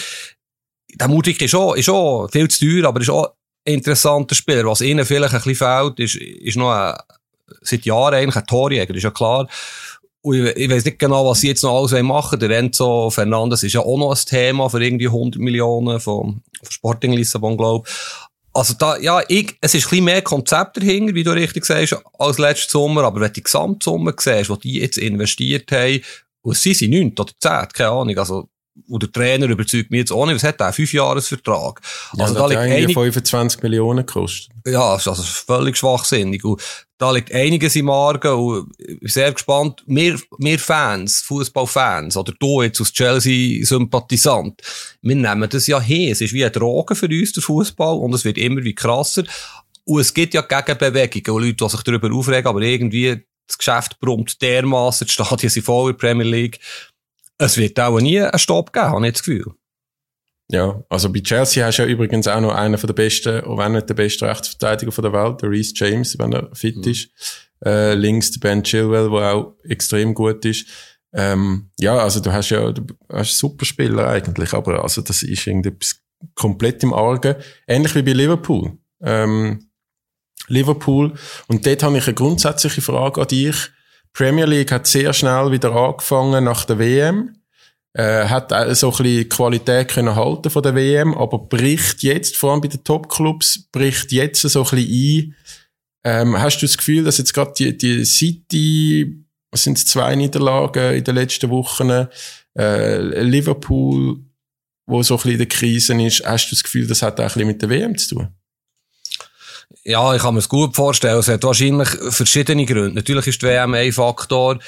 Der 0.94 1.08
Mutig 1.08 1.42
ist 1.42 1.56
auch, 1.56 1.74
ist 1.74 1.90
auch 1.90 2.28
viel 2.30 2.48
zu 2.48 2.66
teuer, 2.66 2.88
aber 2.88 3.02
ist 3.02 3.10
auch 3.10 3.34
ein 3.66 3.74
interessanter 3.74 4.36
Spieler. 4.36 4.66
Was 4.66 4.82
ihnen 4.82 5.06
vielleicht 5.06 5.34
ein 5.34 5.42
bisschen 5.42 5.56
fehlt, 5.56 6.00
ist, 6.00 6.16
ist 6.16 6.58
noch 6.58 6.72
ein, 6.72 6.96
seit 7.62 7.86
Jahren 7.86 8.14
eigentlich 8.14 8.36
ein 8.36 8.46
Torjäger, 8.46 8.94
ist 8.94 9.04
ja 9.04 9.12
klar. 9.12 9.48
Und 10.22 10.36
ich, 10.36 10.56
ich 10.56 10.70
weiß 10.70 10.86
nicht 10.86 11.00
genau, 11.00 11.26
was 11.26 11.40
sie 11.40 11.48
jetzt 11.48 11.64
noch 11.64 11.78
alles 11.78 12.04
machen. 12.04 12.40
Der 12.40 12.52
Enzo 12.52 13.10
Fernandes 13.10 13.64
ist 13.64 13.74
ja 13.74 13.82
auch 13.82 13.98
noch 13.98 14.12
ein 14.12 14.26
Thema 14.26 14.70
für 14.70 14.84
irgendwie 14.84 15.08
100 15.08 15.42
Millionen 15.42 16.00
von, 16.00 16.42
von 16.62 16.72
Sporting 16.72 17.14
Lissabon, 17.14 17.58
glaube 17.58 17.90
Also 18.54 18.76
da, 18.78 18.98
ja, 18.98 19.22
ich, 19.28 19.58
es 19.62 19.74
ist 19.74 19.86
ein 19.86 19.90
bisschen 19.90 20.06
mehr 20.06 20.22
Konzept 20.22 20.78
dahinter, 20.78 21.16
wie 21.16 21.24
du 21.24 21.32
richtig 21.32 21.66
sagst, 21.66 21.98
als 22.20 22.38
letzten 22.38 22.72
Sommer. 22.72 23.04
Aber 23.04 23.20
wenn 23.20 23.28
du 23.28 23.34
die 23.34 23.44
Gesamtsumme 23.44 24.14
siehst, 24.18 24.50
die 24.50 24.60
die 24.60 24.80
jetzt 24.80 24.98
investiert 24.98 25.72
haben, 25.72 26.02
und 26.44 26.58
sie 26.58 26.74
sind 26.74 26.92
9 26.92 27.14
oder 27.20 27.34
10, 27.40 27.68
keine 27.74 27.90
Ahnung, 27.92 28.18
also 28.18 28.50
und 28.88 29.04
der 29.04 29.12
Trainer 29.12 29.48
überzeugt 29.48 29.92
mich 29.92 30.00
jetzt 30.00 30.12
auch 30.12 30.26
nicht, 30.26 30.36
was 30.36 30.44
hat 30.44 30.60
der? 30.60 30.72
Fünf 30.72 30.94
Jahresvertrag. 30.94 31.82
Ja, 32.16 32.24
also 32.24 32.36
da 32.36 32.48
liegt 32.48 32.62
einig 32.62 32.94
25 32.94 33.62
Millionen 33.64 34.06
gekostet. 34.06 34.54
Ja, 34.66 34.94
also 34.94 35.14
völlig 35.14 35.78
schwachsinnig. 35.78 36.44
Und 36.44 36.62
da 36.98 37.12
liegt 37.12 37.34
einiges 37.34 37.76
im 37.76 37.90
Argen 37.90 38.34
und 38.34 38.72
ich 38.78 39.00
bin 39.00 39.10
sehr 39.10 39.32
gespannt. 39.32 39.84
Wir, 39.88 40.20
wir 40.38 40.60
Fans, 40.60 41.22
Fußballfans, 41.22 42.16
oder 42.16 42.34
du 42.40 42.62
jetzt 42.62 42.80
als 42.80 42.94
Chelsea-Sympathisant, 42.94 44.62
wir 45.02 45.16
nehmen 45.16 45.50
das 45.50 45.68
ja 45.68 45.82
hin. 45.82 46.12
Es 46.12 46.22
ist 46.22 46.34
wie 46.34 46.46
ein 46.46 46.52
Drogen 46.52 46.96
für 46.96 47.08
uns, 47.08 47.34
der 47.34 47.44
Fußball, 47.44 47.98
und 47.98 48.14
es 48.14 48.24
wird 48.24 48.38
immer 48.38 48.64
wie 48.64 48.76
krasser. 48.76 49.24
Und 49.84 50.00
es 50.00 50.14
gibt 50.14 50.34
ja 50.34 50.42
Gegenbewegungen 50.42 51.36
und 51.36 51.44
Leute, 51.44 51.56
die 51.56 51.70
sich 51.70 51.82
darüber 51.82 52.14
aufregen, 52.14 52.48
aber 52.48 52.62
irgendwie 52.62 53.26
das 53.48 53.58
Geschäft 53.58 54.00
brummt 54.00 54.42
dermaßen, 54.42 55.08
die 55.08 55.14
Stadien 55.14 55.50
sind 55.50 55.66
voll 55.66 55.92
in 55.92 55.98
der 55.98 56.08
Premier 56.08 56.26
League 56.26 56.60
es 57.42 57.58
wird 57.58 57.80
auch 57.80 58.00
nie 58.00 58.22
einen 58.22 58.40
Stopp 58.40 58.72
geben, 58.72 58.86
habe 58.86 59.08
ich 59.08 59.14
das 59.14 59.24
Gefühl. 59.24 59.54
Ja, 60.52 60.84
also 60.90 61.12
bei 61.12 61.22
Chelsea 61.22 61.66
hast 61.66 61.80
du 61.80 61.84
ja 61.84 61.88
übrigens 61.88 62.28
auch 62.28 62.42
noch 62.42 62.54
einen 62.54 62.78
von 62.78 62.88
der 62.88 62.94
besten, 62.94 63.42
auch 63.46 63.58
wenn 63.58 63.72
nicht 63.72 63.88
der 63.88 63.94
beste 63.94 64.28
Rechtsverteidiger 64.28 64.92
von 64.92 65.04
der 65.04 65.14
Welt, 65.14 65.42
der 65.42 65.50
Reece 65.50 65.74
James, 65.76 66.20
wenn 66.20 66.34
er 66.34 66.50
fit 66.54 66.78
mhm. 66.78 66.92
ist. 66.92 67.10
Äh, 67.64 67.94
links 67.94 68.32
der 68.32 68.40
Ben 68.40 68.64
Chilwell, 68.64 69.10
der 69.10 69.34
auch 69.34 69.56
extrem 69.64 70.14
gut 70.14 70.44
ist. 70.46 70.66
Ähm, 71.14 71.70
ja, 71.80 71.98
also 71.98 72.20
du 72.20 72.32
hast 72.32 72.50
ja, 72.50 72.72
du 72.72 72.84
hast 73.10 73.38
super 73.38 73.66
Spieler 73.66 74.08
eigentlich, 74.08 74.54
aber 74.54 74.84
also 74.84 75.02
das 75.02 75.24
ist 75.24 75.48
irgendetwas 75.48 76.02
komplett 76.36 76.84
im 76.84 76.94
Argen. 76.94 77.36
Ähnlich 77.68 77.96
wie 77.96 78.02
bei 78.02 78.14
Liverpool. 78.14 78.78
Ähm, 79.02 79.70
Liverpool. 80.48 81.14
Und 81.48 81.66
dort 81.66 81.84
habe 81.84 81.98
ich 81.98 82.08
eine 82.08 82.14
grundsätzliche 82.14 82.82
Frage 82.82 83.22
an 83.22 83.28
dich. 83.28 83.72
Premier 84.14 84.46
League 84.46 84.72
hat 84.72 84.88
sehr 84.88 85.14
schnell 85.14 85.52
wieder 85.52 85.72
angefangen 85.74 86.44
nach 86.44 86.66
der 86.66 86.80
WM. 86.80 87.36
Äh, 87.94 88.26
hat 88.26 88.52
so 88.76 88.90
ein 88.92 88.98
bisschen 88.98 89.30
Qualität 89.30 89.90
können 89.90 90.16
halten 90.16 90.50
von 90.50 90.64
der 90.64 90.76
WM, 90.76 91.14
aber 91.14 91.40
bricht 91.40 92.04
jetzt, 92.04 92.38
vor 92.38 92.52
allem 92.52 92.62
bei 92.62 92.70
den 92.70 92.84
Top-Clubs, 92.86 93.68
bricht 93.72 94.14
jetzt 94.14 94.42
so 94.42 94.64
ein 94.64 94.70
bisschen 94.70 94.90
ein. 94.90 95.36
Ähm, 96.04 96.42
hast 96.42 96.62
du 96.62 96.66
das 96.66 96.78
Gefühl, 96.78 97.04
dass 97.04 97.18
jetzt 97.18 97.34
gerade 97.34 97.52
die, 97.58 97.78
die 97.78 98.06
City, 98.06 99.26
was 99.52 99.64
sind 99.64 99.78
zwei 99.78 100.16
Niederlagen 100.16 100.94
in 100.96 101.04
den 101.04 101.16
letzten 101.16 101.50
Wochen, 101.50 102.08
äh, 102.58 103.22
Liverpool, 103.22 104.20
wo 104.88 105.04
so 105.04 105.16
ein 105.16 105.18
bisschen 105.18 105.32
in 105.32 105.38
der 105.38 105.48
Krise 105.48 106.02
ist, 106.02 106.26
hast 106.26 106.50
du 106.50 106.56
das 106.56 106.64
Gefühl, 106.64 106.88
das 106.88 107.02
hat 107.02 107.20
auch 107.20 107.24
ein 107.24 107.28
bisschen 107.28 107.48
mit 107.48 107.62
der 107.62 107.70
WM 107.70 107.98
zu 107.98 108.16
tun? 108.16 108.30
Ja, 109.84 110.14
ich 110.16 110.22
kann 110.22 110.34
mir 110.34 110.40
es 110.40 110.50
gut 110.50 110.76
vorstellen. 110.76 111.20
Es 111.20 111.28
hat 111.28 111.44
wahrscheinlich 111.44 111.90
verschiedene 112.10 112.66
Gründe. 112.66 112.96
Natürlich 112.96 113.28
ist 113.28 113.42
die 113.42 113.48
WM 113.48 113.74
ein 113.74 113.92
Faktor. 113.92 114.60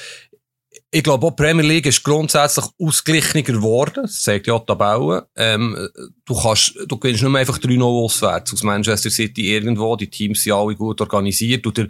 Ich 0.96 1.02
glaube, 1.02 1.26
auch 1.26 1.32
die 1.32 1.42
Premier 1.42 1.66
League 1.66 1.88
ist 1.88 2.04
grundsätzlich 2.04 2.66
ausgeglichener 2.80 3.42
geworden. 3.42 4.04
Das 4.04 4.24
sagt 4.24 4.46
ja 4.46 4.60
die 4.60 4.66
Tabelle. 4.68 5.26
Ähm, 5.36 5.90
du 6.24 6.36
kannst, 6.40 6.76
du 6.88 7.00
gewinnst 7.00 7.24
nicht 7.24 7.32
mehr 7.32 7.40
einfach 7.40 7.58
3-0 7.58 7.84
auswärts 7.84 8.54
aus 8.54 8.62
Manchester 8.62 9.10
City 9.10 9.56
irgendwo. 9.56 9.96
Die 9.96 10.08
Teams 10.08 10.44
sind 10.44 10.54
alle 10.54 10.76
gut 10.76 11.02
organisiert. 11.02 11.66
Und 11.66 11.78
der, 11.78 11.88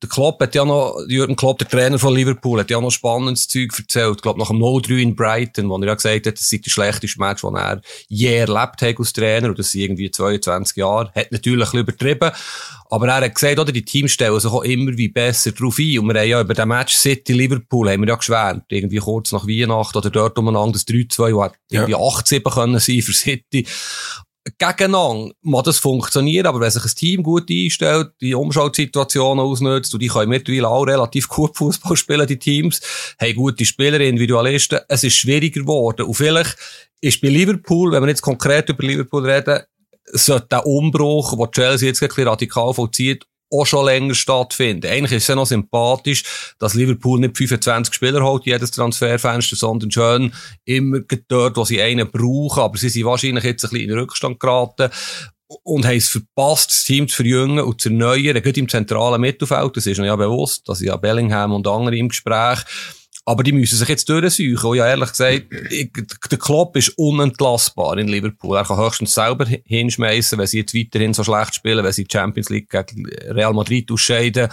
der 0.00 0.08
Klopp 0.08 0.40
hat 0.40 0.54
ja 0.54 0.64
noch, 0.64 0.96
Jürgen 1.08 1.34
Klopp, 1.34 1.58
der 1.58 1.68
Trainer 1.68 1.98
von 1.98 2.14
Liverpool, 2.14 2.60
hat 2.60 2.70
ja 2.70 2.80
noch 2.80 2.92
spannendes 2.92 3.48
Zeug 3.48 3.72
erzählt. 3.76 4.18
Ich 4.18 4.22
glaube, 4.22 4.38
nach 4.38 4.46
dem 4.46 4.58
0-3 4.58 5.02
in 5.02 5.16
Brighton, 5.16 5.68
wo 5.68 5.76
er 5.78 5.88
ja 5.88 5.94
gesagt 5.94 6.26
hat, 6.28 6.38
das 6.38 6.48
sei 6.48 6.60
das 6.62 6.72
schlechteste 6.72 7.18
Match, 7.18 7.42
das 7.42 7.52
er 7.52 7.80
je 8.06 8.36
erlebt 8.36 8.82
hat 8.82 8.98
als 9.00 9.12
Trainer. 9.12 9.48
Und 9.48 9.58
das 9.58 9.72
sind 9.72 9.80
irgendwie 9.80 10.12
22 10.12 10.76
Jahre. 10.76 11.10
Hat 11.12 11.32
natürlich 11.32 11.42
ein 11.42 11.58
bisschen 11.58 11.80
übertrieben. 11.80 12.30
Aber 12.88 13.08
er 13.08 13.22
hat 13.22 13.34
gesagt, 13.34 13.58
oder, 13.58 13.72
die 13.72 13.84
Teams 13.84 14.12
stellen 14.12 14.38
sich 14.38 14.52
auch 14.52 14.62
immer 14.62 14.96
wie 14.96 15.08
besser 15.08 15.50
drauf 15.50 15.76
ein. 15.80 15.98
Und 15.98 16.06
wir 16.06 16.20
haben 16.20 16.28
ja 16.28 16.40
über 16.40 16.54
den 16.54 16.68
Match 16.68 16.94
City-Liverpool 16.94 17.90
haben 17.90 18.02
wir 18.02 18.08
ja 18.08 18.14
geschwärmt. 18.14 18.43
Irgendwie 18.68 18.98
kurz 18.98 19.32
nach 19.32 19.46
Weihnachten 19.46 19.98
oder 19.98 20.10
dort 20.10 20.38
umeinander 20.38 20.72
das 20.72 20.86
3-2, 20.86 21.34
wo 21.34 21.50
irgendwie 21.70 21.92
ja. 21.92 21.98
8-7 21.98 22.54
können 22.54 22.78
sein 22.78 23.02
für 23.02 23.12
City. 23.12 23.66
Gegeneinander 24.58 25.32
mag 25.40 25.64
das 25.64 25.78
funktionieren, 25.78 26.46
aber 26.46 26.60
wenn 26.60 26.70
sich 26.70 26.84
ein 26.84 26.94
Team 26.94 27.22
gut 27.22 27.50
einstellt, 27.50 28.10
die 28.20 28.34
Umschaltsituationen 28.34 29.42
ausnutzt, 29.42 29.94
und 29.94 30.00
die 30.00 30.08
können 30.08 30.28
mittlerweile 30.28 30.68
auch 30.68 30.84
relativ 30.84 31.28
gut 31.28 31.56
Fußball 31.56 31.96
spielen, 31.96 32.26
die 32.26 32.38
Teams, 32.38 32.80
haben 33.18 33.34
gute 33.34 33.64
Spieler, 33.64 34.00
Individualisten, 34.00 34.80
es 34.88 35.02
ist 35.02 35.16
schwieriger 35.16 35.60
geworden. 35.60 36.06
Und 36.06 36.14
vielleicht 36.14 36.56
ist 37.00 37.22
bei 37.22 37.28
Liverpool, 37.28 37.92
wenn 37.92 38.02
wir 38.02 38.08
jetzt 38.10 38.20
konkret 38.20 38.68
über 38.68 38.86
Liverpool 38.86 39.28
reden, 39.28 39.62
sollte 40.12 40.48
der 40.48 40.66
Umbruch, 40.66 41.34
den 41.36 41.50
Chelsea 41.50 41.88
jetzt 41.88 42.02
ein 42.02 42.08
bisschen 42.08 42.28
radikal 42.28 42.74
vollzieht, 42.74 43.24
auch 43.60 43.66
schon 43.66 43.86
länger 43.86 44.14
stattfinden. 44.14 44.86
Eigentlich 44.86 45.12
ist 45.12 45.24
es 45.24 45.28
ja 45.28 45.34
noch 45.34 45.46
sympathisch, 45.46 46.24
dass 46.58 46.74
Liverpool 46.74 47.20
nicht 47.20 47.36
25 47.36 47.94
Spieler 47.94 48.22
holt, 48.22 48.46
jedes 48.46 48.70
Transferfenster, 48.70 49.56
sondern 49.56 49.90
schön 49.90 50.32
immer 50.64 51.00
dort, 51.28 51.56
wo 51.56 51.64
sie 51.64 51.80
einen 51.80 52.10
brauchen. 52.10 52.62
Aber 52.62 52.76
sie 52.78 52.88
sind 52.88 53.04
wahrscheinlich 53.04 53.44
jetzt 53.44 53.64
ein 53.64 53.70
bisschen 53.70 53.90
in 53.90 53.98
Rückstand 53.98 54.40
geraten 54.40 54.90
und 55.62 55.84
haben 55.86 55.96
es 55.96 56.08
verpasst, 56.08 56.70
das 56.70 56.84
Team 56.84 57.08
zu 57.08 57.16
verjüngen 57.16 57.60
und 57.60 57.80
zu 57.80 57.90
erneuern, 57.90 58.42
gerade 58.42 58.60
im 58.60 58.68
zentralen 58.68 59.20
Mittelfeld. 59.20 59.76
Das 59.76 59.86
ist 59.86 59.98
mir 59.98 60.06
ja 60.06 60.16
bewusst, 60.16 60.68
dass 60.68 60.80
ja 60.80 60.96
Bellingham 60.96 61.52
und 61.52 61.66
andere 61.66 61.96
im 61.96 62.08
Gespräch 62.08 62.60
aber 63.26 63.42
die 63.42 63.52
müssen 63.52 63.76
sich 63.76 63.88
jetzt 63.88 64.08
durchsuchen. 64.08 64.70
Und 64.70 64.76
ja, 64.76 64.86
ehrlich 64.86 65.08
gesagt, 65.08 65.46
ich, 65.70 65.90
der 66.30 66.38
Klopp 66.38 66.76
ist 66.76 66.90
unentlassbar 66.98 67.96
in 67.96 68.08
Liverpool. 68.08 68.56
Er 68.56 68.64
kann 68.64 68.76
höchstens 68.76 69.14
selber 69.14 69.46
hinschmeißen, 69.46 70.38
wenn 70.38 70.46
sie 70.46 70.58
jetzt 70.58 70.74
weiterhin 70.74 71.14
so 71.14 71.24
schlecht 71.24 71.54
spielen, 71.54 71.84
wenn 71.84 71.92
sie 71.92 72.04
die 72.04 72.12
Champions 72.12 72.50
League 72.50 72.68
gegen 72.68 73.06
Real 73.30 73.54
Madrid 73.54 73.90
ausscheiden. 73.90 74.48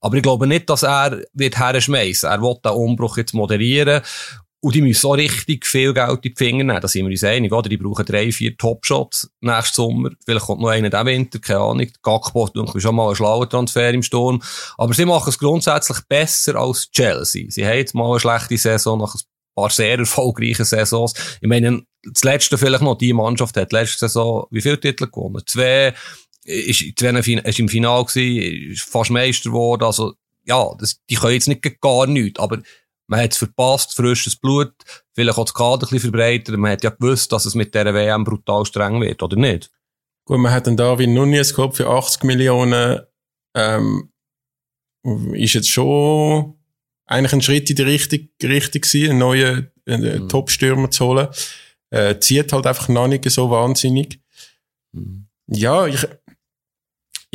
Aber 0.00 0.16
ich 0.16 0.22
glaube 0.22 0.46
nicht, 0.46 0.70
dass 0.70 0.82
er 0.82 1.22
wird 1.34 1.58
herschmeißen. 1.58 2.30
Er 2.30 2.40
will 2.40 2.56
den 2.64 2.72
Umbruch 2.72 3.18
jetzt 3.18 3.34
moderieren. 3.34 4.00
Und 4.66 4.74
die 4.74 4.82
müssen 4.82 5.00
so 5.00 5.12
richtig 5.12 5.64
viel 5.64 5.94
Geld 5.94 6.24
in 6.24 6.32
die 6.32 6.34
Finger 6.36 6.64
nehmen. 6.64 6.80
Da 6.80 6.88
sind 6.88 7.04
wir 7.04 7.12
uns 7.12 7.22
einig, 7.22 7.52
oder? 7.52 7.68
Die 7.68 7.76
brauchen 7.76 8.04
drei, 8.04 8.32
vier 8.32 8.56
Topshots 8.56 9.30
nächsten 9.40 9.76
Sommer. 9.76 10.10
Vielleicht 10.24 10.44
kommt 10.44 10.60
noch 10.60 10.70
einer 10.70 10.90
diesen 10.90 11.06
Winter, 11.06 11.38
keine 11.38 11.60
Ahnung. 11.60 11.86
Gagbo, 12.02 12.48
du 12.48 12.80
schon 12.80 12.96
mal 12.96 13.06
einen 13.06 13.14
schlauen 13.14 13.48
Transfer 13.48 13.94
im 13.94 14.02
Sturm. 14.02 14.42
Aber 14.76 14.92
sie 14.92 15.04
machen 15.04 15.28
es 15.28 15.38
grundsätzlich 15.38 15.98
besser 16.08 16.56
als 16.56 16.90
Chelsea. 16.90 17.46
Sie 17.48 17.64
haben 17.64 17.76
jetzt 17.76 17.94
mal 17.94 18.10
eine 18.10 18.18
schlechte 18.18 18.58
Saison 18.58 18.98
nach 18.98 19.14
ein 19.14 19.20
paar 19.54 19.70
sehr 19.70 20.00
erfolgreichen 20.00 20.64
Saisons. 20.64 21.14
Ich 21.40 21.48
meine, 21.48 21.82
das 22.02 22.24
letzte 22.24 22.58
vielleicht 22.58 22.82
noch, 22.82 22.98
die 22.98 23.12
Mannschaft 23.12 23.56
hat 23.56 23.70
letzte 23.70 24.00
Saison 24.00 24.48
wie 24.50 24.62
viele 24.62 24.80
Titel 24.80 25.06
gewonnen? 25.06 25.44
Zwei, 25.46 25.94
ist, 26.42 26.82
ist 26.82 27.58
im 27.60 27.68
Finale 27.68 28.04
gewesen, 28.04 28.72
ist 28.72 28.82
fast 28.82 29.10
Meister 29.10 29.50
geworden. 29.50 29.84
Also, 29.84 30.14
ja, 30.44 30.74
das, 30.76 30.98
die 31.08 31.14
können 31.14 31.34
jetzt 31.34 31.46
nicht 31.46 31.80
gar 31.80 32.08
nichts. 32.08 32.40
Aber 32.40 32.58
Man 33.08 33.20
hat 33.20 33.32
es 33.32 33.38
verpasst, 33.38 33.94
frisches 33.94 34.36
Blut, 34.36 34.72
vielleicht 35.14 35.38
auch 35.38 35.44
das 35.44 35.54
Kader 35.54 35.86
ein 35.86 35.90
bisschen 35.90 36.00
verbreitert. 36.00 36.56
Man 36.56 36.72
hat 36.72 36.82
ja 36.82 36.90
gewusst, 36.90 37.30
dass 37.32 37.44
es 37.44 37.54
mit 37.54 37.74
dieser 37.74 37.94
WM 37.94 38.24
brutal 38.24 38.64
streng 38.66 39.00
wird, 39.00 39.22
oder 39.22 39.36
nicht? 39.36 39.70
Gut, 40.24 40.38
man 40.38 40.52
hat 40.52 40.66
dann 40.66 40.76
Darwin 40.76 41.14
Nunez 41.14 41.54
gehabt 41.54 41.76
für 41.76 41.88
80 41.88 42.24
Millionen. 42.24 43.00
Ähm, 43.54 44.10
ist 45.34 45.54
jetzt 45.54 45.70
schon 45.70 46.54
eigentlich 47.06 47.32
ein 47.32 47.42
Schritt 47.42 47.70
in 47.70 47.76
die 47.76 47.82
Richtung, 47.82 48.28
Richtung 48.42 48.82
gewesen, 48.82 49.10
einen 49.10 49.18
neuen 49.20 49.70
äh, 49.86 50.18
mhm. 50.18 50.28
Top-Stürmer 50.28 50.90
zu 50.90 51.06
holen. 51.06 51.28
Äh, 51.90 52.18
zieht 52.18 52.52
halt 52.52 52.66
einfach 52.66 52.88
noch 52.88 53.06
nicht 53.06 53.30
so 53.30 53.50
wahnsinnig. 53.50 54.20
Mhm. 54.92 55.28
Ja, 55.46 55.86
ich, 55.86 56.04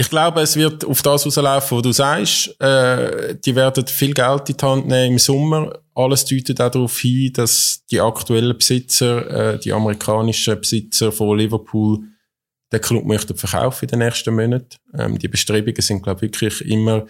ich 0.01 0.09
glaube, 0.09 0.41
es 0.41 0.55
wird 0.55 0.83
auf 0.83 1.03
das 1.03 1.27
rauslaufen, 1.27 1.77
was 1.77 1.83
du 1.83 1.91
sagst. 1.91 2.59
Äh, 2.59 3.35
die 3.35 3.55
werden 3.55 3.85
viel 3.85 4.15
Geld 4.15 4.49
in 4.49 4.57
die 4.57 4.65
Hand 4.65 4.87
nehmen 4.87 5.11
im 5.13 5.19
Sommer. 5.19 5.77
Alles 5.93 6.25
deutet 6.25 6.59
auch 6.59 6.71
darauf 6.71 6.97
hin, 6.97 7.31
dass 7.33 7.83
die 7.91 8.01
aktuellen 8.01 8.57
Besitzer, 8.57 9.53
äh, 9.53 9.59
die 9.59 9.71
amerikanischen 9.71 10.59
Besitzer 10.59 11.11
von 11.11 11.37
Liverpool, 11.37 11.99
den 12.71 12.81
Club 12.81 13.05
möchten 13.05 13.37
verkaufen 13.37 13.85
in 13.85 13.89
den 13.89 13.99
nächsten 13.99 14.35
Monaten. 14.35 14.75
Ähm, 14.97 15.19
die 15.19 15.27
Bestrebungen 15.27 15.81
sind, 15.81 16.01
glaube 16.01 16.25
ich, 16.25 16.31
wirklich 16.31 16.67
immer 16.67 17.05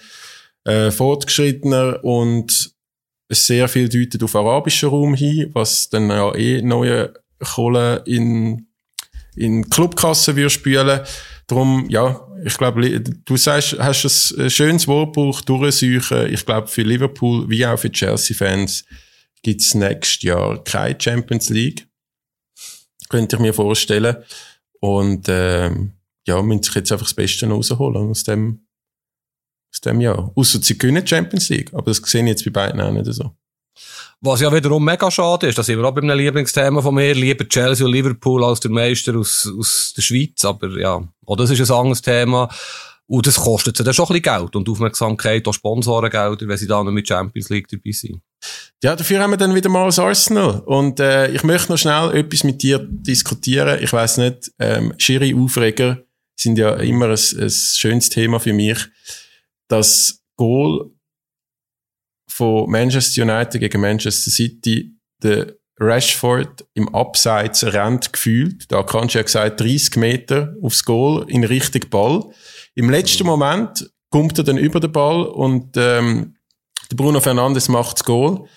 äh, 0.65 0.91
fortgeschrittener 0.91 2.03
und 2.03 2.73
sehr 3.29 3.69
viel 3.69 3.87
deutet 3.87 4.21
auf 4.21 4.35
arabischen 4.35 4.89
Raum 4.89 5.13
hin, 5.13 5.49
was 5.53 5.89
dann 5.89 6.09
ja 6.09 6.35
eh 6.35 6.61
neue 6.61 7.13
Kohle 7.39 8.03
in, 8.05 8.67
in 9.37 9.69
Clubkassen 9.69 10.35
würde. 10.35 11.05
Darum, 11.47 11.89
ja, 11.89 12.27
ich 12.43 12.57
glaube, 12.57 12.99
du 13.01 13.37
sagst, 13.37 13.77
hast 13.79 14.35
ein 14.37 14.49
schönes 14.49 14.87
Wortbuch 14.87 15.41
durchsuchen. 15.41 16.33
Ich 16.33 16.45
glaube, 16.45 16.67
für 16.67 16.81
Liverpool 16.81 17.49
wie 17.49 17.65
auch 17.65 17.77
für 17.77 17.91
Chelsea-Fans 17.91 18.85
gibt 19.43 19.61
es 19.61 19.73
nächstes 19.73 20.23
Jahr 20.23 20.63
keine 20.63 20.99
Champions 20.99 21.49
League. 21.49 21.87
Könnte 23.09 23.35
ich 23.35 23.41
mir 23.41 23.53
vorstellen. 23.53 24.17
Und 24.79 25.27
ähm, 25.29 25.93
ja, 26.27 26.41
müssen 26.41 26.63
sich 26.63 26.75
jetzt 26.75 26.91
einfach 26.91 27.05
das 27.05 27.13
Beste 27.13 27.47
rausholen 27.47 28.09
aus 28.09 28.23
dem, 28.23 28.65
aus 29.73 29.81
dem 29.81 30.01
Jahr. 30.01 30.31
Außer 30.35 30.61
sie 30.61 30.77
gewinnen 30.77 31.05
Champions 31.05 31.49
League. 31.49 31.73
Aber 31.73 31.91
das 31.91 31.97
sehe 31.97 32.21
ich 32.23 32.29
jetzt 32.29 32.45
bei 32.45 32.51
beiden 32.51 32.81
auch 32.81 32.91
nicht 32.91 33.11
so. 33.13 33.35
Was 34.23 34.41
ja 34.41 34.53
wiederum 34.53 34.85
mega 34.85 35.09
schade 35.09 35.47
ist, 35.47 35.57
dass 35.57 35.69
ich 35.69 35.77
auch 35.77 35.91
bei 35.91 36.01
einem 36.01 36.17
Lieblingsthema 36.17 36.81
von 36.81 36.93
mir 36.93 37.15
lieber 37.15 37.47
Chelsea 37.47 37.85
und 37.85 37.91
Liverpool 37.91 38.43
als 38.43 38.59
der 38.59 38.69
Meister 38.69 39.15
aus, 39.15 39.51
aus 39.57 39.93
der 39.95 40.03
Schweiz. 40.03 40.45
Aber 40.45 40.79
ja, 40.79 41.01
auch 41.31 41.37
das 41.37 41.49
ist 41.49 41.71
ein 41.71 41.77
anderes 41.77 42.01
Thema. 42.01 42.49
Und 43.07 43.27
das 43.27 43.35
kostet 43.35 43.75
sie 43.75 43.83
dann 43.83 43.93
schon 43.93 44.05
ein 44.05 44.21
bisschen 44.21 44.39
Geld 44.39 44.55
und 44.55 44.69
Aufmerksamkeit, 44.69 45.47
auch 45.47 45.53
Sponsorengelder, 45.53 46.47
wenn 46.47 46.57
sie 46.57 46.67
da 46.67 46.83
noch 46.83 46.91
mit 46.91 47.07
Champions 47.07 47.49
League 47.49 47.67
dabei 47.67 47.91
sind. 47.91 48.21
Ja, 48.83 48.95
dafür 48.95 49.19
haben 49.19 49.31
wir 49.31 49.37
dann 49.37 49.53
wieder 49.53 49.69
mal 49.69 49.85
das 49.85 49.99
Arsenal. 49.99 50.61
Und 50.65 50.99
äh, 50.99 51.29
ich 51.31 51.43
möchte 51.43 51.71
noch 51.71 51.77
schnell 51.77 52.15
etwas 52.15 52.43
mit 52.43 52.61
dir 52.63 52.79
diskutieren. 52.79 53.83
Ich 53.83 53.91
weiß 53.91 54.17
nicht, 54.17 54.51
ähm, 54.59 54.93
Schiri-Aufreger 54.97 56.01
sind 56.39 56.57
ja 56.57 56.75
immer 56.75 57.07
ein, 57.07 57.11
ein 57.11 57.49
schönes 57.49 58.09
Thema 58.09 58.39
für 58.39 58.53
mich. 58.53 58.77
Das 59.67 60.21
Goal 60.37 60.91
von 62.29 62.69
Manchester 62.69 63.23
United 63.23 63.59
gegen 63.59 63.81
Manchester 63.81 64.31
City, 64.31 64.95
der 65.21 65.55
Rashford 65.81 66.65
im 66.75 66.93
Abseits 66.93 67.63
rennt 67.63 68.13
gefühlt. 68.13 68.71
Da 68.71 68.83
kannst 68.83 69.15
du 69.15 69.19
ja 69.19 69.23
gesagt 69.23 69.59
30 69.59 69.95
Meter 69.95 70.55
aufs 70.61 70.85
Goal 70.85 71.25
in 71.27 71.43
Richtung 71.43 71.89
Ball. 71.89 72.23
Im 72.75 72.89
letzten 72.89 73.25
Moment 73.25 73.89
kommt 74.11 74.37
er 74.37 74.43
dann 74.43 74.57
über 74.57 74.79
den 74.79 74.91
Ball 74.91 75.23
und 75.23 75.75
ähm, 75.75 76.35
der 76.91 76.95
Bruno 76.95 77.19
Fernandes 77.19 77.67
macht 77.67 77.97
das 77.97 78.03
Goal. 78.03 78.47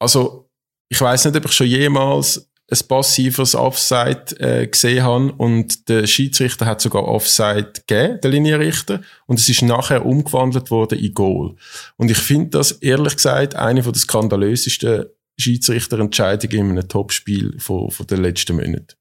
Also 0.00 0.50
ich 0.88 1.00
weiß 1.00 1.26
nicht, 1.26 1.36
ob 1.36 1.44
ich 1.44 1.52
schon 1.52 1.66
jemals 1.68 2.50
ein 2.70 2.88
passives 2.88 3.54
Offside 3.54 4.24
äh, 4.38 4.66
gesehen 4.66 5.04
habe 5.04 5.32
und 5.32 5.88
der 5.88 6.06
Schiedsrichter 6.06 6.66
hat 6.66 6.80
sogar 6.80 7.04
Offside 7.04 7.72
gegeben, 7.86 8.18
der 8.22 8.30
Linienrichter, 8.30 9.02
und 9.26 9.38
es 9.38 9.48
ist 9.48 9.62
nachher 9.62 10.06
umgewandelt 10.06 10.70
worden 10.70 10.98
in 10.98 11.12
Goal. 11.12 11.56
Und 11.96 12.10
ich 12.10 12.16
finde 12.16 12.50
das 12.50 12.72
ehrlich 12.72 13.16
gesagt 13.16 13.54
eine 13.54 13.82
der 13.82 13.94
skandalösesten 13.94 15.04
Schiedsrichterentscheidungen 15.38 16.70
in 16.70 16.78
einem 16.78 16.88
Topspiel 16.88 17.58
von, 17.60 17.90
von 17.90 18.06
den 18.06 18.22
letzten 18.22 18.56
Monaten. 18.56 18.94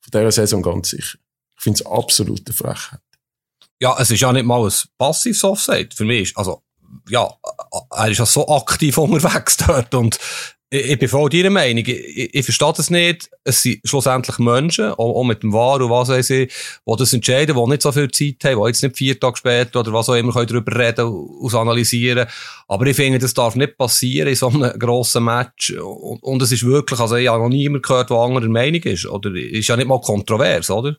Von 0.00 0.10
dieser 0.12 0.32
Saison 0.32 0.62
ganz 0.62 0.90
sicher. 0.90 1.18
Ich 1.56 1.62
finde 1.62 1.80
es 1.80 1.86
absolut 1.86 2.46
eine 2.46 2.56
Frechheit. 2.56 3.00
Ja, 3.80 3.96
es 3.98 4.10
ist 4.10 4.20
ja 4.20 4.32
nicht 4.32 4.44
mal 4.44 4.64
ein 4.64 4.72
passives 4.98 5.44
Offside 5.44 5.90
für 5.94 6.04
mich. 6.04 6.36
Also, 6.36 6.62
ja, 7.08 7.30
er 7.90 8.10
ist 8.10 8.18
ja 8.18 8.26
so 8.26 8.48
aktiv 8.48 8.96
unterwegs 8.98 9.56
dort 9.56 9.94
und 9.94 10.18
ich, 10.70 10.90
ich 10.90 10.98
bin 10.98 11.08
voll 11.08 11.28
deiner 11.28 11.50
Meinung. 11.50 11.84
Ich, 11.84 12.34
ich, 12.34 12.44
verstehe 12.44 12.72
das 12.74 12.90
nicht. 12.90 13.28
Es 13.44 13.62
sind 13.62 13.80
schlussendlich 13.84 14.38
Menschen, 14.38 14.92
auch, 14.92 15.16
auch 15.16 15.24
mit 15.24 15.42
dem 15.42 15.52
War 15.52 15.80
und 15.80 15.90
was 15.90 16.08
weiß 16.08 16.30
ich, 16.30 16.52
die 16.86 16.96
das 16.96 17.12
entscheiden, 17.12 17.56
die 17.56 17.70
nicht 17.70 17.82
so 17.82 17.92
viel 17.92 18.10
Zeit 18.10 18.36
haben, 18.44 18.60
die 18.60 18.66
jetzt 18.68 18.82
nicht 18.82 18.96
vier 18.96 19.18
Tage 19.18 19.36
später 19.36 19.80
oder 19.80 19.92
was 19.92 20.08
auch 20.08 20.14
immer 20.14 20.32
darüber 20.32 20.78
reden 20.78 21.06
und 21.06 21.54
analysieren. 21.54 22.28
Aber 22.68 22.86
ich 22.86 22.96
finde, 22.96 23.18
das 23.18 23.34
darf 23.34 23.56
nicht 23.56 23.76
passieren 23.76 24.28
in 24.28 24.36
so 24.36 24.48
einem 24.48 24.78
grossen 24.78 25.24
Match. 25.24 25.72
Und, 25.72 26.22
und 26.22 26.42
es 26.42 26.52
ist 26.52 26.64
wirklich, 26.64 27.00
also 27.00 27.16
ich 27.16 27.28
habe 27.28 27.42
noch 27.42 27.48
niemand 27.48 27.82
gehört, 27.82 28.10
der 28.10 28.16
anderer 28.16 28.48
Meinung 28.48 28.82
ist. 28.82 29.06
Oder 29.06 29.34
ist 29.34 29.68
ja 29.68 29.76
nicht 29.76 29.88
mal 29.88 30.00
kontrovers, 30.00 30.70
oder? 30.70 30.96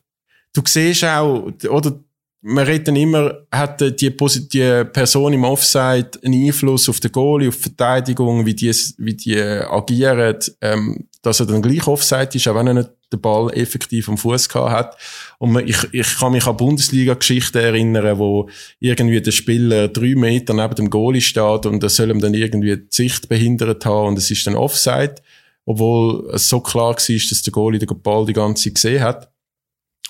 Du 0.54 0.60
siehst 0.66 1.04
auch, 1.04 1.50
oder 1.68 1.98
man 2.42 2.64
redet 2.64 2.88
dann 2.88 2.96
immer, 2.96 3.38
hat 3.50 3.80
die, 3.80 3.94
die 3.94 4.10
Person 4.10 5.32
im 5.32 5.44
Offside 5.44 6.10
einen 6.24 6.46
Einfluss 6.46 6.88
auf 6.88 6.98
den 6.98 7.12
Goalie, 7.12 7.48
auf 7.48 7.56
die 7.56 7.62
Verteidigung, 7.62 8.44
wie 8.44 8.54
die, 8.54 8.74
wie 8.98 9.14
die 9.14 9.40
agieren, 9.40 10.36
ähm, 10.60 11.06
dass 11.22 11.38
er 11.38 11.46
dann 11.46 11.62
gleich 11.62 11.86
Offside 11.86 12.30
ist, 12.34 12.48
auch 12.48 12.56
wenn 12.56 12.66
er 12.66 12.74
nicht 12.74 12.90
den 13.12 13.20
Ball 13.20 13.52
effektiv 13.54 14.08
am 14.08 14.18
Fuß 14.18 14.48
gehabt 14.48 14.72
hat. 14.72 14.96
Und 15.38 15.52
man, 15.52 15.68
ich, 15.68 15.78
ich 15.92 16.18
kann 16.18 16.32
mich 16.32 16.46
an 16.46 16.56
Bundesliga-Geschichten 16.56 17.58
erinnern, 17.58 18.18
wo 18.18 18.48
irgendwie 18.80 19.20
der 19.20 19.30
Spieler 19.30 19.88
drei 19.88 20.16
Meter 20.16 20.52
neben 20.52 20.74
dem 20.74 20.90
Goalie 20.90 21.20
steht 21.20 21.66
und 21.66 21.82
er 21.82 21.90
soll 21.90 22.10
ihm 22.10 22.20
dann 22.20 22.34
irgendwie 22.34 22.76
die 22.76 22.86
Sicht 22.90 23.28
behindert 23.28 23.86
haben 23.86 24.08
und 24.08 24.18
es 24.18 24.30
ist 24.30 24.46
dann 24.46 24.56
Offside, 24.56 25.16
obwohl 25.64 26.28
es 26.32 26.48
so 26.48 26.58
klar 26.58 26.90
war, 26.90 26.94
dass 26.96 27.42
der 27.42 27.52
Goalie 27.52 27.78
den 27.78 28.02
Ball 28.02 28.26
die 28.26 28.32
ganze 28.32 28.64
Zeit 28.64 28.74
gesehen 28.74 29.02
hat. 29.02 29.32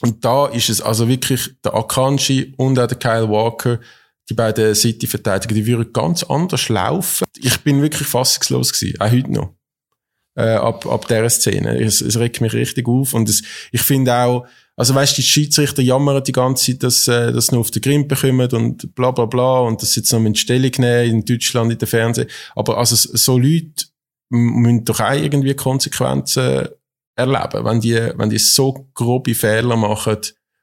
Und 0.02 0.24
da 0.24 0.46
ist 0.46 0.68
es 0.68 0.80
also 0.80 1.08
wirklich 1.08 1.50
der 1.64 1.74
Akanji 1.74 2.54
und 2.56 2.78
auch 2.78 2.88
der 2.88 2.98
Kyle 2.98 3.28
Walker, 3.28 3.78
die 4.28 4.34
beiden 4.34 4.74
City-Verteidiger, 4.74 5.54
die 5.54 5.66
würden 5.66 5.92
ganz 5.92 6.24
anders 6.24 6.68
laufen. 6.68 7.24
Ich 7.38 7.60
bin 7.60 7.82
wirklich 7.82 8.08
fassungslos 8.08 8.72
gewesen, 8.72 9.00
auch 9.00 9.10
heute 9.10 9.32
noch. 9.32 9.54
Äh, 10.34 10.54
ab, 10.54 10.86
ab 10.86 11.06
dieser 11.06 11.30
Szene. 11.30 11.78
Es, 11.78 12.00
es 12.00 12.18
regt 12.18 12.40
mich 12.40 12.52
richtig 12.52 12.88
auf 12.88 13.12
und 13.12 13.28
es, 13.28 13.42
ich 13.70 13.82
finde 13.82 14.14
auch, 14.14 14.46
also 14.76 14.94
weißt 14.94 15.18
die 15.18 15.22
Schiedsrichter 15.22 15.82
jammern 15.82 16.24
die 16.24 16.32
ganze 16.32 16.72
Zeit, 16.72 16.82
dass, 16.82 17.06
äh, 17.06 17.32
dass 17.32 17.46
sie 17.46 17.54
nur 17.54 17.60
auf 17.60 17.70
den 17.70 17.82
Grimm 17.82 18.08
bekommen 18.08 18.48
und 18.52 18.94
bla 18.94 19.10
bla 19.10 19.26
bla 19.26 19.60
und 19.60 19.82
das 19.82 19.94
jetzt 19.94 20.10
noch 20.10 20.20
mit 20.20 20.38
Stellung 20.38 20.72
nehmen 20.78 21.10
in 21.10 21.24
Deutschland 21.24 21.70
in 21.70 21.78
der 21.78 21.86
Fernsehen. 21.86 22.28
Aber 22.56 22.78
also 22.78 22.96
so 22.96 23.38
Leute 23.38 23.84
müssen 24.30 24.84
doch 24.84 25.00
auch 25.00 25.12
irgendwie 25.12 25.54
Konsequenzen 25.54 26.68
erleben, 27.14 27.64
wenn 27.64 27.80
die, 27.80 28.12
wenn 28.16 28.30
die 28.30 28.38
so 28.38 28.88
grobe 28.94 29.34
Fehler 29.34 29.76
machen. 29.76 30.18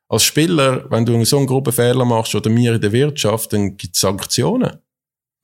Als 0.07 0.23
Spieler, 0.23 0.89
wenn 0.89 1.05
du 1.05 1.23
so 1.23 1.38
einen 1.38 1.47
groben 1.47 1.71
Fehler 1.71 2.03
machst 2.05 2.33
oder 2.33 2.49
mir 2.49 2.73
in 2.73 2.81
der 2.81 2.91
Wirtschaft, 2.91 3.53
dann 3.53 3.77
gibt 3.77 3.95
es 3.95 4.01
Sanktionen. 4.01 4.79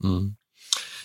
Mhm. 0.00 0.36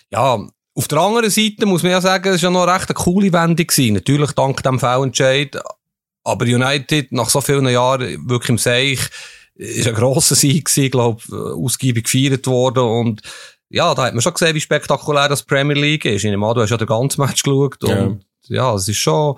Ja, 0.09 0.47
auf 0.73 0.87
der 0.87 0.97
anderen 0.97 1.29
Seite 1.29 1.65
muss 1.65 1.83
man 1.83 1.91
ja 1.91 2.01
sagen, 2.01 2.29
es 2.29 2.41
war 2.41 2.51
ja 2.51 2.53
noch 2.53 2.73
recht 2.73 2.89
eine 2.89 2.95
coole 2.95 3.31
Wendung 3.31 3.67
gewesen. 3.67 3.93
Natürlich 3.93 4.31
dank 4.31 4.63
dem 4.63 4.79
Fehlentscheid. 4.79 5.61
Aber 6.23 6.45
United, 6.45 7.11
nach 7.11 7.29
so 7.29 7.41
vielen 7.41 7.67
Jahren, 7.67 8.29
wirklich 8.29 8.49
im 8.49 8.57
Seich, 8.57 8.99
ist 9.55 9.87
ein 9.87 9.93
grosser 9.95 10.35
Sieg 10.35 10.65
gewesen, 10.65 10.91
glaub, 10.91 11.21
ausgiebig 11.31 12.05
gefeiert 12.05 12.47
worden 12.47 12.83
und 12.83 13.21
ja, 13.69 13.93
da 13.95 14.03
hat 14.03 14.13
man 14.13 14.21
schon 14.21 14.33
gesehen, 14.33 14.55
wie 14.55 14.61
spektakulär 14.61 15.29
das 15.29 15.43
Premier 15.43 15.75
League 15.77 16.03
ist. 16.03 16.23
Ich 16.23 16.29
nehme 16.29 16.45
an, 16.45 16.55
du 16.55 16.61
hast 16.61 16.71
ja 16.71 16.77
den 16.77 16.87
ganzen 16.87 17.21
Match 17.21 17.41
geschaut 17.41 17.81
und 17.83 18.25
ja, 18.47 18.55
ja 18.55 18.75
es 18.75 18.87
ist 18.87 18.97
schon, 18.97 19.37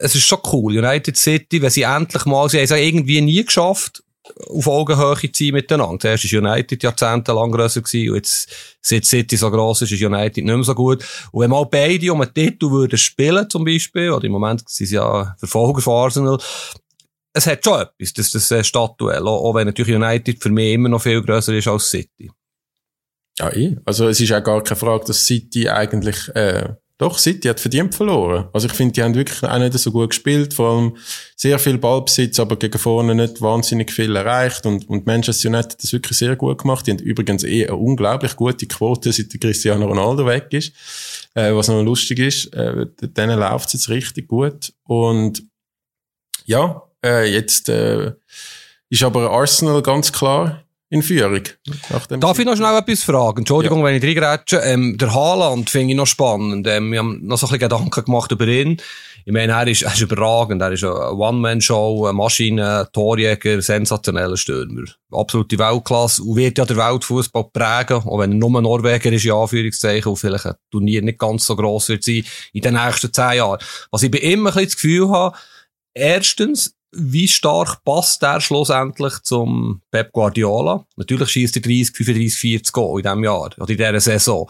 es 0.00 0.14
ist 0.14 0.24
schon 0.24 0.38
cool. 0.52 0.78
United 0.78 1.16
City, 1.16 1.60
wenn 1.60 1.70
sie 1.70 1.82
endlich 1.82 2.24
mal, 2.24 2.48
sie 2.48 2.58
haben 2.58 2.64
es 2.64 2.70
ja 2.70 2.76
irgendwie 2.76 3.20
nie 3.20 3.44
geschafft, 3.44 4.02
auf 4.48 4.66
Augenhöhe 4.66 5.30
zu 5.30 5.44
sein 5.44 5.52
miteinander. 5.52 5.98
Zuerst 5.98 6.32
war 6.32 6.40
United 6.40 6.82
jahrzehntelang 6.82 7.50
grösser 7.50 7.82
gewesen, 7.82 8.10
und 8.10 8.16
jetzt, 8.16 8.48
seit 8.80 9.04
City 9.04 9.36
so 9.36 9.50
gross 9.50 9.82
ist, 9.82 9.92
ist 9.92 10.02
United 10.02 10.44
nicht 10.44 10.54
mehr 10.54 10.64
so 10.64 10.74
gut. 10.74 11.04
Und 11.30 11.42
wenn 11.42 11.50
mal 11.50 11.66
beide 11.66 12.12
um 12.12 12.20
einen 12.20 12.32
Titel 12.32 12.70
würden 12.70 12.98
spielen, 12.98 13.48
zum 13.50 13.64
Beispiel, 13.64 14.10
oder 14.10 14.24
im 14.24 14.32
Moment 14.32 14.66
sind 14.68 14.86
sie 14.86 14.94
ja 14.94 15.34
Verfolger 15.38 15.82
von 15.82 16.04
Arsenal, 16.04 16.38
es 17.34 17.46
hat 17.46 17.64
schon 17.64 17.80
etwas, 17.80 18.12
das, 18.12 18.30
das 18.30 18.50
äh, 18.50 18.64
Stadtduell, 18.64 19.26
auch, 19.26 19.44
auch 19.44 19.54
wenn 19.54 19.66
natürlich 19.66 19.94
United 19.94 20.42
für 20.42 20.50
mich 20.50 20.72
immer 20.72 20.88
noch 20.88 21.02
viel 21.02 21.20
grösser 21.20 21.52
ist 21.52 21.68
als 21.68 21.90
City. 21.90 22.30
Ja, 23.38 23.52
eh. 23.52 23.76
Also 23.84 24.08
es 24.08 24.20
ist 24.20 24.32
auch 24.32 24.44
gar 24.44 24.62
keine 24.62 24.78
Frage, 24.78 25.06
dass 25.06 25.26
City 25.26 25.68
eigentlich 25.68 26.28
äh, 26.36 26.74
Doch, 26.96 27.18
City 27.18 27.48
hat 27.48 27.58
verdient 27.58 27.92
verloren. 27.92 28.48
Also 28.52 28.68
ich 28.68 28.72
finde, 28.72 28.92
die 28.92 29.02
haben 29.02 29.16
wirklich 29.16 29.42
auch 29.42 29.58
nicht 29.58 29.76
so 29.76 29.90
gut 29.90 30.10
gespielt, 30.10 30.54
vor 30.54 30.70
allem 30.70 30.96
sehr 31.34 31.58
viel 31.58 31.76
Ballbesitz, 31.76 32.38
aber 32.38 32.56
gegen 32.56 32.78
vorne 32.78 33.16
nicht 33.16 33.40
wahnsinnig 33.40 33.90
viel 33.90 34.14
erreicht 34.14 34.64
und, 34.64 34.88
und 34.88 35.04
Manchester 35.04 35.48
United 35.48 35.72
hat 35.72 35.82
das 35.82 35.92
wirklich 35.92 36.16
sehr 36.16 36.36
gut 36.36 36.58
gemacht. 36.58 36.86
Die 36.86 36.92
haben 36.92 37.00
übrigens 37.00 37.42
eh 37.42 37.66
eine 37.66 37.74
unglaublich 37.76 38.36
gute 38.36 38.66
Quote, 38.66 39.12
seit 39.12 39.40
Cristiano 39.40 39.86
Ronaldo 39.86 40.24
weg 40.24 40.46
ist, 40.52 40.72
äh, 41.34 41.52
was 41.52 41.66
noch 41.66 41.82
lustig 41.82 42.20
ist. 42.20 42.54
Äh, 42.54 42.86
denen 43.00 43.40
läuft 43.40 43.66
es 43.68 43.72
jetzt 43.72 43.88
richtig 43.88 44.28
gut 44.28 44.72
und 44.84 45.42
ja, 46.44 46.80
äh, 47.04 47.28
jetzt 47.28 47.68
äh, 47.70 48.12
ist 48.88 49.02
aber 49.02 49.30
Arsenal 49.30 49.82
ganz 49.82 50.12
klar 50.12 50.63
in 50.94 51.02
Führung. 51.02 51.42
Darf 52.20 52.38
ich 52.38 52.44
noch 52.46 52.56
schnell 52.56 52.78
etwas 52.78 53.02
fragen? 53.02 53.38
Entschuldigung, 53.38 53.80
ja. 53.80 53.86
wenn 53.86 53.96
ich 53.96 54.02
reingrätsche. 54.02 54.58
Ähm, 54.58 54.96
der 54.96 55.12
Haaland 55.12 55.68
finde 55.68 55.90
ich 55.90 55.96
noch 55.96 56.06
spannend. 56.06 56.66
Ähm, 56.68 56.92
wir 56.92 57.00
haben 57.00 57.26
noch 57.26 57.36
so 57.36 57.46
ein 57.46 57.50
bisschen 57.50 57.68
Gedanken 57.68 58.04
gemacht 58.04 58.30
über 58.30 58.46
ihn. 58.46 58.80
Ich 59.26 59.32
meine, 59.32 59.52
er 59.52 59.66
ist, 59.66 59.82
er 59.82 59.92
ist 59.92 60.02
überragend. 60.02 60.62
Er 60.62 60.70
ist 60.70 60.84
eine 60.84 61.12
One-Man-Show, 61.12 62.06
eine 62.06 62.12
Maschine, 62.12 62.80
ein 62.80 62.86
Torjäger, 62.92 63.60
sensationeller 63.60 64.36
Stürmer. 64.36 64.84
Absolute 65.10 65.58
Weltklasse. 65.58 66.22
Und 66.22 66.36
wird 66.36 66.58
ja 66.58 66.64
der 66.64 66.76
Weltfußball 66.76 67.50
prägen, 67.52 68.06
auch 68.06 68.18
wenn 68.20 68.32
er 68.32 68.38
nur 68.38 68.62
Norweger 68.62 69.10
ist, 69.10 69.24
in 69.24 69.32
Anführungszeichen, 69.32 70.10
und 70.10 70.16
vielleicht 70.16 70.46
ein 70.46 70.54
Turnier 70.70 71.02
nicht 71.02 71.18
ganz 71.18 71.46
so 71.46 71.56
gross 71.56 71.88
wird 71.88 72.04
sein 72.04 72.24
in 72.52 72.60
den 72.60 72.74
nächsten 72.74 73.12
zehn 73.12 73.38
Jahren. 73.38 73.58
Was 73.90 74.02
ich 74.02 74.10
bei 74.10 74.18
ihm 74.18 74.46
ein 74.46 74.52
bisschen 74.52 74.64
das 74.64 74.74
Gefühl 74.76 75.08
habe, 75.08 75.36
erstens, 75.94 76.76
wie 76.96 77.28
stark 77.28 77.84
passt 77.84 78.22
der 78.22 78.40
schlussendlich 78.40 79.14
zum 79.22 79.82
Pep 79.90 80.12
Guardiola? 80.12 80.84
Natürlich 80.96 81.28
schießt 81.30 81.56
er 81.56 81.62
30, 81.62 81.96
35, 81.96 82.38
40 82.38 82.72
Goal 82.72 83.00
in 83.00 83.02
diesem 83.04 83.24
Jahr 83.24 83.50
oder 83.56 83.68
in 83.68 83.76
dieser 83.76 84.00
Saison. 84.00 84.48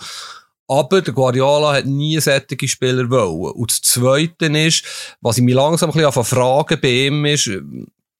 Aber 0.66 1.02
der 1.02 1.12
Guardiola 1.12 1.74
hat 1.74 1.86
nie 1.86 2.18
sättige 2.20 2.66
Spieler 2.66 3.08
wollen. 3.10 3.52
Und 3.52 3.70
das 3.70 3.82
Zweite 3.82 4.46
ist, 4.46 4.84
was 5.20 5.36
ich 5.36 5.44
mich 5.44 5.54
langsam 5.54 5.90
ein 5.90 5.96
bisschen 5.96 6.24
fragen 6.24 6.78
bei 6.80 7.06
ihm 7.06 7.24
ist, 7.26 7.50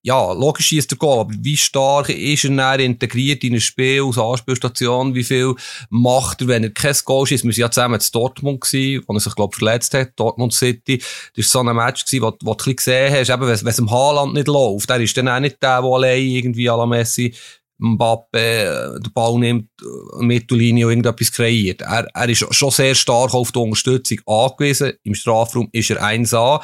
ja, 0.07 0.33
logisch 0.33 0.71
ist 0.73 0.91
der 0.91 0.99
Goal, 0.99 1.21
aber 1.21 1.33
wie 1.41 1.57
stark 1.57 2.11
ist 2.11 2.45
er 2.45 2.79
integriert 2.79 3.43
in 3.43 3.55
ein 3.55 3.61
Spiel 3.61 4.03
als 4.05 4.19
Anspielstation? 4.19 5.15
Wie 5.15 5.25
viel 5.25 5.55
macht 5.89 6.43
er, 6.43 6.49
wenn 6.49 6.63
er 6.63 6.71
kein 6.71 6.95
Goal 7.07 7.27
schießt? 7.27 7.43
Wir 7.43 7.53
waren 7.53 7.61
ja 7.61 7.71
zusammen 7.71 7.99
in 7.99 8.07
Dortmund 8.13 8.61
gewesen, 8.61 9.03
wo 9.07 9.15
er 9.15 9.21
sich, 9.21 9.35
glaube 9.35 9.53
ich, 9.55 9.59
verletzt 9.59 9.95
hat, 9.95 10.11
Dortmund 10.17 10.53
City. 10.53 10.99
Das 11.35 11.55
war 11.55 11.65
so 11.65 11.69
ein 11.71 11.75
Match 11.75 12.05
gewesen, 12.05 12.23
wo, 12.23 12.27
wo 12.43 12.53
du 12.53 12.53
ein 12.53 12.57
bisschen 12.57 12.77
gesehen 12.77 13.15
hast, 13.15 13.31
eben, 13.31 13.47
wenn 13.47 13.69
es 13.69 13.79
im 13.79 13.91
Haaland 13.91 14.35
nicht 14.35 14.47
läuft, 14.47 14.91
der 14.91 15.01
ist 15.01 15.17
dann 15.17 15.29
auch 15.29 15.41
nicht 15.41 15.63
der, 15.63 15.81
der 15.81 15.91
allein 15.91 16.23
irgendwie 16.23 16.69
à 16.69 16.77
la 16.77 16.85
Messi 16.85 17.35
Mbappe 17.79 18.39
äh, 18.39 19.01
den 19.01 19.13
Ball 19.15 19.39
nimmt, 19.39 19.71
äh, 19.81 20.23
Mittellinie 20.23 20.87
und 20.87 20.93
irgendetwas 20.93 21.33
kreiert. 21.33 21.81
Er, 21.81 22.07
er 22.15 22.29
ist 22.29 22.47
schon 22.55 22.71
sehr 22.71 22.95
stark 22.95 23.33
auf 23.33 23.53
die 23.53 23.59
Unterstützung 23.59 24.19
angewiesen. 24.27 24.93
Im 25.03 25.15
Strafraum 25.15 25.71
ist 25.73 25.91
er 25.91 26.03
1A. 26.03 26.61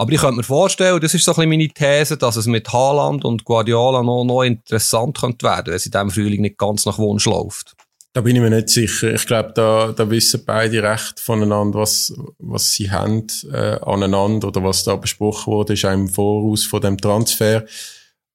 Aber 0.00 0.12
ich 0.12 0.20
könnte 0.20 0.36
mir 0.36 0.44
vorstellen, 0.44 1.00
das 1.00 1.12
ist 1.12 1.24
so 1.24 1.32
ein 1.32 1.34
bisschen 1.34 1.50
meine 1.50 1.68
These, 1.68 2.16
dass 2.16 2.36
es 2.36 2.46
mit 2.46 2.72
Haaland 2.72 3.24
und 3.24 3.44
Guardiola 3.44 4.04
noch, 4.04 4.24
noch 4.24 4.44
interessant 4.44 5.18
könnte 5.18 5.44
werden, 5.44 5.66
wenn 5.66 5.74
es 5.74 5.86
in 5.86 5.92
diesem 5.92 6.10
Frühling 6.10 6.40
nicht 6.42 6.56
ganz 6.56 6.86
nach 6.86 6.98
Wunsch 6.98 7.26
läuft. 7.26 7.74
Da 8.12 8.20
bin 8.20 8.36
ich 8.36 8.40
mir 8.42 8.50
nicht 8.50 8.68
sicher. 8.68 9.12
Ich 9.12 9.26
glaube, 9.26 9.52
da, 9.54 9.92
da 9.92 10.08
wissen 10.08 10.44
beide 10.46 10.82
recht 10.84 11.18
voneinander, 11.18 11.80
was, 11.80 12.14
was 12.38 12.72
sie 12.72 12.90
haben 12.90 13.26
äh, 13.52 13.78
aneinander 13.80 14.48
oder 14.48 14.62
was 14.62 14.84
da 14.84 14.94
besprochen 14.94 15.52
wurde, 15.52 15.72
ist 15.72 15.84
auch 15.84 15.92
im 15.92 16.08
Voraus 16.08 16.64
von 16.64 16.80
dem 16.80 16.96
Transfer. 16.96 17.64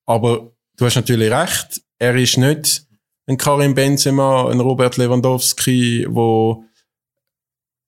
Aber 0.06 0.52
du 0.78 0.86
hast 0.86 0.96
natürlich 0.96 1.32
recht. 1.32 1.82
Er 1.98 2.16
ist 2.16 2.38
nicht 2.38 2.86
ein 3.26 3.38
Karim 3.38 3.74
Benzema, 3.74 4.50
ein 4.52 4.60
Robert 4.60 4.98
Lewandowski, 4.98 6.08
wo 6.10 6.66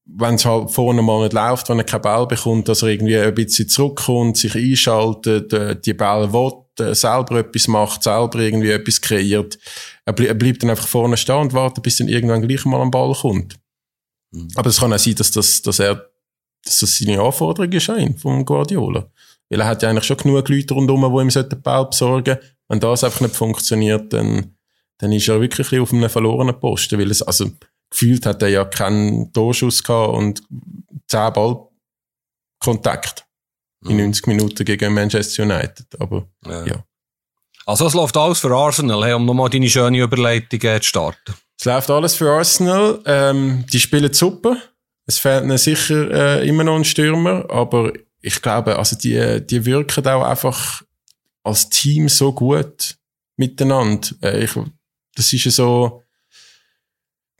wenn 0.05 0.35
es 0.35 0.45
halt 0.45 0.71
vorne 0.71 1.01
mal 1.01 1.23
nicht 1.23 1.33
läuft, 1.33 1.69
wenn 1.69 1.79
er 1.79 1.83
keinen 1.83 2.01
Ball 2.01 2.27
bekommt, 2.27 2.67
dass 2.67 2.83
er 2.83 2.89
irgendwie 2.89 3.17
ein 3.17 3.33
bisschen 3.33 3.67
zurückkommt, 3.67 4.37
sich 4.37 4.55
einschaltet, 4.55 5.51
äh, 5.51 5.79
die 5.79 5.93
Ball 5.93 6.31
will, 6.31 6.51
äh, 6.79 6.93
selber 6.93 7.39
etwas 7.39 7.67
macht, 7.67 8.03
selber 8.03 8.39
irgendwie 8.39 8.71
etwas 8.71 9.01
kreiert. 9.01 9.57
Er, 10.05 10.13
bl 10.13 10.25
er, 10.25 10.35
bleibt 10.35 10.61
dann 10.61 10.69
einfach 10.69 10.87
vorne 10.87 11.17
stehen 11.17 11.37
und 11.37 11.53
wartet, 11.53 11.83
bis 11.83 11.97
dann 11.97 12.07
irgendwann 12.07 12.47
gleich 12.47 12.65
mal 12.65 12.81
am 12.81 12.91
Ball 12.91 13.13
kommt. 13.13 13.57
Mhm. 14.31 14.49
Aber 14.55 14.69
es 14.69 14.79
kann 14.79 14.93
auch 14.93 14.99
sein, 14.99 15.15
dass, 15.15 15.31
das, 15.31 15.61
dass 15.63 15.79
er, 15.79 16.09
dass 16.63 16.79
das 16.79 16.97
seine 16.97 17.21
Anforderung 17.21 17.71
ist 17.71 17.89
ein, 17.89 18.17
vom 18.17 18.45
Guardiola. 18.45 19.09
Weil 19.49 19.61
er 19.61 19.67
hat 19.67 19.81
ja 19.81 19.89
eigentlich 19.89 20.05
schon 20.05 20.17
genug 20.17 20.47
Leute 20.49 20.73
rundherum, 20.73 21.01
die 21.01 21.37
ihm 21.37 21.49
den 21.49 21.61
Ball 21.61 21.85
besorgen 21.85 22.37
Wenn 22.67 22.79
das 22.79 23.03
einfach 23.03 23.21
nicht 23.21 23.35
funktioniert, 23.35 24.13
dann, 24.13 24.55
dann 24.99 25.11
ist 25.11 25.27
er 25.27 25.41
wirklich 25.41 25.79
auf 25.79 25.93
einem 25.93 26.09
verlorenen 26.09 26.59
Posten, 26.59 26.99
weil 26.99 27.11
es, 27.11 27.21
also, 27.21 27.51
gefühlt 27.95 28.25
hat 28.25 28.41
er 28.41 28.49
ja 28.49 28.65
keinen 28.65 29.31
Torschuss 29.31 29.81
gehabt 29.83 30.13
und 30.13 30.43
10 31.07 31.33
Ballkontakt 32.59 33.25
mhm. 33.81 33.91
in 33.91 33.97
90 33.97 34.27
Minuten 34.27 34.65
gegen 34.65 34.93
Manchester 34.93 35.43
United. 35.43 35.87
Aber 35.99 36.27
ja. 36.45 36.65
ja. 36.65 36.83
Also 37.65 37.87
es 37.87 37.93
läuft 37.93 38.17
alles 38.17 38.39
für 38.39 38.51
Arsenal, 38.53 39.03
hey, 39.03 39.13
um 39.13 39.25
nochmal 39.25 39.49
deine 39.49 39.69
schöne 39.69 39.99
Überleitung 39.99 40.59
äh, 40.61 40.79
zu 40.81 40.89
starten. 40.89 41.33
Es 41.57 41.65
läuft 41.65 41.89
alles 41.89 42.15
für 42.15 42.29
Arsenal. 42.29 43.01
Ähm, 43.05 43.65
die 43.71 43.79
spielen 43.79 44.13
super. 44.13 44.57
Es 45.07 45.17
fehlt 45.17 45.43
ihnen 45.43 45.57
sicher 45.57 46.11
äh, 46.41 46.47
immer 46.47 46.63
noch 46.63 46.75
ein 46.75 46.83
Stürmer, 46.83 47.49
aber 47.49 47.93
ich 48.21 48.41
glaube, 48.41 48.77
also 48.77 48.97
die, 48.97 49.45
die 49.45 49.65
wirken 49.65 50.05
auch 50.07 50.23
einfach 50.23 50.81
als 51.43 51.69
Team 51.69 52.09
so 52.09 52.33
gut 52.33 52.97
miteinander. 53.37 54.09
Äh, 54.21 54.43
ich, 54.43 54.51
das 55.15 55.31
ist 55.31 55.45
ja 55.45 55.51
so, 55.51 56.03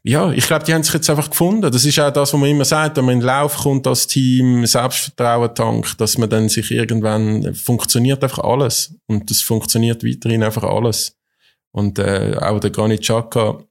ja, 0.07 0.31
ich 0.31 0.45
glaube, 0.45 0.63
die 0.63 0.71
haben 0.71 0.83
sich 0.83 0.93
jetzt 0.93 1.09
einfach 1.09 1.31
gefunden. 1.31 1.63
Das 1.63 1.83
ist 1.83 1.99
auch 1.99 2.11
das, 2.11 2.31
was 2.31 2.39
man 2.39 2.47
immer 2.47 2.63
sagt, 2.63 2.95
wenn 2.95 3.05
man 3.05 3.15
in 3.15 3.21
den 3.21 3.25
Lauf 3.25 3.57
kommt 3.57 3.87
als 3.87 4.05
Team, 4.05 4.63
Selbstvertrauen 4.63 5.55
tankt, 5.55 5.99
dass 5.99 6.19
man 6.19 6.29
dann 6.29 6.47
sich 6.47 6.69
irgendwann, 6.69 7.55
funktioniert 7.55 8.23
einfach 8.23 8.43
alles. 8.43 8.93
Und 9.07 9.31
das 9.31 9.41
funktioniert 9.41 10.03
weiterhin 10.03 10.43
einfach 10.43 10.63
alles. 10.63 11.17
Und 11.71 11.97
äh, 11.97 12.37
auch 12.39 12.59
der 12.59 12.69
Granit 12.69 13.01
Xhaka, 13.01 13.63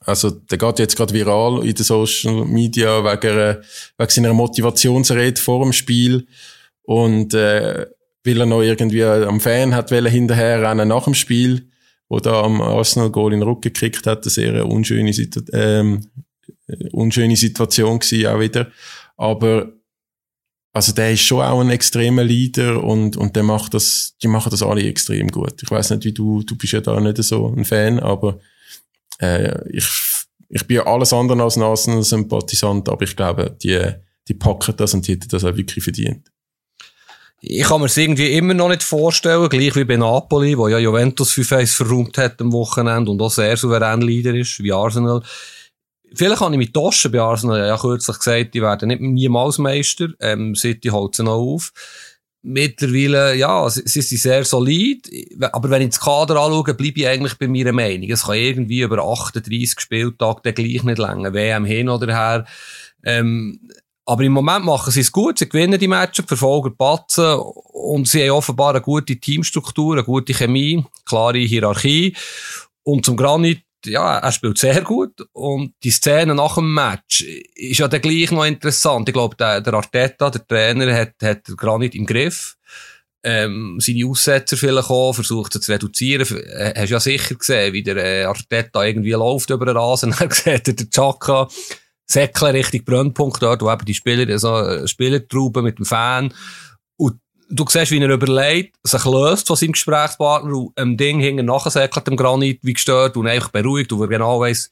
also 0.00 0.30
der 0.30 0.56
geht 0.56 0.78
jetzt 0.78 0.96
gerade 0.96 1.12
viral 1.12 1.62
in 1.66 1.74
den 1.74 1.84
Social 1.84 2.46
Media 2.46 3.04
wegen, 3.04 3.38
äh, 3.38 3.60
wegen 3.98 4.10
seiner 4.10 4.32
Motivationsrede 4.32 5.38
vor 5.38 5.62
dem 5.62 5.74
Spiel. 5.74 6.26
Und 6.84 7.34
äh, 7.34 7.86
weil 8.24 8.40
er 8.40 8.46
noch 8.46 8.62
irgendwie 8.62 9.04
am 9.04 9.40
Fan 9.40 9.74
hat 9.74 9.90
hinterher 9.90 10.62
rennen 10.62 10.88
nach 10.88 11.04
dem 11.04 11.14
Spiel 11.14 11.68
wo 12.08 12.20
da 12.20 12.42
am 12.42 12.60
Arsenal-Goal 12.60 13.32
in 13.32 13.40
den 13.40 13.48
Rücken 13.48 13.62
gekriegt 13.62 14.06
hat, 14.06 14.22
eine 14.22 14.30
sehr 14.30 14.66
unschöne, 14.66 15.12
Situ 15.12 15.40
ähm, 15.52 16.06
unschöne 16.92 17.36
Situation 17.36 17.98
gewesen 17.98 18.26
auch 18.26 18.40
wieder. 18.40 18.70
Aber 19.16 19.72
also 20.72 20.92
der 20.92 21.12
ist 21.12 21.22
schon 21.22 21.40
auch 21.40 21.60
ein 21.60 21.70
extremer 21.70 22.24
Leader 22.24 22.82
und, 22.82 23.16
und 23.16 23.36
der 23.36 23.44
macht 23.44 23.74
das, 23.74 24.16
die 24.22 24.28
machen 24.28 24.50
das 24.50 24.62
alle 24.62 24.82
extrem 24.82 25.28
gut. 25.28 25.62
Ich 25.62 25.70
weiß 25.70 25.90
nicht, 25.90 26.04
wie 26.04 26.12
du, 26.12 26.42
du 26.42 26.56
bist 26.56 26.72
ja 26.72 26.80
da 26.80 27.00
nicht 27.00 27.22
so 27.22 27.54
ein 27.54 27.64
Fan, 27.64 28.00
aber 28.00 28.40
äh, 29.20 29.56
ich, 29.70 29.86
ich 30.48 30.66
bin 30.66 30.80
alles 30.80 31.12
andere 31.12 31.42
als 31.42 31.56
ein 31.56 31.62
Arsenal-Sympathisant, 31.62 32.88
aber 32.88 33.04
ich 33.04 33.14
glaube, 33.14 33.56
die, 33.62 33.80
die 34.26 34.34
packen 34.34 34.74
das 34.76 34.94
und 34.94 35.06
die 35.06 35.12
hätten 35.12 35.28
das 35.28 35.44
auch 35.44 35.56
wirklich 35.56 35.84
verdient 35.84 36.33
ich 37.46 37.64
kann 37.64 37.80
mir 37.80 37.86
es 37.86 37.96
irgendwie 37.96 38.32
immer 38.32 38.54
noch 38.54 38.68
nicht 38.68 38.82
vorstellen, 38.82 39.48
gleich 39.48 39.76
wie 39.76 39.84
bei 39.84 39.96
Napoli, 39.96 40.56
wo 40.56 40.68
ja 40.68 40.78
Juventus 40.78 41.32
5-1 41.32 41.76
verräumt 41.76 42.16
hat 42.18 42.40
am 42.40 42.52
Wochenende 42.52 43.10
und 43.10 43.20
auch 43.20 43.30
sehr 43.30 43.56
souverän 43.56 44.00
Leader 44.00 44.34
ist, 44.34 44.62
wie 44.62 44.72
Arsenal. 44.72 45.22
Vielleicht 46.14 46.40
habe 46.40 46.54
ich 46.54 46.58
mit 46.58 46.74
Taschen 46.74 47.12
bei 47.12 47.20
Arsenal 47.20 47.58
ja 47.66 47.76
kürzlich 47.76 48.16
gesagt, 48.16 48.54
die 48.54 48.62
werden 48.62 48.88
nicht 48.88 49.00
niemals 49.00 49.58
Meister, 49.58 50.08
ähm, 50.20 50.54
City 50.54 50.88
holt 50.88 51.14
sie 51.14 51.24
noch 51.24 51.34
auf. 51.34 51.72
Mittlerweile, 52.42 53.34
ja, 53.36 53.68
sie, 53.68 53.82
sie 53.86 54.02
sind 54.02 54.20
sehr 54.20 54.44
solid, 54.44 55.10
aber 55.52 55.70
wenn 55.70 55.82
ich 55.82 55.90
das 55.90 56.00
Kader 56.00 56.36
anschaue, 56.40 56.74
bleibe 56.74 57.00
ich 57.00 57.08
eigentlich 57.08 57.38
bei 57.38 57.48
meiner 57.48 57.72
Meinung. 57.72 58.10
Es 58.10 58.24
kann 58.24 58.36
irgendwie 58.36 58.82
über 58.82 58.98
38 59.02 59.80
Spieltage 59.80 60.52
gleich 60.52 60.82
nicht 60.82 60.98
länger, 60.98 61.32
WM 61.32 61.64
hin 61.64 61.88
oder 61.88 62.14
her. 62.14 62.44
Ähm, 63.02 63.60
aber 64.06 64.22
im 64.22 64.32
Moment 64.32 64.64
machen 64.64 64.92
sie 64.92 65.00
es 65.00 65.12
gut, 65.12 65.38
sie 65.38 65.48
gewinnen 65.48 65.78
die 65.78 65.88
Matches, 65.88 66.26
verfolgen 66.26 66.76
Batzen 66.76 67.38
und 67.38 68.06
sie 68.06 68.22
haben 68.22 68.36
offenbar 68.36 68.70
eine 68.70 68.82
gute 68.82 69.16
Teamstruktur, 69.16 69.94
eine 69.94 70.04
gute 70.04 70.34
Chemie, 70.34 70.84
klare 71.06 71.38
Hierarchie. 71.38 72.14
Und 72.82 73.06
zum 73.06 73.16
Granit, 73.16 73.62
ja, 73.86 74.18
er 74.18 74.32
spielt 74.32 74.58
sehr 74.58 74.82
gut. 74.82 75.26
Und 75.32 75.74
die 75.82 75.90
Szene 75.90 76.34
nach 76.34 76.56
dem 76.56 76.74
Match 76.74 77.22
ist 77.54 77.78
ja 77.78 77.88
dann 77.88 78.02
gleich 78.02 78.30
noch 78.30 78.44
interessant. 78.44 79.08
Ich 79.08 79.14
glaube, 79.14 79.36
der, 79.36 79.62
der 79.62 79.74
Arteta, 79.74 80.30
der 80.30 80.46
Trainer, 80.46 80.94
hat, 80.94 81.14
hat 81.22 81.44
Granit 81.56 81.94
im 81.94 82.04
Griff. 82.04 82.56
Ähm, 83.26 83.78
seine 83.80 84.06
Aussetzer 84.06 84.58
vielleicht 84.58 84.90
auch, 84.90 85.14
versucht 85.14 85.54
sie 85.54 85.60
zu 85.60 85.72
reduzieren. 85.72 86.26
Äh, 86.36 86.74
hast 86.76 86.90
ja 86.90 87.00
sicher 87.00 87.36
gesehen, 87.36 87.72
wie 87.72 87.82
der 87.82 87.96
äh, 87.96 88.24
Arteta 88.24 88.84
irgendwie 88.84 89.12
läuft 89.12 89.48
über 89.48 89.64
den 89.64 89.78
Rasen. 89.78 90.14
Er 90.18 90.30
sieht 90.30 90.78
der 90.78 90.90
Chaka 90.90 91.48
Säckle 92.06 92.54
Richtung 92.54 92.84
Brennpunkt 92.84 93.42
dort, 93.42 93.62
wo 93.62 93.70
eben 93.70 93.84
die 93.84 93.94
Spieler, 93.94 94.38
so 94.38 94.54
eine 94.54 94.86
Spielertraube 94.86 95.62
mit 95.62 95.78
dem 95.78 95.86
Fan. 95.86 96.34
Und 96.96 97.18
du 97.48 97.64
siehst, 97.68 97.90
wie 97.90 98.00
er 98.00 98.10
überlegt, 98.10 98.76
sich 98.82 99.04
löst 99.04 99.46
von 99.46 99.56
seinem 99.56 99.72
Gesprächspartner 99.72 100.54
und 100.54 100.78
einem 100.78 100.96
Ding 100.96 101.20
hinten 101.20 101.46
nachsäckelt 101.46 102.06
dem 102.06 102.16
Granit 102.16 102.60
wie 102.62 102.74
gestört 102.74 103.16
und 103.16 103.26
einfach 103.26 103.50
beruhigt 103.50 103.92
und 103.92 104.00
er 104.00 104.08
genau 104.08 104.40
weiss, 104.40 104.70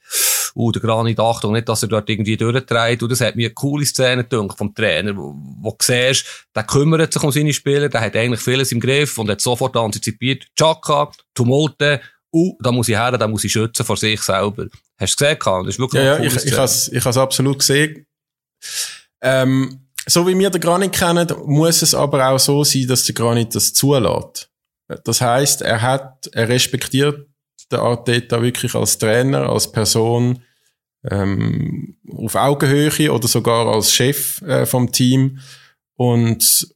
uh, 0.55 0.71
der 0.73 0.83
Granit, 0.83 1.18
Achtung, 1.21 1.53
nicht, 1.53 1.68
dass 1.68 1.83
er 1.83 1.88
dort 1.88 2.09
irgendwie 2.09 2.37
durchdreht. 2.37 3.03
Und 3.03 3.11
das 3.11 3.21
hat 3.21 3.37
mir 3.37 3.47
eine 3.47 3.55
coole 3.55 3.87
Szene 3.87 4.25
gedacht 4.25 4.59
vom 4.59 4.75
Trainer, 4.75 5.16
wo, 5.16 5.35
wo 5.61 5.71
du 5.71 5.77
siehst, 5.81 6.47
der 6.55 6.64
kümmert 6.64 7.12
sich 7.12 7.23
um 7.23 7.31
seine 7.31 7.53
Spieler, 7.53 7.88
der 7.88 8.01
hat 8.01 8.16
eigentlich 8.16 8.40
vieles 8.40 8.73
im 8.73 8.81
Griff 8.81 9.18
und 9.18 9.31
hat 9.31 9.40
sofort 9.40 9.77
antizipiert, 9.77 10.47
Chaka, 10.57 11.11
Tumulte, 11.35 12.01
uh, 12.33 12.57
da 12.61 12.73
muss 12.73 12.88
ich 12.88 12.97
her, 12.97 13.16
da 13.16 13.29
muss 13.29 13.45
ich 13.45 13.53
schützen 13.53 13.85
vor 13.85 13.97
sich 13.97 14.21
selber. 14.21 14.66
Hast 15.02 15.20
du 15.20 15.24
gesehen, 15.24 15.38
Karl? 15.38 15.64
Das 15.64 15.74
ist 15.74 15.80
wirklich 15.80 16.02
ja, 16.02 16.18
ja, 16.18 16.24
ich, 16.24 16.36
ich 16.36 16.56
habe 16.56 16.64
es 16.64 17.16
absolut 17.16 17.58
gesehen. 17.58 18.06
Ähm, 19.20 19.88
so 20.06 20.26
wie 20.26 20.38
wir 20.38 20.50
den 20.50 20.60
Granit 20.60 20.92
kennen, 20.92 21.28
muss 21.44 21.82
es 21.82 21.94
aber 21.94 22.28
auch 22.28 22.38
so 22.38 22.62
sein, 22.62 22.86
dass 22.86 23.04
der 23.04 23.14
Granit 23.14 23.54
das 23.54 23.72
zulässt. 23.72 24.48
Das 25.04 25.20
heißt, 25.20 25.62
er 25.62 25.82
hat, 25.82 26.28
er 26.32 26.48
respektiert 26.48 27.28
den 27.70 27.80
Arteta 27.80 28.42
wirklich 28.42 28.74
als 28.74 28.98
Trainer, 28.98 29.48
als 29.48 29.70
Person 29.70 30.42
ähm, 31.10 31.96
auf 32.16 32.34
Augenhöhe 32.36 33.12
oder 33.12 33.26
sogar 33.26 33.66
als 33.66 33.92
Chef 33.92 34.40
äh, 34.42 34.66
vom 34.66 34.92
Team. 34.92 35.40
Und 35.96 36.68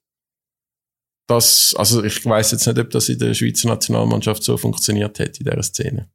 das, 1.28 1.74
also 1.76 2.02
ich 2.02 2.24
weiß 2.24 2.52
jetzt 2.52 2.66
nicht, 2.66 2.78
ob 2.78 2.90
das 2.90 3.08
in 3.08 3.18
der 3.18 3.34
Schweizer 3.34 3.68
Nationalmannschaft 3.68 4.42
so 4.42 4.56
funktioniert 4.56 5.18
hätte 5.18 5.40
in 5.40 5.50
dieser 5.50 5.62
Szene. 5.62 6.10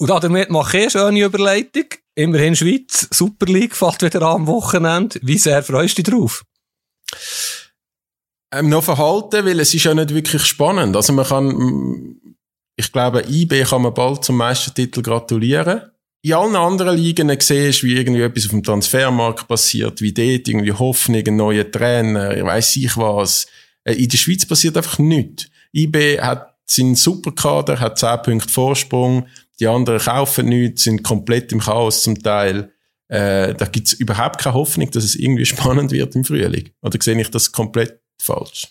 Und 0.00 0.08
damit 0.08 0.48
mache 0.48 0.78
ich 0.78 0.82
eine 0.84 0.90
schöne 0.90 1.24
Überleitung. 1.24 1.84
Immerhin 2.14 2.56
Schweiz, 2.56 3.06
Super 3.10 3.44
League 3.44 3.76
fällt 3.76 4.00
wieder 4.00 4.22
am 4.22 4.46
Wochenende. 4.46 5.20
Wie 5.22 5.36
sehr 5.36 5.62
freust 5.62 5.98
du 5.98 6.02
dich 6.02 6.14
drauf? 6.14 6.42
Ähm, 8.50 8.70
noch 8.70 8.82
verhalten, 8.82 9.44
weil 9.44 9.60
es 9.60 9.74
ist 9.74 9.84
ja 9.84 9.92
nicht 9.92 10.14
wirklich 10.14 10.42
spannend. 10.46 10.96
Also 10.96 11.12
man 11.12 11.26
kann, 11.26 12.16
ich 12.76 12.90
glaube, 12.90 13.26
IB 13.28 13.64
kann 13.64 13.82
man 13.82 13.92
bald 13.92 14.24
zum 14.24 14.38
Meistertitel 14.38 15.02
gratulieren. 15.02 15.82
In 16.22 16.32
allen 16.32 16.56
anderen 16.56 16.96
Ligen 16.96 17.38
siehst 17.38 17.84
wie 17.84 17.94
irgendwie 17.94 18.22
etwas 18.22 18.46
auf 18.46 18.52
dem 18.52 18.62
Transfermarkt 18.62 19.48
passiert, 19.48 20.00
wie 20.00 20.14
dort 20.14 20.48
irgendwie 20.48 20.72
Hoffnung, 20.72 21.26
ein 21.26 21.36
neuer 21.36 21.70
Trainer, 21.70 22.34
ich 22.34 22.42
weiss 22.42 22.74
ich 22.76 22.96
was. 22.96 23.46
Äh, 23.84 24.02
in 24.02 24.08
der 24.08 24.16
Schweiz 24.16 24.46
passiert 24.46 24.78
einfach 24.78 24.98
nichts. 24.98 25.50
IB 25.74 26.18
hat 26.20 26.56
seinen 26.66 26.94
Superkader, 26.94 27.78
hat 27.80 27.98
10 27.98 28.22
Punkte 28.22 28.48
Vorsprung, 28.48 29.26
die 29.60 29.66
anderen 29.66 30.00
kaufen 30.00 30.48
nichts, 30.48 30.84
sind 30.84 31.04
komplett 31.04 31.52
im 31.52 31.60
Chaos 31.60 32.02
zum 32.02 32.22
Teil. 32.22 32.72
Äh, 33.08 33.54
da 33.54 33.66
gibt's 33.66 33.92
überhaupt 33.92 34.40
keine 34.40 34.54
Hoffnung, 34.54 34.90
dass 34.90 35.04
es 35.04 35.16
irgendwie 35.16 35.46
spannend 35.46 35.92
wird 35.92 36.14
im 36.14 36.24
Frühling. 36.24 36.70
Oder 36.82 36.98
sehe 37.00 37.20
ich 37.20 37.30
das 37.30 37.52
komplett 37.52 38.00
falsch? 38.20 38.68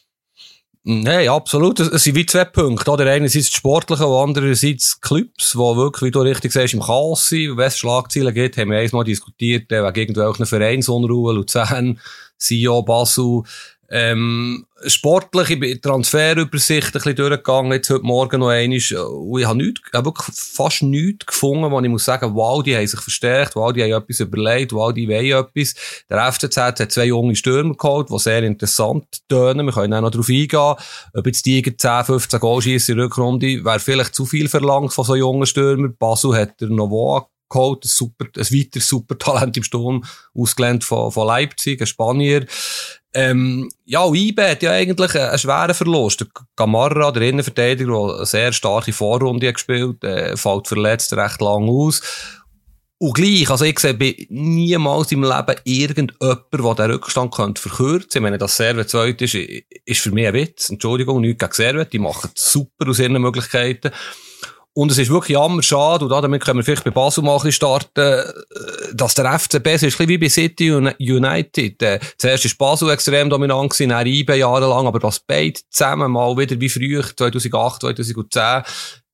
Nein, 0.84 1.28
absolut. 1.28 1.80
Es 1.82 2.04
sind 2.04 2.16
wie 2.16 2.26
zwei 2.26 2.46
Punkte. 2.46 2.90
Oder 2.90 3.06
einerseits 3.12 3.48
das 3.48 3.56
Sportliche 3.56 4.08
und 4.08 4.30
andererseits 4.30 5.00
Clubs, 5.02 5.52
die 5.52 5.58
wirklich, 5.58 6.08
wie 6.08 6.12
du 6.12 6.22
richtig 6.22 6.54
sagst, 6.54 6.74
im 6.74 6.80
Chaos 6.80 7.28
sind. 7.28 7.58
Wenn 7.58 7.68
es 7.68 7.78
Schlagzeilen 7.78 8.34
gibt, 8.34 8.58
haben 8.58 8.72
wir 8.72 8.80
einmal 8.80 9.04
diskutiert, 9.04 9.72
äh, 9.72 9.84
wegen 9.84 10.00
irgendwelchen 10.00 10.46
Vereinsunruhen, 10.46 11.36
Luzern, 11.36 12.00
Sio, 12.38 12.82
Basel, 12.82 13.44
ähm, 13.92 14.66
sportliche 14.86 15.82
Transferübersicht 15.82 16.88
ein 16.88 16.92
bisschen 16.92 17.16
durchgegangen, 17.16 17.72
jetzt 17.72 17.90
heute 17.90 18.04
Morgen 18.06 18.40
noch 18.40 18.50
einmal. 18.50 18.78
Und 18.78 19.40
ich 19.40 19.48
habe 19.48 19.58
nichts, 19.58 19.82
ich 19.86 19.94
habe 19.94 20.06
wirklich 20.06 20.36
fast 20.36 20.84
nichts 20.84 21.26
gefunden, 21.26 21.72
wo 21.72 21.80
ich 21.80 21.90
muss 21.90 22.06
sagen, 22.06 22.36
wow, 22.36 22.62
die 22.62 22.76
haben 22.76 22.88
sich 22.88 23.00
verstärkt, 23.00 23.56
wow, 23.56 23.74
die 23.74 23.84
haben 23.84 24.02
etwas 24.02 24.20
überlegt, 24.20 24.74
wow, 24.74 24.94
die 24.94 25.08
wollen 25.08 25.46
etwas. 25.46 25.76
Der 26.10 26.32
FCZ 26.32 26.58
hat 26.58 26.92
zwei 26.92 27.06
junge 27.06 27.36
Stürmer 27.36 27.76
geholt, 27.76 28.10
die 28.10 28.20
sehr 28.20 28.44
interessant 28.44 29.28
tönen. 29.28 29.66
Wir 29.66 29.74
können 29.74 29.94
auch 29.94 30.02
noch 30.02 30.12
darauf 30.12 30.30
eingehen. 30.30 30.76
Ob 31.14 31.26
jetzt 31.26 31.46
die 31.46 31.62
10, 31.62 32.06
15 32.06 32.40
Goal 32.40 32.62
schießen 32.62 32.94
in 32.96 33.02
Rückrunde, 33.02 33.66
wäre 33.66 33.80
vielleicht 33.80 34.14
zu 34.14 34.26
viel 34.26 34.50
verlangt 34.50 34.94
von 34.94 35.04
so 35.04 35.16
jungen 35.16 35.46
Stürmern. 35.46 35.96
Basel 35.98 36.36
hat 36.36 36.62
der 36.62 36.70
Novoa 36.70 37.28
geholt, 37.50 37.86
ein 37.86 37.88
super, 37.88 38.26
ein 38.36 38.44
weiteres 38.44 38.88
super 38.88 39.18
Talent 39.18 39.58
im 39.58 39.64
Sturm, 39.64 40.04
ausgelernt 40.34 40.84
von, 40.84 41.12
von 41.12 41.28
Leipzig, 41.28 41.82
ein 41.82 41.88
Spanier. 41.88 42.46
Ähm, 43.14 43.70
ja, 43.86 44.06
IB 44.08 44.42
hat 44.42 44.62
ja 44.62 44.72
eigentlich 44.72 45.16
einen 45.16 45.38
schweren 45.40 45.74
Verlust. 45.74 46.22
Der 46.22 46.28
Gamarra, 46.56 47.12
der 47.12 47.24
Innenverteidiger, 47.24 47.92
der 47.92 48.16
eine 48.18 48.26
sehr 48.26 48.54
starke 48.54 48.94
Vorrunde 48.94 49.48
hat 49.48 49.56
gespielt, 49.56 50.04
äh, 50.04 50.38
fällt 50.38 50.68
verletzt 50.68 51.14
recht 51.14 51.42
lang 51.42 51.68
aus. 51.68 52.02
Und 53.02 53.14
gleich, 53.14 53.50
also 53.50 53.64
ich 53.64 53.80
sehe 53.80 53.98
niemals 54.30 55.14
im 55.14 55.24
Leben 55.24 55.56
irgendjemand, 55.64 56.20
der 56.52 56.74
den 56.76 56.92
Rückstand 56.92 57.34
könnte 57.34 57.62
verkürzen. 57.62 58.20
Ich 58.20 58.22
meine, 58.22 58.38
dass 58.38 58.58
Servet 58.58 58.90
zweit 58.90 59.22
ist, 59.22 59.36
ist 59.36 60.02
für 60.02 60.12
mich 60.12 60.28
ein 60.28 60.34
Witz. 60.34 60.70
Entschuldigung, 60.70 61.22
nichts 61.22 61.40
gegen 61.40 61.54
Servet. 61.54 61.94
Die 61.94 62.00
machen 62.00 62.30
super 62.36 62.90
aus 62.90 63.00
ihren 63.00 63.22
Möglichkeiten. 63.22 63.92
Und 64.80 64.94
es 64.94 64.98
ist 64.98 65.10
wirklich 65.10 65.34
jammer 65.34 65.62
schade, 65.62 66.06
und 66.06 66.10
damit 66.10 66.42
können 66.42 66.60
wir 66.60 66.64
vielleicht 66.64 66.86
bei 66.86 66.92
Basel 66.92 67.22
mal 67.22 67.34
ein 67.34 67.38
bisschen 67.40 67.52
starten, 67.52 68.00
äh, 68.00 68.24
dass 68.94 69.14
der 69.14 69.38
FCB 69.38 69.68
ist, 69.68 69.84
ein 69.84 69.90
bisschen 69.90 70.08
wie 70.08 70.18
bei 70.18 70.30
City 70.30 70.72
United. 70.72 71.84
Äh, 71.84 72.00
zuerst 72.18 72.46
ist 72.46 72.58
Basel 72.58 72.90
extrem 72.90 73.30
dominant 73.30 73.72
gewesen, 73.72 73.90
dann 73.90 74.08
IBE 74.08 74.38
jahrelang, 74.38 74.88
aber 74.88 75.00
das 75.00 75.20
beide 75.20 75.60
zusammen 75.70 76.14
mal 76.14 76.38
wieder 76.38 76.58
wie 76.62 76.70
früher, 76.70 77.04
2008, 77.04 77.82
2010, 77.82 78.64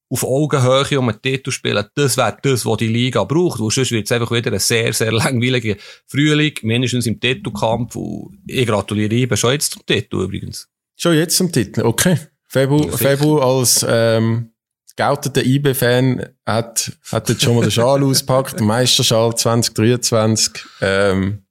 auf 0.07 0.23
Augenhöhe 0.23 0.99
um 0.99 1.09
einen 1.09 1.19
Titel 1.19 1.49
spielen, 1.49 1.83
das 1.95 2.15
wäre 2.15 2.37
das, 2.43 2.63
was 2.63 2.77
die 2.77 2.87
Liga 2.87 3.23
braucht. 3.23 3.59
Weil 3.59 3.71
sonst 3.71 3.89
wird 3.89 4.05
es 4.05 4.11
einfach 4.11 4.29
wieder 4.29 4.53
ein 4.53 4.59
sehr, 4.59 4.93
sehr 4.93 5.11
langweiliger 5.13 5.77
Frühling, 6.05 6.53
mindestens 6.61 7.07
im 7.07 7.19
Titelkampf. 7.19 7.95
Und 7.95 8.37
ich 8.45 8.67
gratuliere 8.67 9.15
IBE 9.15 9.35
schon 9.35 9.53
jetzt 9.53 9.71
zum 9.71 9.83
Titel 9.83 10.25
übrigens. 10.25 10.69
Schon 10.95 11.15
jetzt 11.15 11.35
zum 11.35 11.51
Titel, 11.51 11.81
okay. 11.81 12.19
Febu, 12.47 12.87
Febu 12.89 13.39
als 13.39 13.83
ähm, 13.89 14.51
geouteter 14.95 15.45
IB-Fan 15.45 16.25
hat, 16.45 16.91
hat 17.11 17.29
jetzt 17.29 17.43
schon 17.43 17.55
mal 17.55 17.61
den 17.61 17.71
Schal 17.71 18.03
auspackt, 18.05 18.59
den 18.59 18.67
Meisterschal 18.67 19.35
2023. 19.35 20.53
Ähm, 20.81 21.45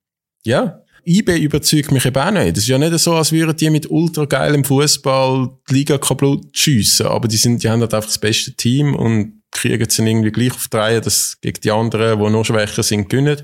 ja, 0.45 0.83
IB 1.07 1.39
überzeugt 1.39 1.93
mich 1.93 2.07
eben 2.07 2.17
auch 2.17 2.31
nicht. 2.31 2.57
Das 2.57 2.65
ist 2.65 2.69
ja 2.69 2.79
nicht 2.79 2.99
so, 2.99 3.15
als 3.15 3.33
würden 3.33 3.57
die 3.57 3.71
mit 3.71 3.91
ultra 3.91 4.25
geilem 4.25 4.65
Fußball 4.65 5.51
die 5.69 5.75
Liga 5.75 5.99
kaputt 5.99 6.57
schiessen. 6.57 7.07
Aber 7.07 7.29
die 7.29 7.37
sind, 7.37 7.63
die 7.63 7.69
haben 7.69 7.81
halt 7.81 7.93
einfach 7.93 8.09
das 8.09 8.19
beste 8.19 8.53
Team 8.53 8.95
und 8.95 9.43
kriegen 9.51 9.87
es 9.87 9.97
dann 9.97 10.07
irgendwie 10.07 10.33
gleich 10.33 10.53
auf 10.53 10.69
die 10.69 10.77
Reihe, 10.77 11.01
dass 11.01 11.39
gegen 11.41 11.61
die 11.61 11.71
anderen, 11.71 12.19
die 12.19 12.31
noch 12.31 12.45
schwächer 12.45 12.83
sind, 12.83 13.09
gewinnen. 13.09 13.43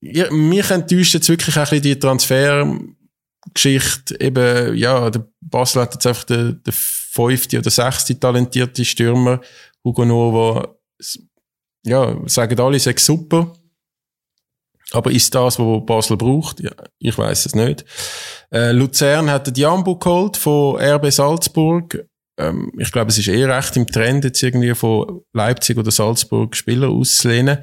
Ja, 0.00 0.30
mich 0.30 0.70
enttäuscht 0.70 1.14
jetzt 1.14 1.28
wirklich 1.28 1.56
ein 1.56 1.62
bisschen 1.62 1.82
die 1.82 1.98
Transfer, 1.98 2.78
Geschichte 3.54 4.20
eben, 4.20 4.76
ja, 4.76 5.10
der 5.10 5.26
Basel 5.40 5.82
hat 5.82 5.94
jetzt 5.94 6.06
einfach 6.06 6.24
den, 6.24 6.62
den 6.62 6.72
fünfte 7.12 7.58
oder 7.58 7.70
sechste 7.70 8.18
talentierte 8.18 8.84
Stürmer, 8.84 9.40
Hugo 9.84 10.04
Novo, 10.04 10.78
ja, 11.84 12.16
sagen 12.26 12.58
alle, 12.58 12.78
sei 12.78 12.94
super. 12.96 13.52
Aber 14.92 15.10
ist 15.10 15.34
das, 15.34 15.58
was 15.58 15.86
Basel 15.86 16.16
braucht? 16.16 16.60
Ja, 16.60 16.70
ich 16.98 17.16
weiß 17.16 17.46
es 17.46 17.54
nicht. 17.54 17.84
Äh, 18.50 18.72
Luzern 18.72 19.30
hat 19.30 19.46
den 19.46 19.54
Jambu 19.54 19.98
geholt 19.98 20.36
von 20.36 20.76
RB 20.80 21.10
Salzburg. 21.10 22.06
Ähm, 22.38 22.72
ich 22.78 22.92
glaube, 22.92 23.10
es 23.10 23.18
ist 23.18 23.28
eher 23.28 23.48
recht 23.48 23.76
im 23.76 23.86
Trend, 23.86 24.24
jetzt 24.24 24.42
irgendwie 24.42 24.74
von 24.74 25.22
Leipzig 25.32 25.78
oder 25.78 25.90
Salzburg 25.90 26.54
Spieler 26.54 26.90
auszulehnen. 26.90 27.58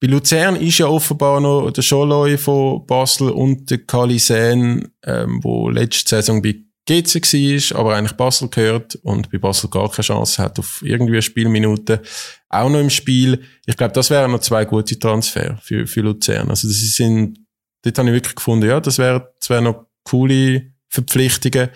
Bei 0.00 0.08
Luzern 0.08 0.56
ist 0.56 0.78
ja 0.78 0.86
offenbar 0.86 1.40
noch 1.40 1.70
der 1.70 1.82
Scholoi 1.82 2.36
von 2.36 2.84
Basel 2.86 3.30
und 3.30 3.70
der 3.70 3.78
Kalisen, 3.86 4.92
ähm, 5.04 5.40
wo 5.42 5.68
letzte 5.70 6.16
Saison 6.16 6.42
bei 6.42 6.64
GC 6.90 7.70
war, 7.70 7.80
aber 7.80 7.94
eigentlich 7.94 8.16
Basel 8.16 8.48
gehört 8.48 8.96
und 8.96 9.30
bei 9.30 9.38
Basel 9.38 9.70
gar 9.70 9.88
keine 9.90 10.04
Chance 10.04 10.42
hat 10.42 10.58
auf 10.58 10.82
irgendwie 10.82 11.22
Spielminuten. 11.22 12.00
Auch 12.48 12.68
noch 12.68 12.80
im 12.80 12.90
Spiel. 12.90 13.42
Ich 13.66 13.76
glaube, 13.76 13.92
das 13.92 14.10
wären 14.10 14.32
noch 14.32 14.40
zwei 14.40 14.64
gute 14.64 14.98
Transfer 14.98 15.56
für, 15.62 15.86
für 15.86 16.00
Luzern. 16.00 16.50
Also 16.50 16.66
das 16.66 16.78
sind, 16.78 17.38
dort 17.82 17.98
habe 17.98 18.08
ich 18.08 18.14
wirklich 18.14 18.34
gefunden, 18.34 18.68
ja, 18.68 18.80
das 18.80 18.98
wäre, 18.98 19.32
das 19.38 19.50
wären 19.50 19.64
noch 19.64 19.86
coole 20.02 20.72
Verpflichtungen. 20.88 21.70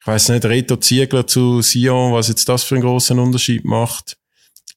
Ich 0.00 0.06
weiß 0.06 0.30
nicht, 0.30 0.44
Reto 0.44 0.76
Ziegler 0.76 1.26
zu 1.26 1.62
Sion, 1.62 2.12
was 2.12 2.28
jetzt 2.28 2.48
das 2.48 2.64
für 2.64 2.74
einen 2.74 2.82
großen 2.82 3.18
Unterschied 3.18 3.64
macht. 3.64 4.16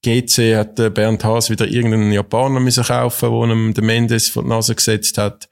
GC 0.04 0.56
hat 0.56 0.80
äh, 0.80 0.90
Bernd 0.90 1.24
Haas 1.24 1.50
wieder 1.50 1.66
irgendeinen 1.66 2.12
Japaner 2.12 2.60
müssen 2.60 2.84
kaufen, 2.84 3.32
wo 3.32 3.46
ihm 3.46 3.74
der 3.74 3.84
Mendes 3.84 4.30
vor 4.30 4.44
die 4.44 4.50
Nase 4.50 4.76
gesetzt 4.76 5.18
hat. 5.18 5.50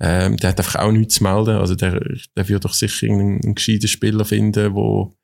Ähm, 0.00 0.36
der 0.38 0.50
hat 0.50 0.58
einfach 0.58 0.76
auch 0.76 0.92
nichts 0.92 1.16
zu 1.16 1.22
melden. 1.22 1.56
Also 1.56 1.74
der, 1.74 2.00
der 2.36 2.48
wird 2.48 2.64
doch 2.64 2.72
sicher 2.72 3.06
irgendeinen 3.06 3.40
einen 3.44 3.54
gescheiten 3.54 3.88
Spieler 3.88 4.24
finden, 4.24 4.74
wo, 4.74 5.14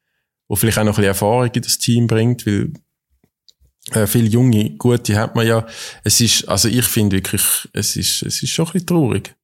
wo 0.49 0.57
vielleicht 0.57 0.79
auch 0.79 0.85
noch 0.85 0.93
ein 0.93 0.97
bisschen 0.97 1.09
Erfahrung 1.09 1.51
in 1.53 1.63
das 1.63 1.79
Team 1.79 2.07
bringt, 2.07 2.47
weil 2.47 2.73
äh, 3.93 4.07
viele 4.07 4.29
junge, 4.29 4.71
gute 4.71 5.17
hat 5.17 5.35
man 5.35 5.47
ja. 5.47 5.67
Es 6.05 6.21
ist, 6.21 6.49
also 6.49 6.69
ich 6.69 6.85
finde 6.85 7.17
wirklich, 7.17 7.43
es 7.73 7.97
ist, 7.97 8.23
es 8.23 8.43
ist 8.43 8.51
schon 8.51 8.67
ein 8.67 8.73
bisschen 8.73 8.87
traurig. 8.87 9.36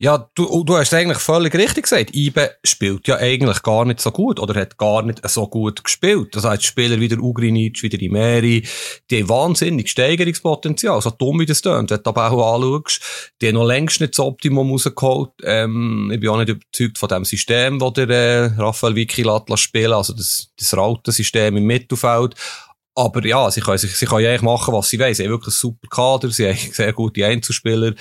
Ja, 0.00 0.28
du, 0.34 0.64
du 0.64 0.76
hast 0.76 0.92
eigentlich 0.92 1.18
völlig 1.18 1.54
richtig 1.54 1.84
gesagt. 1.84 2.14
Ibe 2.14 2.50
spielt 2.64 3.06
ja 3.06 3.16
eigentlich 3.16 3.62
gar 3.62 3.84
nicht 3.84 4.00
so 4.00 4.10
gut 4.10 4.40
oder 4.40 4.60
hat 4.60 4.76
gar 4.76 5.02
nicht 5.02 5.26
so 5.28 5.46
gut 5.46 5.84
gespielt. 5.84 6.34
Das 6.34 6.44
heißt, 6.44 6.64
Spieler 6.64 6.98
wie 6.98 7.06
der 7.06 7.20
Ugrinic, 7.20 7.80
wie 7.80 7.88
der 7.88 8.02
Imeri, 8.02 8.66
die 9.08 9.22
haben 9.22 9.28
wahnsinnig 9.28 9.88
Steigerungspotenzial. 9.88 11.00
So 11.00 11.10
dumm 11.10 11.38
wie 11.38 11.46
das 11.46 11.62
tönt, 11.62 11.92
wenn 11.92 12.02
du 12.02 12.10
aber 12.10 12.32
auch 12.32 12.54
anschaust. 12.56 13.00
Die 13.40 13.48
haben 13.48 13.54
noch 13.54 13.66
längst 13.66 14.00
nicht 14.00 14.14
das 14.14 14.18
Optimum 14.18 14.72
rausgeholt. 14.72 15.30
Ähm, 15.44 16.10
ich 16.12 16.18
bin 16.18 16.28
auch 16.28 16.38
nicht 16.38 16.48
überzeugt 16.48 16.98
von 16.98 17.08
dem 17.08 17.24
System, 17.24 17.78
das 17.78 17.92
der 17.92 18.10
äh, 18.10 18.44
Raphael 18.58 18.96
Wiki 18.96 19.24
spielen 19.54 19.92
Also 19.92 20.12
das, 20.12 20.48
das 20.58 20.76
Rautensystem 20.76 21.56
im 21.56 21.64
Mittelfeld. 21.64 22.34
Aber 22.96 23.24
ja, 23.24 23.50
sie 23.50 23.60
können, 23.60 23.78
sie, 23.78 23.86
sie 23.88 24.06
können 24.06 24.26
eigentlich 24.26 24.42
machen, 24.42 24.74
was 24.74 24.88
sie 24.88 24.98
wollen. 24.98 25.14
Sie 25.14 25.22
haben 25.22 25.30
wirklich 25.30 25.54
einen 25.54 25.58
super 25.58 25.88
Kader, 25.88 26.30
sie 26.30 26.48
haben 26.48 26.58
sehr 26.72 26.92
gute 26.92 27.24
Einzelspieler. 27.24 27.94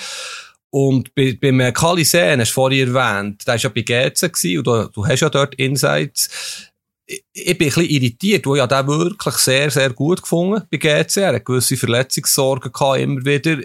Und 0.74 1.14
bei, 1.14 1.38
beim 1.40 1.72
Kali 1.72 2.04
Sehn, 2.04 2.40
hast 2.40 2.50
du 2.50 2.54
vorhin 2.56 2.96
erwähnt, 2.96 3.46
der 3.46 3.54
war 3.54 3.60
ja 3.60 3.70
bei 3.70 3.82
gewesen, 3.82 4.58
und 4.58 4.66
du, 4.66 4.90
du 4.92 5.06
hast 5.06 5.20
ja 5.20 5.30
dort 5.30 5.54
Insights. 5.56 6.72
Ich, 7.06 7.24
ich 7.32 7.58
bin 7.60 7.68
ein 7.68 7.76
bisschen 7.76 7.90
irritiert, 7.90 8.48
weil 8.48 8.62
ich 8.62 8.66
den 8.66 8.88
wirklich 8.88 9.36
sehr, 9.36 9.70
sehr 9.70 9.92
gut 9.92 10.24
gefunden 10.24 10.64
bei 10.72 10.78
GC. 10.78 11.18
Er 11.18 11.36
hat 11.36 11.46
gewisse 11.46 11.78
Verletzungssorgen 11.78 12.72
gehabt, 12.72 13.00
immer 13.00 13.24
wieder. 13.24 13.62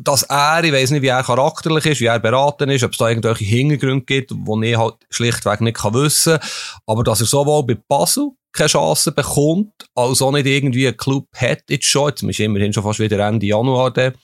Dass 0.00 0.22
er, 0.22 0.64
ich 0.64 0.72
weiss 0.72 0.90
nicht, 0.90 1.02
wie 1.02 1.08
er 1.08 1.22
charakterlich 1.22 1.84
ist, 1.84 2.00
wie 2.00 2.06
er 2.06 2.18
beraten 2.18 2.70
ist, 2.70 2.84
ob 2.84 2.92
es 2.92 2.98
da 2.98 3.10
irgendwelche 3.10 3.44
Hintergründe 3.44 4.06
gibt, 4.06 4.30
die 4.30 4.66
ich 4.66 4.78
halt 4.78 4.94
schlichtweg 5.10 5.60
nicht 5.60 5.76
kann 5.76 5.92
wissen 5.92 6.38
kann. 6.38 6.48
Aber 6.86 7.04
dass 7.04 7.20
er 7.20 7.26
sowohl 7.26 7.66
bei 7.66 7.76
Basel 7.86 8.30
keine 8.52 8.68
Chance 8.68 9.12
bekommt, 9.12 9.72
als 9.94 10.22
auch 10.22 10.32
nicht 10.32 10.46
irgendwie 10.46 10.88
ein 10.88 10.96
Club 10.96 11.28
hat 11.36 11.64
jetzt 11.68 11.84
schon, 11.84 12.08
jetzt 12.08 12.22
ist 12.22 12.40
immerhin 12.40 12.72
schon 12.72 12.82
fast 12.82 12.98
wieder 12.98 13.26
Ende 13.26 13.46
Januar, 13.46 13.90
der, 13.90 14.14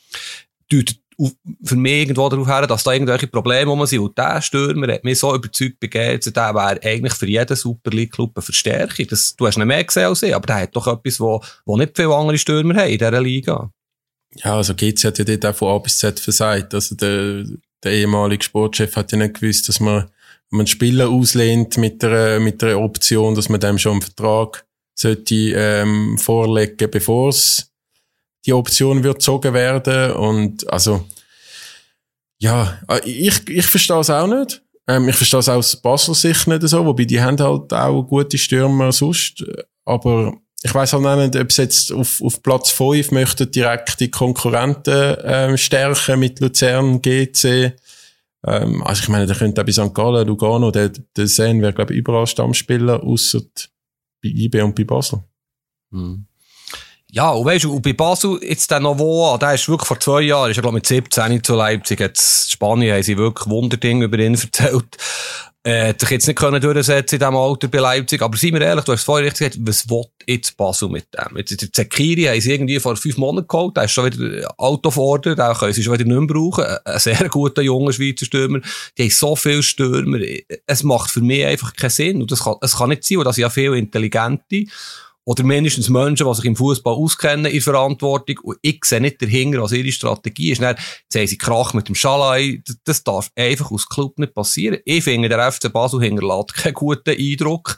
für 1.64 1.76
mich 1.76 2.02
irgendwo 2.02 2.28
darauf 2.28 2.46
her, 2.46 2.66
dass 2.66 2.84
da 2.84 2.92
irgendwelche 2.92 3.26
Probleme 3.26 3.70
rum 3.70 3.84
sind. 3.86 4.00
Und 4.00 4.18
der 4.18 4.42
Stürmer 4.42 4.92
hat 4.92 5.04
mich 5.04 5.18
so 5.18 5.34
überzeugt 5.34 5.80
begeben, 5.80 6.20
der 6.20 6.54
wäre 6.54 6.82
eigentlich 6.82 7.14
für 7.14 7.26
jeden 7.26 7.56
Super 7.56 7.90
League 7.90 8.12
Club 8.12 8.32
eine 8.34 8.42
Verstärkung. 8.42 9.06
Das, 9.08 9.34
du 9.34 9.46
hast 9.46 9.56
nicht 9.56 9.66
mehr 9.66 9.82
gesehen 9.82 10.06
als 10.06 10.22
ich, 10.22 10.34
aber 10.34 10.46
der 10.46 10.56
hat 10.56 10.76
doch 10.76 10.86
etwas, 10.86 11.18
wo, 11.18 11.42
wo 11.64 11.76
nicht 11.76 11.96
viele 11.96 12.14
andere 12.14 12.38
Stürmer 12.38 12.76
haben 12.76 12.90
in 12.90 12.98
dieser 12.98 13.20
Liga. 13.20 13.70
Ja, 14.34 14.56
also 14.56 14.74
GC 14.74 15.04
hat 15.04 15.18
ja 15.18 15.24
dort 15.24 15.46
auch 15.46 15.56
von 15.56 15.74
A 15.74 15.78
bis 15.78 15.98
Z 15.98 16.20
versagt. 16.20 16.74
Also 16.74 16.94
der, 16.94 17.44
der 17.82 17.92
ehemalige 17.92 18.44
Sportchef 18.44 18.94
hat 18.96 19.12
ja 19.12 19.18
nicht 19.18 19.40
gewusst, 19.40 19.68
dass 19.68 19.80
man, 19.80 20.10
wenn 20.50 20.58
man 20.58 20.66
Spieler 20.66 21.08
auslehnt 21.08 21.78
mit 21.78 22.02
der, 22.02 22.40
mit 22.40 22.60
der 22.60 22.78
Option, 22.78 23.34
dass 23.34 23.48
man 23.48 23.60
dem 23.60 23.78
schon 23.78 23.92
einen 23.92 24.02
Vertrag 24.02 24.66
sollte, 24.94 25.34
ähm, 25.34 26.18
vorlegen, 26.18 26.90
bevor 26.90 27.30
es 27.30 27.70
die 28.47 28.53
Option 28.53 29.03
wird 29.03 29.16
gezogen 29.16 29.53
werden 29.53 30.12
und 30.12 30.70
also 30.72 31.05
ja, 32.38 32.78
äh, 32.88 33.01
ich, 33.09 33.49
ich 33.49 33.66
verstehe 33.66 34.01
es 34.01 34.11
auch 34.11 34.26
nicht. 34.26 34.62
Ähm, 34.86 35.09
ich 35.09 35.16
verstehe 35.16 35.40
es 35.40 35.49
aus 35.49 35.76
Basel 35.76 36.14
Sicht 36.14 36.47
nicht 36.47 36.62
so, 36.62 36.84
wobei 36.84 37.05
die 37.05 37.20
haben 37.20 37.38
halt 37.38 37.72
auch 37.72 38.03
gute 38.03 38.38
Stürmer 38.38 38.92
sonst, 38.92 39.44
aber 39.84 40.34
ich 40.62 40.74
weiß 40.74 40.94
halt 40.94 41.34
nicht, 41.34 41.42
ob 41.42 41.53
sie 41.53 41.62
jetzt 41.62 41.92
auf, 41.92 42.20
auf 42.22 42.42
Platz 42.42 42.70
5 42.70 43.12
möchten 43.12 43.51
direkt 43.51 44.01
die 44.01 44.11
Konkurrenten 44.11 45.16
ähm, 45.22 45.57
stärken 45.57 46.18
mit 46.18 46.40
Luzern, 46.40 47.01
GC. 47.01 47.72
Ähm, 48.44 48.82
also 48.82 49.03
ich 49.03 49.09
meine, 49.09 49.26
da 49.26 49.34
könnte 49.34 49.61
auch 49.61 49.66
bei 49.66 49.72
St. 49.72 49.94
Gallen, 49.94 50.26
Lugano, 50.26 50.70
der, 50.70 50.88
der 50.88 51.26
Sen 51.26 51.61
wäre, 51.61 51.72
glaube 51.72 51.92
ich, 51.92 52.01
überall 52.01 52.26
Stammspieler, 52.26 53.03
außer 53.03 53.40
bei 54.22 54.28
IB 54.28 54.62
und 54.62 54.74
bei 54.74 54.84
Basel. 54.84 55.22
Hm. 55.92 56.26
Ja, 57.16 57.30
und 57.30 57.46
weißt 57.46 57.64
du, 57.64 57.80
bei 57.80 57.94
Basel 57.94 58.38
jetzt 58.42 58.70
der 58.70 58.78
Novoa, 58.78 59.38
der 59.38 59.54
ist 59.54 59.66
wirklich 59.70 59.88
vor 59.88 59.98
zwei 59.98 60.20
Jahren, 60.20 60.50
ist 60.50 60.58
er, 60.58 60.60
glaube 60.60 60.76
ich, 60.76 60.90
mit 60.90 61.06
17 61.06 61.42
zu 61.42 61.54
Leipzig, 61.54 61.98
jetzt 61.98 62.52
Spanien 62.52 62.94
haben 62.94 63.02
sie 63.02 63.16
wirklich 63.16 63.48
Wunderdinge 63.48 64.04
über 64.04 64.18
ihn 64.18 64.34
erzählt. 64.34 64.98
Äh, 65.62 65.88
hat 65.88 66.00
sich 66.00 66.10
jetzt 66.10 66.26
nicht 66.26 66.38
können 66.38 66.60
durchsetzen 66.60 67.14
in 67.14 67.18
diesem 67.20 67.34
Alter 67.34 67.68
bei 67.68 67.78
Leipzig. 67.78 68.20
Aber 68.20 68.36
seien 68.36 68.52
wir 68.52 68.60
ehrlich, 68.60 68.84
du 68.84 68.92
hast 68.92 69.00
es 69.00 69.04
vorhin 69.06 69.24
richtig 69.24 69.50
gesagt, 69.50 69.66
was 69.66 69.88
will 69.88 70.04
jetzt 70.26 70.58
Basel 70.58 70.90
mit 70.90 71.06
dem? 71.14 71.38
Jetzt, 71.38 71.58
der 71.62 71.72
Zekiri 71.72 72.24
haben 72.24 72.40
sie 72.40 72.52
irgendwie 72.52 72.78
vor 72.78 72.96
fünf 72.96 73.16
Monaten 73.16 73.48
geholt, 73.48 73.78
der 73.78 73.84
ist 73.84 73.92
schon 73.92 74.04
wieder 74.04 74.54
out 74.58 74.86
of 74.86 74.98
order, 74.98 75.34
den 75.34 75.54
können 75.54 75.72
sie 75.72 75.82
schon 75.82 75.94
wieder 75.94 76.04
nicht 76.04 76.18
mehr 76.18 76.26
brauchen. 76.26 76.66
Ein 76.84 76.98
sehr 76.98 77.28
guter, 77.30 77.62
junger 77.62 77.94
Schweizer 77.94 78.26
Stürmer. 78.26 78.60
Die 78.98 79.04
haben 79.04 79.10
so 79.10 79.34
viele 79.34 79.62
Stürmer. 79.62 80.18
Es 80.66 80.82
macht 80.82 81.10
für 81.10 81.22
mich 81.22 81.46
einfach 81.46 81.72
keinen 81.72 81.88
Sinn. 81.88 82.20
Und 82.20 82.30
das 82.30 82.44
kann, 82.44 82.56
es 82.60 82.76
kann 82.76 82.90
nicht 82.90 83.04
sein, 83.04 83.18
und 83.18 83.24
das 83.24 83.36
sind 83.36 83.42
ja 83.42 83.48
viele 83.50 83.78
Intelligente 83.78 84.66
oder 85.26 85.42
mindestens 85.42 85.88
Menschen, 85.88 86.24
die 86.24 86.34
sich 86.34 86.44
im 86.44 86.54
Fußball 86.54 86.94
auskennen, 86.94 87.50
in 87.50 87.60
Verantwortung. 87.60 88.38
Und 88.44 88.58
ich 88.62 88.84
sehe 88.84 89.00
nicht 89.00 89.20
dahinter, 89.20 89.60
was 89.60 89.72
ihre 89.72 89.90
Strategie 89.90 90.52
ist. 90.52 90.62
Dann, 90.62 90.76
jetzt 90.76 91.16
haben 91.16 91.26
sie 91.26 91.36
Krach 91.36 91.74
mit 91.74 91.88
dem 91.88 91.96
Schalai. 91.96 92.62
Das 92.84 93.02
darf 93.02 93.32
einfach 93.34 93.72
aus 93.72 93.88
Club 93.88 94.20
nicht 94.20 94.34
passieren. 94.34 94.78
Ich 94.84 95.02
finde, 95.02 95.28
der 95.28 95.50
FC 95.50 95.72
Basel 95.72 96.00
hinterlässt 96.00 96.54
keinen 96.54 96.74
guten 96.74 97.10
Eindruck. 97.10 97.76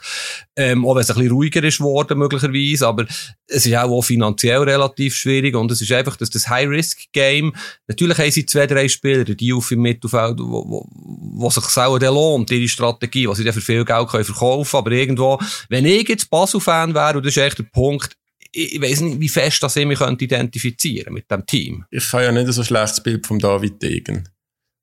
Ähm, 0.55 0.85
auch 0.85 0.93
wenn 0.93 1.01
es 1.01 1.09
ein 1.09 1.15
bisschen 1.15 1.31
ruhiger 1.31 1.63
ist 1.63 1.79
worden, 1.79 2.19
möglicherweise. 2.19 2.85
Aber 2.85 3.07
es 3.47 3.65
ist 3.65 3.75
auch, 3.75 3.89
auch 3.89 4.03
finanziell 4.03 4.61
relativ 4.61 5.15
schwierig. 5.15 5.55
Und 5.55 5.71
es 5.71 5.81
ist 5.81 5.91
einfach, 5.91 6.17
dass 6.17 6.29
das 6.29 6.49
High-Risk-Game, 6.49 7.55
natürlich 7.87 8.17
haben 8.19 8.31
sie 8.31 8.45
zwei, 8.45 8.67
drei 8.67 8.87
Spieler, 8.87 9.23
die 9.23 9.53
auf 9.53 9.71
im 9.71 9.81
Mittelfeld, 9.81 10.37
wo, 10.37 10.69
wo, 10.69 10.87
wo 10.91 11.49
sich 11.49 11.63
auch 11.77 11.97
lohnt, 11.97 12.51
ihre 12.51 12.67
Strategie, 12.67 13.27
was 13.27 13.39
sie 13.39 13.43
dann 13.43 13.53
für 13.53 13.61
viel 13.61 13.83
Geld 13.83 14.07
können 14.07 14.23
verkaufen 14.23 14.77
Aber 14.77 14.91
irgendwo, 14.91 15.39
wenn 15.69 15.85
ich 15.85 16.07
jetzt 16.07 16.29
Basel-Fan 16.29 16.93
wäre, 16.93 17.17
und 17.17 17.25
das 17.25 17.38
echt 17.39 17.59
der 17.59 17.63
Punkt, 17.63 18.15
ich 18.51 18.81
weiß 18.81 19.01
nicht, 19.01 19.19
wie 19.19 19.29
fest 19.29 19.61
das 19.61 19.75
ich 19.75 19.85
mich 19.85 20.01
identifizieren 20.01 21.13
mit 21.13 21.29
dem 21.29 21.45
Team. 21.45 21.85
Ich 21.91 22.11
habe 22.13 22.23
ja 22.23 22.31
nicht 22.31 22.51
so 22.51 22.61
ein 22.61 22.65
schlechtes 22.65 23.01
Bild 23.01 23.27
von 23.27 23.39
David 23.39 23.81
Degen. 23.81 24.27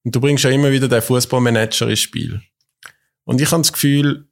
Und 0.04 0.14
du 0.14 0.20
bringst 0.20 0.44
ja 0.44 0.50
immer 0.50 0.70
wieder 0.70 0.88
den 0.88 1.02
Fußballmanager 1.02 1.88
ins 1.88 2.00
Spiel. 2.00 2.40
Und 3.24 3.40
ich 3.40 3.50
habe 3.50 3.62
das 3.62 3.72
Gefühl, 3.72 4.28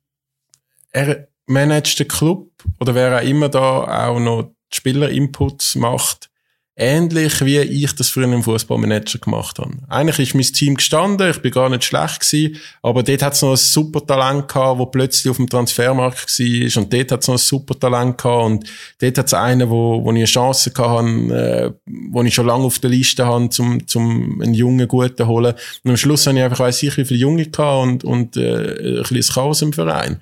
er 0.92 1.28
managt 1.46 1.98
den 1.98 2.08
Club 2.08 2.52
oder 2.78 2.94
wer 2.94 3.18
auch 3.18 3.26
immer 3.26 3.48
da 3.48 4.06
auch 4.06 4.20
noch 4.20 4.54
Spielerinputs 4.72 5.74
macht, 5.74 6.30
Ähnlich 6.76 7.44
wie 7.44 7.58
ich 7.58 7.94
das 7.94 8.10
früher 8.10 8.24
im 8.24 8.42
Fußballmanager 8.42 9.20
gemacht 9.20 9.60
habe. 9.60 9.70
Eigentlich 9.88 10.18
ist 10.18 10.34
mein 10.34 10.42
Team 10.42 10.74
gestanden, 10.74 11.30
ich 11.30 11.40
bin 11.40 11.52
gar 11.52 11.68
nicht 11.68 11.84
schlecht 11.84 12.18
gewesen, 12.18 12.56
aber 12.82 13.04
dort 13.04 13.22
hat 13.22 13.34
es 13.34 13.42
noch 13.42 13.52
ein 13.52 13.56
super 13.56 14.04
Talent 14.04 14.48
gehabt, 14.48 14.80
wo 14.80 14.86
plötzlich 14.86 15.30
auf 15.30 15.36
dem 15.36 15.48
Transfermarkt 15.48 16.26
war 16.26 16.82
und 16.82 16.92
dort 16.92 17.12
hat 17.12 17.20
es 17.20 17.28
noch 17.28 17.36
ein 17.36 17.38
super 17.38 17.78
Talent 17.78 18.18
gehabt 18.18 18.44
und 18.44 18.64
dort 19.00 19.18
hat 19.18 19.26
es 19.26 19.34
einen, 19.34 19.70
wo, 19.70 20.02
wo 20.02 20.10
ich 20.10 20.16
eine 20.16 20.24
Chance 20.24 20.72
gehabt 20.72 20.90
habe, 20.90 21.76
äh, 21.86 21.90
wo 22.10 22.22
ich 22.24 22.34
schon 22.34 22.46
lange 22.46 22.64
auf 22.64 22.80
der 22.80 22.90
Liste 22.90 23.24
habe, 23.24 23.48
zum, 23.50 23.86
zum 23.86 24.42
einen 24.42 24.54
jungen 24.54 24.88
Guten 24.88 25.28
holen. 25.28 25.54
Und 25.84 25.90
am 25.90 25.96
Schluss 25.96 26.26
habe 26.26 26.38
ich 26.38 26.42
einfach, 26.42 26.58
weiss 26.58 26.82
ich, 26.82 26.96
wie 26.96 27.04
viele 27.04 27.20
Junge 27.20 27.46
gehabt 27.46 27.84
und, 27.84 28.02
und 28.02 28.36
äh, 28.36 28.98
ein 28.98 29.02
bisschen 29.04 29.34
Chaos 29.34 29.62
im 29.62 29.72
Verein 29.72 30.20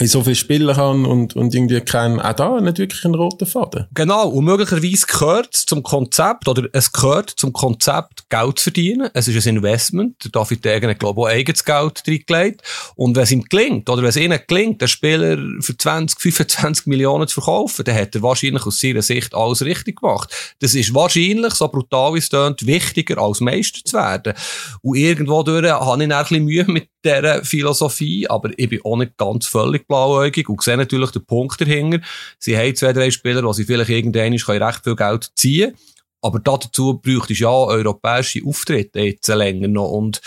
ich 0.00 0.10
so 0.10 0.24
viel 0.24 0.34
spielen 0.34 0.74
kann 0.74 1.06
und, 1.06 1.36
und 1.36 1.54
irgendwie 1.54 1.80
kein, 1.80 2.20
auch 2.20 2.32
da 2.32 2.60
nicht 2.60 2.78
wirklich 2.78 3.04
einen 3.04 3.14
roten 3.14 3.46
Faden. 3.46 3.86
Genau. 3.94 4.28
Und 4.28 4.44
möglicherweise 4.44 5.06
gehört 5.06 5.54
zum 5.54 5.84
Konzept, 5.84 6.48
oder 6.48 6.68
es 6.72 6.90
gehört 6.90 7.30
zum 7.30 7.52
Konzept, 7.52 8.28
Geld 8.28 8.58
zu 8.58 8.64
verdienen. 8.64 9.08
Es 9.14 9.28
ist 9.28 9.46
ein 9.46 9.56
Investment. 9.56 10.24
Der 10.24 10.32
David 10.32 10.64
Degen 10.64 10.90
hat, 10.90 10.98
glaube 10.98 11.20
ich, 11.20 11.24
auch 11.24 11.30
eigenes 11.30 11.64
Geld 11.64 12.02
reingelegt. 12.08 12.62
Und 12.96 13.14
wenn 13.14 13.22
es 13.22 13.30
ihm 13.30 13.44
gelingt, 13.44 13.88
oder 13.88 14.02
wenn 14.02 14.08
es 14.08 14.16
ihnen 14.16 14.40
gelingt, 14.48 14.80
den 14.80 14.88
Spieler 14.88 15.38
für 15.60 15.76
20, 15.76 16.20
25 16.20 16.86
Millionen 16.86 17.28
zu 17.28 17.40
verkaufen, 17.40 17.84
dann 17.84 17.94
hat 17.94 18.16
er 18.16 18.22
wahrscheinlich 18.22 18.66
aus 18.66 18.80
seiner 18.80 19.02
Sicht 19.02 19.32
alles 19.32 19.64
richtig 19.64 20.00
gemacht. 20.00 20.28
Das 20.58 20.74
ist 20.74 20.92
wahrscheinlich, 20.92 21.54
so 21.54 21.68
brutal 21.68 22.14
wie 22.14 22.18
es 22.18 22.28
tönt, 22.28 22.66
wichtiger 22.66 23.18
als 23.18 23.40
Meister 23.40 23.78
zu 23.84 23.96
werden. 23.96 24.34
Und 24.82 24.96
irgendwo 24.96 25.44
durch 25.44 25.70
habe 25.70 26.02
ich 26.02 26.12
ein 26.12 26.22
bisschen 26.22 26.44
Mühe 26.44 26.64
mit 26.66 26.88
dieser 27.04 27.44
Philosophie, 27.44 28.28
aber 28.28 28.50
ich 28.56 28.68
bin 28.68 28.80
auch 28.84 28.96
nicht 28.96 29.16
ganz 29.16 29.46
völlig 29.46 29.86
blauäugig 29.86 30.48
und 30.48 30.62
sehe 30.62 30.76
natürlich 30.76 31.10
den 31.10 31.24
Punkt 31.24 31.60
dahinter. 31.60 32.00
Sie 32.38 32.56
haben 32.56 32.74
zwei, 32.74 32.92
drei 32.92 33.10
Spieler, 33.10 33.42
die 33.42 33.52
sie 33.52 33.64
vielleicht 33.64 33.90
irgendwann 33.90 34.32
recht 34.32 34.84
viel 34.84 34.96
Geld 34.96 35.30
ziehen 35.34 35.70
können. 35.70 35.94
Aber 36.24 36.38
dazu 36.38 36.94
bräuchte 37.02 37.34
ich 37.34 37.40
ja 37.40 37.50
europäische 37.50 38.40
Auftritte 38.46 39.00
jetzt 39.00 39.28
länger 39.28 39.68
noch. 39.68 39.90
Und 39.90 40.22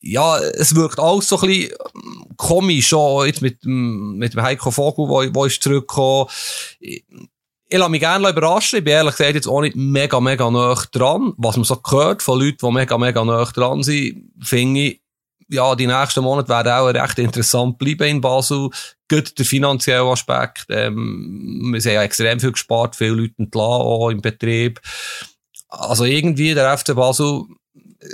ja, 0.00 0.38
es 0.38 0.74
wirkt 0.74 1.00
alles 1.00 1.26
so 1.26 1.40
ein 1.40 1.48
bisschen 1.48 1.72
komisch, 2.36 2.92
auch 2.92 3.24
jetzt 3.24 3.40
mit, 3.40 3.64
mit 3.64 4.36
Heiko 4.36 4.70
Vogel, 4.70 5.08
wo, 5.08 5.44
ist 5.46 5.62
zurückgekommen. 5.62 6.28
Ich 6.80 7.02
lasse 7.70 7.90
mich 7.90 8.00
gerne 8.00 8.28
überraschen. 8.28 8.78
Ich 8.78 8.84
bin 8.84 8.92
ehrlich 8.92 9.16
gesagt 9.16 9.36
jetzt 9.36 9.48
auch 9.48 9.62
nicht 9.62 9.74
mega, 9.74 10.20
mega 10.20 10.50
nah 10.50 10.74
dran. 10.92 11.32
Was 11.38 11.56
man 11.56 11.64
so 11.64 11.80
hört 11.90 12.22
von 12.22 12.40
Leuten, 12.40 12.66
die 12.66 12.72
mega, 12.72 12.98
mega 12.98 13.24
nah 13.24 13.44
dran 13.46 13.82
sind, 13.82 14.30
finde 14.42 14.80
ich, 14.80 15.00
ja, 15.48 15.74
die 15.74 15.86
nächsten 15.86 16.22
Monate 16.22 16.48
werden 16.48 16.72
auch 16.72 16.88
recht 16.88 17.18
interessant 17.18 17.78
bleiben 17.78 18.08
in 18.08 18.20
Basel. 18.20 18.70
Gut 19.08 19.38
der 19.38 19.46
finanzielle 19.46 20.04
Aspekt. 20.04 20.66
Ähm, 20.68 21.70
wir 21.72 21.80
haben 21.80 21.94
ja 21.94 22.02
extrem 22.02 22.40
viel 22.40 22.52
gespart, 22.52 22.96
viele 22.96 23.14
Leute 23.14 23.34
entlassen 23.38 23.82
auch 23.82 24.10
im 24.10 24.20
Betrieb. 24.20 24.80
Also 25.68 26.04
irgendwie, 26.04 26.54
der 26.54 26.76
FC 26.76 26.94
Basel 26.94 27.44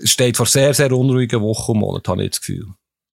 steht 0.05 0.37
vor 0.37 0.47
sehr, 0.47 0.75
sehr 0.75 0.93
unruhigen 0.93 1.41
Wochen 1.41 1.73
und 1.73 1.79
Monaten, 1.79 2.11
habe 2.11 2.25
ich 2.25 2.31
das 2.31 2.41
Gefühl. 2.41 2.67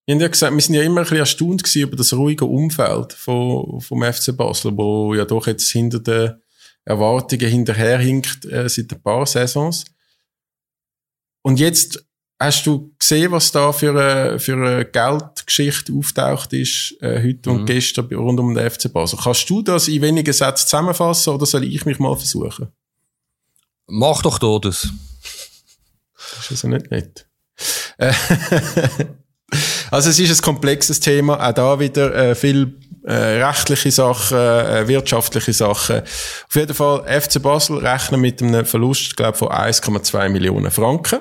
Ich 0.06 0.14
habe 0.14 0.24
ja 0.24 0.30
gesagt, 0.30 0.54
wir 0.54 0.62
sind 0.62 0.76
ja 0.76 0.82
immer 0.82 1.02
ein 1.02 1.04
bisschen 1.04 1.18
erstaunt 1.18 1.76
über 1.76 1.96
das 1.96 2.14
ruhige 2.14 2.46
Umfeld 2.46 3.14
vom, 3.14 3.80
vom 3.82 4.04
FC 4.04 4.36
Basel, 4.36 4.76
wo 4.76 5.14
ja 5.14 5.26
doch 5.26 5.48
jetzt 5.48 5.70
hinter 5.72 6.00
den 6.00 6.42
Erwartungen 6.86 7.48
hinterherhinkt 7.48 8.46
äh, 8.46 8.68
seit 8.68 8.92
ein 8.92 9.02
paar 9.02 9.26
Saisons. 9.26 9.86
Und 11.44 11.60
jetzt 11.60 12.04
Hast 12.42 12.66
du 12.66 12.92
gesehen, 12.98 13.32
was 13.32 13.52
da 13.52 13.72
für 13.72 13.92
eine, 13.92 14.40
für 14.40 14.54
eine 14.54 14.84
Geldgeschichte 14.84 15.94
auftaucht 15.94 16.54
ist, 16.54 16.96
äh, 17.00 17.22
heute 17.22 17.50
mhm. 17.52 17.56
und 17.56 17.66
gestern 17.68 18.08
rund 18.16 18.40
um 18.40 18.56
den 18.56 18.68
FC 18.68 18.92
Basel? 18.92 19.20
Kannst 19.22 19.48
du 19.48 19.62
das 19.62 19.88
in 19.88 20.02
wenigen 20.02 20.34
Sätzen 20.34 20.68
zusammenfassen 20.68 21.36
oder 21.36 21.46
soll 21.46 21.64
ich 21.66 21.86
mich 21.86 22.00
mal 22.00 22.16
versuchen? 22.16 22.70
Mach 23.86 24.24
doch 24.24 24.40
da 24.40 24.58
das. 24.58 24.90
Das 26.16 26.46
ist 26.46 26.52
also 26.52 26.70
nicht 26.70 26.90
nett. 26.90 27.28
Äh, 28.00 28.12
also 29.92 30.10
es 30.10 30.18
ist 30.18 30.40
ein 30.40 30.44
komplexes 30.44 31.00
Thema, 31.00 31.48
auch 31.48 31.54
da 31.54 31.80
wieder 31.80 32.16
äh, 32.16 32.34
viel 32.34 32.64
äh, 32.64 32.92
äh, 33.04 33.44
rechtliche 33.44 33.92
Sachen, 33.92 34.38
äh, 34.38 34.88
wirtschaftliche 34.88 35.54
Sachen. 35.54 36.02
Auf 36.02 36.56
jeden 36.56 36.74
Fall, 36.74 37.22
FC 37.22 37.42
Basel 37.42 37.78
rechnet 37.78 38.20
mit 38.20 38.42
einem 38.42 38.66
Verlust, 38.66 39.16
glaube 39.16 39.38
von 39.38 39.50
1,2 39.50 40.30
Millionen 40.30 40.72
Franken. 40.72 41.20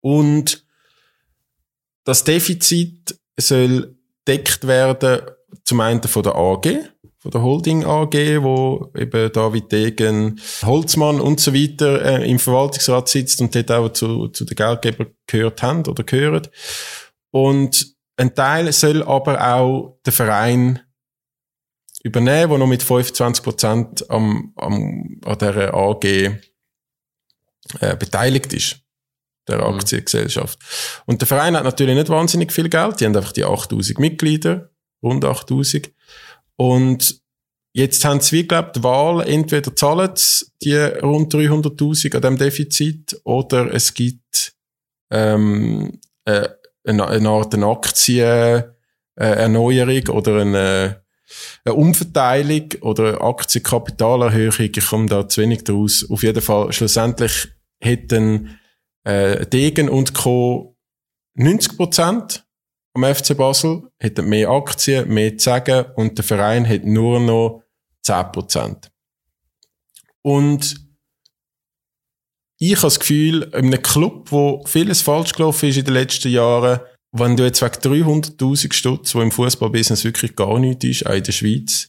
Und 0.00 0.64
das 2.04 2.24
Defizit 2.24 3.18
soll 3.38 3.96
deckt 4.26 4.66
werden, 4.66 5.22
zum 5.64 5.80
einen 5.80 6.02
von 6.02 6.22
der 6.22 6.36
AG, 6.36 6.66
von 7.18 7.30
der 7.30 7.42
Holding 7.42 7.84
AG, 7.84 8.14
wo 8.42 8.90
eben 8.96 9.30
David 9.32 9.70
Degen, 9.70 10.40
Holzmann 10.62 11.20
und 11.20 11.40
so 11.40 11.52
weiter 11.52 12.02
äh, 12.02 12.30
im 12.30 12.38
Verwaltungsrat 12.38 13.08
sitzt 13.08 13.40
und 13.40 13.54
dort 13.54 13.70
auch 13.70 13.88
zu, 13.90 14.28
zu 14.28 14.44
den 14.44 14.56
Geldgebern 14.56 15.14
gehört 15.26 15.62
haben 15.62 15.86
oder 15.86 16.02
gehören. 16.02 16.48
Und 17.30 17.94
ein 18.16 18.34
Teil 18.34 18.72
soll 18.72 19.02
aber 19.02 19.54
auch 19.54 19.98
der 20.04 20.12
Verein 20.12 20.80
übernehmen, 22.02 22.50
der 22.50 22.58
noch 22.58 22.66
mit 22.66 22.82
25 22.82 23.44
Prozent 23.44 24.10
am, 24.10 24.52
am, 24.56 25.20
an 25.24 25.38
dieser 25.38 25.74
AG 25.74 26.04
äh, 26.04 27.96
beteiligt 27.98 28.52
ist 28.54 28.80
der 29.48 29.58
mhm. 29.58 29.74
Aktiengesellschaft. 29.74 30.58
Und 31.06 31.20
der 31.20 31.28
Verein 31.28 31.56
hat 31.56 31.64
natürlich 31.64 31.94
nicht 31.94 32.08
wahnsinnig 32.08 32.52
viel 32.52 32.68
Geld. 32.68 33.00
Die 33.00 33.06
haben 33.06 33.16
einfach 33.16 33.32
die 33.32 33.44
8000 33.44 33.98
Mitglieder, 33.98 34.70
rund 35.02 35.24
8000. 35.24 35.90
Und 36.56 37.20
jetzt 37.72 38.04
haben 38.04 38.20
sie, 38.20 38.36
wie 38.36 38.46
glaube 38.46 38.72
die 38.74 38.82
Wahl, 38.82 39.26
entweder 39.26 39.74
zahlen 39.74 40.12
die 40.62 40.76
rund 40.76 41.34
300.000 41.34 42.16
an 42.16 42.22
dem 42.22 42.36
Defizit 42.36 43.18
oder 43.24 43.72
es 43.72 43.94
gibt 43.94 44.52
ähm, 45.10 45.98
äh, 46.24 46.48
eine, 46.84 47.06
eine 47.06 47.28
Art 47.28 47.54
eine 47.54 47.66
Aktienerneuerung 47.66 50.06
äh, 50.06 50.10
oder 50.10 50.40
eine, 50.40 51.02
eine 51.64 51.74
Umverteilung 51.74 52.68
oder 52.80 53.08
eine 53.08 53.20
Aktienkapitalerhöhung. 53.20 54.70
Ich 54.74 54.86
komme 54.86 55.06
da 55.06 55.28
zu 55.28 55.42
wenig 55.42 55.64
draus. 55.64 56.06
Auf 56.08 56.22
jeden 56.22 56.42
Fall, 56.42 56.72
schlussendlich 56.72 57.48
hätten 57.80 58.59
äh, 59.04 59.46
Degen 59.46 59.88
und 59.88 60.14
Co. 60.14 60.76
90 61.34 61.76
Prozent 61.76 62.46
am 62.94 63.04
FC 63.04 63.36
Basel, 63.36 63.90
hätten 63.98 64.28
mehr 64.28 64.50
Aktien, 64.50 65.08
mehr 65.08 65.38
zu 65.38 65.44
sagen 65.44 65.86
und 65.96 66.18
der 66.18 66.24
Verein 66.24 66.68
hat 66.68 66.84
nur 66.84 67.20
noch 67.20 67.62
10 68.02 68.32
Prozent. 68.32 68.90
Und 70.22 70.76
ich 72.58 72.72
habe 72.72 72.82
das 72.82 73.00
Gefühl, 73.00 73.44
in 73.54 73.66
einem 73.66 73.82
Club, 73.82 74.30
wo 74.32 74.62
vieles 74.66 75.00
falsch 75.00 75.32
gelaufen 75.32 75.70
ist 75.70 75.78
in 75.78 75.84
den 75.84 75.94
letzten 75.94 76.30
Jahren, 76.30 76.80
wenn 77.12 77.36
du 77.36 77.44
jetzt 77.44 77.62
wegen 77.62 78.04
300.000 78.04 78.72
Stutz, 78.72 79.14
wo 79.14 79.22
im 79.22 79.30
Fußballbusiness 79.30 80.04
wirklich 80.04 80.36
gar 80.36 80.58
nichts 80.58 80.84
ist, 80.84 81.06
auch 81.06 81.14
in 81.14 81.22
der 81.22 81.32
Schweiz, 81.32 81.88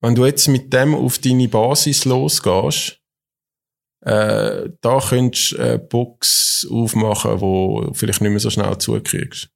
wenn 0.00 0.14
du 0.14 0.24
jetzt 0.26 0.48
mit 0.48 0.72
dem 0.72 0.94
auf 0.94 1.18
deine 1.18 1.48
Basis 1.48 2.04
losgehst, 2.04 3.00
äh, 4.04 4.70
da 4.80 4.98
könntest 5.00 5.52
du 5.52 5.58
eine 5.58 5.78
Box 5.78 6.66
aufmachen, 6.70 7.40
wo 7.40 7.90
vielleicht 7.94 8.20
nicht 8.20 8.30
mehr 8.30 8.40
so 8.40 8.50
schnell 8.50 8.76
zukriegst. 8.78 9.48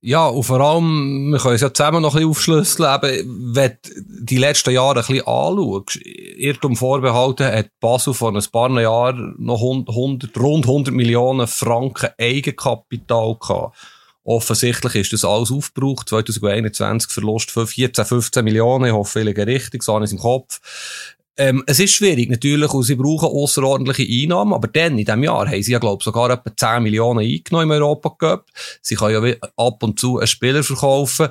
Ja, 0.00 0.28
und 0.28 0.44
vor 0.44 0.60
allem, 0.60 1.32
wir 1.32 1.40
können 1.40 1.56
es 1.56 1.60
ja 1.60 1.74
zusammen 1.74 2.02
noch 2.02 2.14
ein 2.14 2.18
bisschen 2.18 2.30
aufschlüsseln, 2.30 2.94
eben, 2.94 3.54
wenn 3.54 3.78
du 3.82 3.90
die 4.24 4.38
letzten 4.38 4.70
Jahre 4.70 5.00
ein 5.00 5.06
bisschen 5.06 5.26
anschaust, 5.26 5.96
Irrtum 5.96 6.76
vorbehalten, 6.76 7.46
hat 7.46 7.70
Basel 7.80 8.14
vor 8.14 8.32
ein 8.32 8.44
paar 8.52 8.80
Jahren 8.80 9.34
noch 9.38 9.60
100, 9.60 10.38
rund 10.38 10.66
100 10.66 10.94
Millionen 10.94 11.48
Franken 11.48 12.10
Eigenkapital 12.16 13.36
gehabt. 13.40 13.76
Offensichtlich 14.22 14.94
ist 14.94 15.12
das 15.14 15.24
alles 15.24 15.50
aufgebraucht. 15.50 16.10
2021 16.10 17.10
Verlust 17.10 17.50
von 17.50 17.66
14, 17.66 18.04
15 18.04 18.44
Millionen. 18.44 18.84
Ich 18.84 18.92
hoffe, 18.92 19.20
ich 19.20 19.24
liege 19.24 19.46
richtig, 19.46 19.82
so 19.82 19.98
ist 19.98 20.12
im 20.12 20.18
Kopf. 20.18 21.16
Ähm, 21.40 21.62
es 21.66 21.78
ist 21.78 21.94
schwierig, 21.94 22.28
natürlich, 22.28 22.74
und 22.74 22.82
sie 22.82 22.96
brauchen 22.96 23.28
außerordentliche 23.28 24.02
Einnahmen, 24.22 24.52
aber 24.52 24.66
dann, 24.66 24.98
in 24.98 25.04
diesem 25.04 25.22
Jahr, 25.22 25.46
haben 25.46 25.62
sie 25.62 25.70
ja, 25.70 25.78
glaube 25.78 25.98
ich, 26.00 26.04
sogar 26.04 26.30
etwa 26.30 26.50
10 26.54 26.82
Millionen 26.82 27.20
eingenommen 27.20 27.70
im 27.70 27.70
Europa 27.70 28.10
Cup. 28.10 28.46
Sie 28.82 28.96
können 28.96 29.24
ja 29.24 29.36
ab 29.56 29.80
und 29.84 30.00
zu 30.00 30.18
einen 30.18 30.26
Spieler 30.26 30.64
verkaufen. 30.64 31.28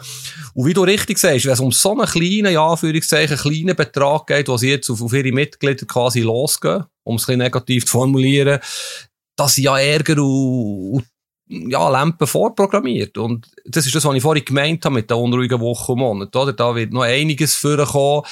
Und 0.54 0.66
wie 0.66 0.74
du 0.74 0.84
richtig 0.84 1.18
sagst, 1.18 1.46
wenn 1.46 1.52
es 1.52 1.60
um 1.60 1.74
so 1.74 1.92
einen 1.92 2.08
kleinen, 2.08 2.54
ja, 2.54 2.66
Anführungszeichen, 2.66 3.36
kleinen 3.36 3.76
Betrag 3.76 4.28
geht, 4.28 4.48
wo 4.48 4.56
sie 4.56 4.70
jetzt 4.70 4.90
auf, 4.90 5.02
auf 5.02 5.12
ihre 5.12 5.34
Mitglieder 5.34 5.86
quasi 5.86 6.22
losgehen, 6.22 6.86
um 7.04 7.18
es 7.18 7.24
ein 7.24 7.26
bisschen 7.26 7.40
negativ 7.40 7.86
zu 7.86 7.92
formulieren, 7.92 8.60
dass 9.36 9.56
sie 9.56 9.64
ja 9.64 9.78
Ärger 9.78 10.24
und, 10.24 10.94
und 10.94 11.06
ja, 11.50 11.90
Lampen 11.90 12.28
vorprogrammiert. 12.28 13.18
Und 13.18 13.50
das 13.66 13.86
ist 13.86 13.96
das, 13.96 14.04
was 14.04 14.16
ich 14.16 14.22
vorhin 14.22 14.44
gemeint 14.44 14.84
habe 14.84 14.96
mit 14.96 15.10
den 15.10 15.18
unruhigen 15.18 15.60
Wochen 15.60 15.94
und 15.94 16.00
Monaten, 16.00 16.38
oder? 16.38 16.54
Da 16.54 16.76
wird 16.76 16.92
noch 16.92 17.04
einiges 17.04 17.56
vorkommen. 17.56 18.24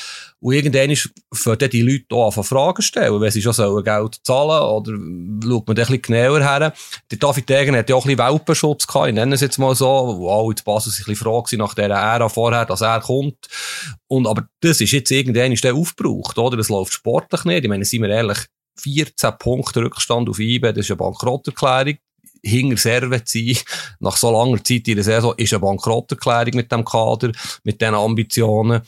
Und 0.41 0.53
irgendwann 0.53 0.95
fangen 1.33 1.69
die 1.69 1.81
Leute 1.81 2.13
auch 2.13 2.35
an 2.35 2.43
Fragen 2.43 2.81
stellen, 2.81 3.19
wenn 3.19 3.31
sie 3.31 3.41
schon 3.41 3.53
sollen 3.53 3.83
Geld 3.83 4.19
zahlen 4.23 4.61
oder 4.61 4.91
schaut 4.91 5.67
man 5.67 5.75
da 5.75 5.83
ein 5.83 5.87
bisschen 5.87 6.01
genauer 6.01 6.41
her. 6.41 6.73
Der 7.09 7.17
David 7.17 7.49
Degen 7.49 7.75
hat 7.75 7.89
ja 7.89 7.95
auch 7.95 8.05
ein 8.05 8.15
bisschen 8.15 8.29
Welpenschutz 8.29 8.85
gehabt, 8.85 9.07
ich 9.07 9.13
nenne 9.13 9.33
es 9.33 9.41
jetzt 9.41 9.57
mal 9.57 9.73
so, 9.75 9.87
wo 10.17 10.29
alle 10.29 10.49
in 10.49 10.63
Basel 10.63 10.91
sich 10.91 11.07
ein 11.07 11.13
bisschen 11.13 11.25
froh 11.25 11.43
nach 11.53 11.73
dieser 11.73 11.89
Ära 11.89 12.29
vorher, 12.29 12.65
dass 12.65 12.81
er 12.81 12.99
kommt. 12.99 13.47
Und, 14.07 14.27
aber 14.27 14.47
das 14.59 14.81
ist 14.81 14.91
jetzt 14.91 15.09
irgendwann 15.09 15.51
ist 15.51 15.63
der 15.63 15.73
aufgebraucht, 15.73 16.37
oder? 16.37 16.57
Das 16.57 16.69
läuft 16.69 16.93
sportlich 16.93 17.43
nicht. 17.45 17.63
Ich 17.63 17.69
meine, 17.69 17.85
seien 17.85 18.03
wir 18.03 18.09
ehrlich, 18.09 18.39
14 18.77 19.37
Punkte 19.39 19.81
Rückstand 19.81 20.29
auf 20.29 20.37
IBE, 20.37 20.73
das 20.73 20.85
ist 20.85 20.91
eine 20.91 20.97
Bankrotterklärung 20.97 21.97
hinter 22.45 22.77
Serve 22.77 23.23
zu 23.23 23.39
sein, 23.39 23.57
nach 23.99 24.17
so 24.17 24.31
langer 24.31 24.63
Zeit 24.63 24.87
in 24.87 24.95
der 24.95 25.03
Saison, 25.03 25.33
ist 25.37 25.53
eine 25.53 25.59
Bankrotterklärung 25.59 26.55
mit 26.55 26.71
dem 26.71 26.85
Kader, 26.85 27.31
mit 27.63 27.81
diesen 27.81 27.95
Ambitionen. 27.95 28.81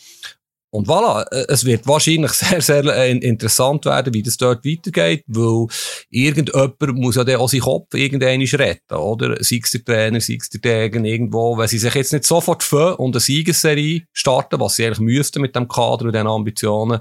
Und 0.69 0.87
voilà, 0.87 1.25
äh, 1.31 1.45
es 1.47 1.63
wird 1.65 1.87
wahrscheinlich 1.87 2.31
sehr, 2.33 2.61
sehr 2.61 2.83
äh, 2.85 3.11
interessant 3.11 3.85
werden, 3.85 4.13
wie 4.13 4.21
das 4.21 4.37
dort 4.37 4.65
weitergeht, 4.65 5.23
weil 5.27 5.67
irgendjemand 6.09 6.81
muss 6.97 7.15
ja 7.15 7.23
dann 7.23 7.37
auch 7.37 7.49
seinen 7.49 7.61
Kopf 7.61 7.93
irgendwann 7.93 8.41
retten, 8.41 8.95
oder? 8.95 9.37
Sei 9.43 9.61
es 9.63 9.71
der 9.71 9.85
Trainer, 9.85 10.19
sei 10.19 10.37
es 10.39 10.49
der 10.49 10.61
Degen, 10.61 11.05
irgendwo. 11.05 11.57
Wenn 11.57 11.67
sie 11.67 11.77
sich 11.77 11.95
jetzt 11.95 12.13
nicht 12.13 12.25
sofort 12.25 12.63
für 12.63 12.97
und 12.97 13.15
eine 13.15 13.21
Siegesserie 13.21 14.03
starten, 14.11 14.59
was 14.59 14.75
sie 14.75 14.85
eigentlich 14.85 14.99
müssten 14.99 15.41
mit 15.41 15.55
dem 15.55 15.67
Kader 15.67 16.05
und 16.05 16.13
diesen 16.13 16.27
Ambitionen, 16.27 16.99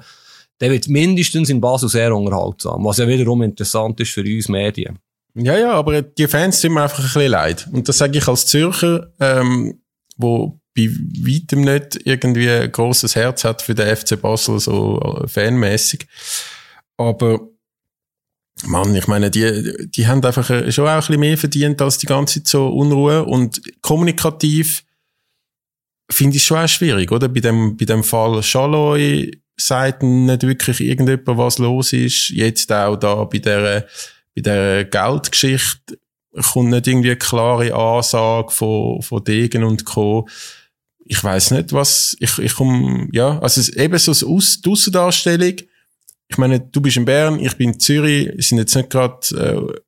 dann 0.59 0.71
wird 0.71 0.89
mindestens 0.89 1.51
in 1.51 1.61
Basel 1.61 1.89
sehr 1.89 2.15
unterhaltsam, 2.15 2.85
was 2.85 2.99
ja 2.99 3.07
wiederum 3.07 3.43
interessant 3.43 4.01
ist 4.01 4.13
für 4.13 4.23
uns 4.23 4.49
Medien. 4.49 4.99
Ja, 5.39 5.59
ja, 5.59 5.73
aber 5.73 6.01
die 6.01 6.27
Fans 6.29 6.61
sind 6.61 6.73
mir 6.73 6.83
einfach 6.83 6.99
ein 6.99 7.05
bisschen 7.05 7.31
leid. 7.31 7.69
Und 7.71 7.89
das 7.89 7.99
sage 7.99 8.19
ich 8.19 8.27
als 8.27 8.47
Zürcher, 8.47 9.13
ähm, 9.21 9.81
wo 10.17 10.59
bei 10.75 10.89
weitem 10.89 11.61
nicht 11.61 12.01
irgendwie 12.05 12.51
ein 12.51 12.73
grosses 12.73 13.17
Herz 13.17 13.45
hat 13.45 13.61
für 13.61 13.75
den 13.75 13.95
FC 13.95 14.21
Basel, 14.21 14.59
so 14.61 15.01
äh, 15.01 15.29
fanmäßig. 15.29 16.07
Aber, 16.97 17.49
Mann, 18.65 18.95
ich 18.95 19.07
meine, 19.09 19.31
die, 19.31 19.89
die 19.89 20.07
haben 20.07 20.25
einfach 20.25 20.49
äh, 20.49 20.73
schon 20.73 20.87
auch 20.87 20.93
ein 20.93 20.99
bisschen 21.01 21.21
mehr 21.21 21.37
verdient 21.37 21.83
als 21.83 21.99
die 21.99 22.07
ganze 22.07 22.43
Zeit 22.43 22.49
so 22.49 22.69
Unruhe 22.69 23.25
und 23.25 23.61
kommunikativ 23.83 24.85
finde 26.11 26.37
ich 26.37 26.45
schon 26.45 26.59
auch 26.59 26.69
schwierig, 26.69 27.13
oder? 27.13 27.29
Bei 27.29 27.41
dem, 27.41 27.77
bei 27.77 27.85
dem 27.85 28.05
Fall 28.05 28.43
Schalloy 28.43 29.39
sagt 29.57 30.03
nicht 30.03 30.43
wirklich 30.43 30.81
irgendjemand, 30.81 31.39
was 31.39 31.59
los 31.59 31.93
ist. 31.93 32.31
Jetzt 32.31 32.73
auch 32.73 32.97
da 32.97 33.25
bei 33.25 33.39
der, 33.39 33.87
bei 34.37 34.43
der 34.43 34.85
Geldgeschichte 34.85 35.99
kommt 36.53 36.71
nicht 36.71 36.87
irgendwie 36.87 37.11
eine 37.11 37.19
klare 37.19 37.75
Ansage 37.75 38.51
von, 38.53 39.03
von 39.03 39.25
Degen 39.25 39.65
und 39.65 39.85
Co 39.85 40.29
ich 41.09 41.23
weiß 41.23 41.53
nicht, 41.53 41.73
was, 41.73 42.17
ich, 42.19 42.39
ich 42.39 42.55
komm, 42.55 43.09
ja, 43.13 43.39
also 43.39 43.61
es, 43.61 43.69
eben 43.69 43.99
so 43.99 44.11
Aus, 44.29 44.61
die 44.61 44.69
Aussendarstellung. 44.69 45.55
Ich 46.29 46.39
meine, 46.39 46.61
du 46.61 46.81
bist 46.81 46.97
in 46.97 47.05
Bern, 47.05 47.39
ich 47.39 47.57
bin 47.57 47.73
in 47.73 47.81
Zürich, 47.81 48.29
sind 48.45 48.59
jetzt 48.59 48.75
nicht 48.75 48.91
gerade 48.91 49.27
äh, 49.37 49.81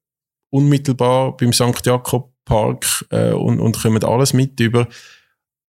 unmittelbar 0.50 1.36
beim 1.36 1.52
St. 1.52 1.84
Jakob 1.84 2.32
Park 2.44 3.04
äh, 3.10 3.32
und, 3.32 3.58
und 3.58 3.80
kommen 3.80 4.02
alles 4.04 4.32
mit 4.32 4.58
über. 4.60 4.88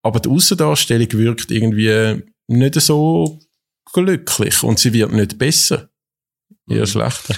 Aber 0.02 0.20
die 0.20 0.28
Aussendarstellung 0.28 1.12
wirkt 1.12 1.50
irgendwie 1.50 2.22
nicht 2.46 2.80
so 2.80 3.40
glücklich 3.92 4.62
und 4.62 4.78
sie 4.78 4.92
wird 4.92 5.12
nicht 5.12 5.36
besser. 5.36 5.90
Eher 6.68 6.82
mhm. 6.82 6.86
schlechter. 6.86 7.34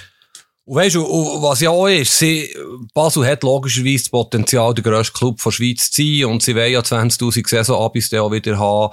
Und 0.72 0.78
weißt 0.78 0.94
du, 0.94 1.02
was 1.42 1.60
ja 1.60 1.68
auch 1.68 1.86
ist, 1.86 2.18
sie, 2.18 2.48
Basel 2.94 3.26
hat 3.26 3.42
logischerweise 3.42 4.04
das 4.04 4.08
Potenzial, 4.08 4.72
der 4.72 4.82
grösste 4.82 5.12
Club 5.12 5.38
der 5.44 5.50
Schweiz 5.50 5.90
zu 5.90 6.00
sein 6.00 6.24
und 6.24 6.42
sie 6.42 6.56
wollen 6.56 6.72
ja 6.72 6.80
20.000 6.80 7.46
Saisonabis 7.46 8.14
auch 8.14 8.32
wieder 8.32 8.58
haben. 8.58 8.90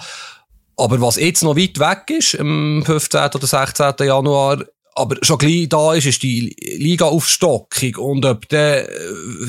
Aber 0.75 0.99
was 0.99 1.15
jetzt 1.15 1.41
noch 1.41 1.55
weit 1.55 1.79
weg 1.79 2.17
ist, 2.17 2.37
am 2.37 2.83
15. 2.85 3.21
oder 3.33 3.47
16. 3.47 3.93
Januar, 4.05 4.65
aber 4.93 5.15
schon 5.21 5.37
gleich 5.37 5.69
da 5.69 5.93
ist, 5.93 6.05
ist 6.05 6.21
die 6.21 6.53
Liga-Aufstockung. 6.59 7.95
Und 7.95 8.25
ob 8.25 8.49
dann 8.49 8.83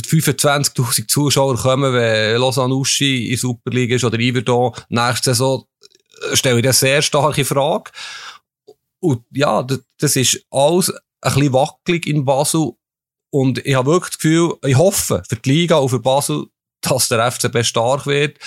25.000 0.06 1.08
Zuschauer 1.08 1.56
kommen, 1.56 1.92
wenn 1.92 2.40
Lausanne 2.40 2.76
Uschi 2.76 3.32
in 3.32 3.38
Superliga 3.38 3.96
ist 3.96 4.04
oder 4.04 4.20
Iverdon 4.20 4.72
nächste 4.88 5.30
Saison, 5.30 5.64
stelle 6.34 6.60
ich 6.60 6.64
eine 6.64 6.74
sehr 6.74 7.02
starke 7.02 7.44
Frage. 7.44 7.90
Und 9.00 9.24
ja, 9.32 9.66
das 9.98 10.14
ist 10.14 10.44
alles 10.52 10.92
ein 11.22 11.34
bisschen 11.34 11.52
wackelig 11.52 12.06
in 12.06 12.24
Basel. 12.24 12.72
Und 13.32 13.64
ich 13.64 13.74
habe 13.74 13.90
wirklich 13.90 14.10
das 14.10 14.18
Gefühl, 14.18 14.54
ich 14.64 14.76
hoffe 14.76 15.22
für 15.28 15.36
die 15.36 15.50
Liga 15.50 15.76
und 15.76 15.88
für 15.88 16.00
Basel, 16.00 16.46
dass 16.80 17.08
der 17.08 17.30
FCB 17.30 17.62
stark 17.64 18.06
wird. 18.06 18.38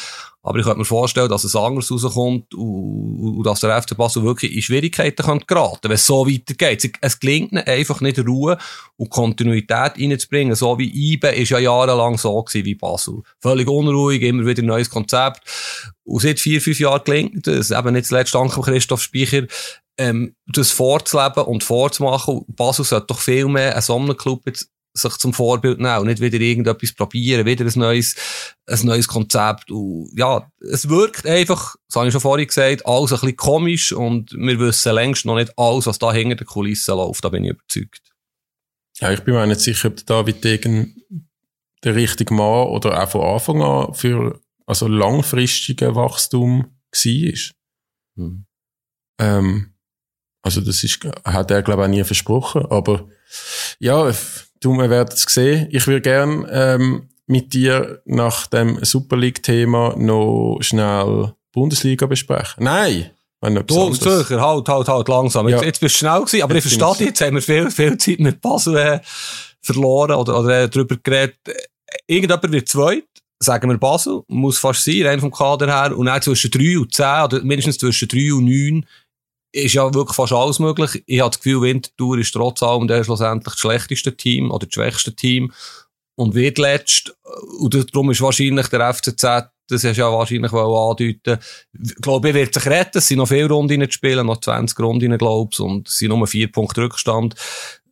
Aber 0.46 0.60
ich 0.60 0.66
könnte 0.66 0.80
mir 0.80 0.86
vorstellen, 0.86 1.30
dass 1.30 1.46
es 1.46 1.56
anders 1.56 1.90
rauskommt 1.90 2.54
und, 2.54 3.38
und 3.38 3.44
dass 3.46 3.62
der 3.62 3.82
FC 3.82 3.96
Basel 3.96 4.24
wirklich 4.24 4.54
in 4.54 4.62
Schwierigkeiten 4.62 5.40
geraten 5.48 5.88
wenn 5.88 5.92
es 5.92 6.06
so 6.06 6.28
weitergeht. 6.28 6.92
Es 7.00 7.20
gelingt 7.20 7.54
ihnen 7.54 7.64
einfach 7.64 8.02
nicht 8.02 8.20
Ruhe 8.20 8.58
und 8.98 9.10
Kontinuität 9.10 9.94
reinzubringen. 9.98 10.56
So 10.56 10.78
wie 10.78 11.14
IBE 11.14 11.30
ist 11.30 11.50
ja 11.50 11.60
jahrelang 11.60 12.18
so 12.18 12.44
gewesen 12.44 12.66
wie 12.66 12.76
Basel. 12.76 13.22
Völlig 13.40 13.70
unruhig, 13.70 14.22
immer 14.22 14.46
wieder 14.46 14.64
ein 14.64 14.68
neues 14.68 14.90
Konzept. 14.90 15.40
Und 16.04 16.22
seit 16.22 16.42
vier, 16.42 16.60
fünf 16.60 16.78
Jahren 16.78 17.04
gelingt 17.06 17.48
es, 17.48 17.72
eben 17.72 17.94
nicht 17.94 18.08
zuletzt 18.08 18.36
dank 18.36 18.52
Christoph 18.52 19.02
Speicher, 19.02 19.44
ähm, 19.98 20.36
das 20.48 20.72
vorzuleben 20.72 21.44
und 21.44 21.64
vorzumachen. 21.64 22.46
Basel 22.48 22.86
sollte 22.86 23.08
doch 23.08 23.20
viel 23.20 23.48
mehr 23.48 23.76
ein 23.76 23.82
Sommerclub 23.82 24.46
jetzt 24.46 24.70
sich 24.96 25.18
zum 25.18 25.34
Vorbild 25.34 25.80
nehmen 25.80 26.00
und 26.00 26.08
nicht 26.08 26.22
wieder 26.22 26.40
irgendetwas 26.40 26.94
probieren, 26.94 27.46
wieder 27.46 27.66
ein 27.66 27.80
neues, 27.80 28.16
ein 28.68 28.80
neues 28.84 29.08
Konzept. 29.08 29.72
Und 29.72 30.12
ja, 30.16 30.48
es 30.60 30.88
wirkt 30.88 31.26
einfach, 31.26 31.76
das 31.88 31.96
habe 31.96 32.08
ich 32.08 32.12
schon 32.12 32.22
vorhin 32.22 32.48
gesagt, 32.48 32.86
alles 32.86 33.12
ein 33.12 33.20
bisschen 33.20 33.38
komisch 33.38 33.92
und 33.92 34.32
wir 34.34 34.60
wissen 34.60 34.94
längst 34.94 35.26
noch 35.26 35.36
nicht 35.36 35.58
alles, 35.58 35.88
was 35.88 36.00
da 36.00 36.14
hinter 36.14 36.36
den 36.36 36.48
Kulissen 36.48 36.96
läuft, 36.96 37.26
da 37.26 37.30
bin 37.30 37.44
ich 37.44 37.52
überzeugt. 37.52 38.14
Ja, 39.00 39.12
ich 39.12 39.22
bin 39.22 39.34
mir 39.34 39.48
nicht 39.48 39.62
sicher, 39.62 39.88
ob 39.88 40.06
David 40.06 40.44
Degen 40.44 41.02
der 41.84 41.96
richtige 41.96 42.34
Mann 42.34 42.68
oder 42.68 43.04
auch 43.04 43.10
von 43.10 43.22
Anfang 43.22 43.62
an 43.64 43.94
für 43.96 44.40
also 44.66 44.88
langfristigen 44.88 45.96
Wachstum 45.96 46.78
war. 46.92 47.34
Hm. 48.16 48.46
Ähm, 49.20 49.73
also 50.44 50.62
das 50.62 50.84
ist, 50.84 51.00
hat 51.26 51.50
er 51.50 51.64
glaube 51.64 51.82
ich 51.82 51.88
auch 51.88 51.92
nie 51.92 52.04
versprochen, 52.04 52.66
aber 52.70 53.08
ja, 53.80 54.14
Du, 54.64 54.72
wir 54.78 54.90
werden 54.90 55.10
es 55.14 55.24
sehen. 55.24 55.68
Ich 55.72 55.86
würde 55.88 56.00
gern 56.00 56.48
ähm, 56.50 57.10
mit 57.28 57.52
dir 57.52 58.02
nach 58.06 58.48
dem 58.48 58.82
Super 58.82 59.18
League-Thema 59.18 59.96
noch 59.98 60.60
schnell 60.62 61.34
Bundesliga 61.52 62.06
besprechen. 62.06 62.64
Nein! 62.64 63.10
Du, 63.68 63.94
sicher, 63.94 64.40
halt, 64.40 64.70
halt, 64.70 64.88
halt, 64.88 65.08
langsam. 65.10 65.50
Ja. 65.50 65.58
Jetzt, 65.58 65.66
jetzt 65.66 65.80
bist 65.82 65.96
du 65.96 65.98
schnell 65.98 66.22
gewesen, 66.22 66.44
aber 66.44 66.56
jetzt 66.56 66.66
ich 66.66 66.78
verstehe 66.78 66.98
dich, 66.98 67.08
jetzt 67.08 67.22
haben 67.22 67.36
wir 67.36 67.42
viel, 67.42 67.70
viel 67.72 67.98
Zeit 67.98 68.20
mit 68.22 68.40
Basel 68.40 68.78
äh, 68.78 69.00
verloren 69.62 70.12
oder, 70.12 70.40
oder 70.40 70.62
äh, 70.62 70.70
darüber 70.70 70.96
geredet. 70.96 71.36
Irgendjemand 72.08 72.50
wird 72.54 72.70
zweit, 72.70 73.04
sagen 73.40 73.70
wir 73.70 73.78
Basel, 73.78 74.22
muss 74.30 74.60
fast 74.60 74.86
sein, 74.86 75.06
rein 75.06 75.20
vom 75.20 75.30
Kader 75.30 75.68
her, 75.68 75.98
und 75.98 76.06
dann 76.06 76.22
zwischen 76.22 76.52
3 76.52 76.80
und 76.80 76.94
10, 76.94 77.06
oder 77.26 77.44
mindestens 77.44 77.80
zwischen 77.80 78.08
3 78.08 78.34
und 78.34 78.46
9, 78.46 78.86
ist 79.54 79.74
ja 79.74 79.94
wirklich 79.94 80.16
fast 80.16 80.34
alles 80.34 80.60
möglich. 80.60 81.04
Ich 81.06 81.22
habe 81.22 81.30
das 81.30 81.40
Gefühl, 81.40 81.62
Winterthur 81.62 82.18
ist 82.18 82.34
trotz 82.34 82.64
allem 82.64 82.88
der 82.88 83.04
schlussendlich 83.04 83.54
das 83.54 83.60
schlechteste 83.60 84.18
Team 84.18 84.52
oder 84.52 84.66
das 84.66 84.74
schwächste 84.74 85.16
Team 85.16 85.54
und 86.16 86.34
wird 86.34 86.58
letzt. 86.58 87.16
Und 87.60 87.74
darum 87.94 88.12
ist 88.12 88.22
wahrscheinlich 88.22 88.68
der 88.68 88.94
FCZ, 88.94 89.22
das 89.22 89.84
hast 89.84 89.96
du 89.96 90.02
ja 90.02 90.12
wahrscheinlich 90.12 90.52
andeuten, 90.52 91.40
ich 91.72 91.96
glaube, 91.96 92.30
er 92.30 92.34
wird 92.34 92.54
sich 92.54 92.66
retten. 92.66 92.98
Es 92.98 93.08
sind 93.08 93.20
noch 93.20 93.28
viele 93.28 93.48
Runden 93.48 93.82
zu 93.84 93.92
spielen, 93.92 94.26
noch 94.26 94.42
20 94.42 94.78
Runden, 94.80 95.18
glaube 95.18 95.50
ich, 95.54 95.60
und 95.60 95.88
es 95.88 95.98
sind 95.98 96.10
nur 96.10 96.28
vier 96.28 96.52
Punkte 96.52 96.82
Rückstand 96.82 97.36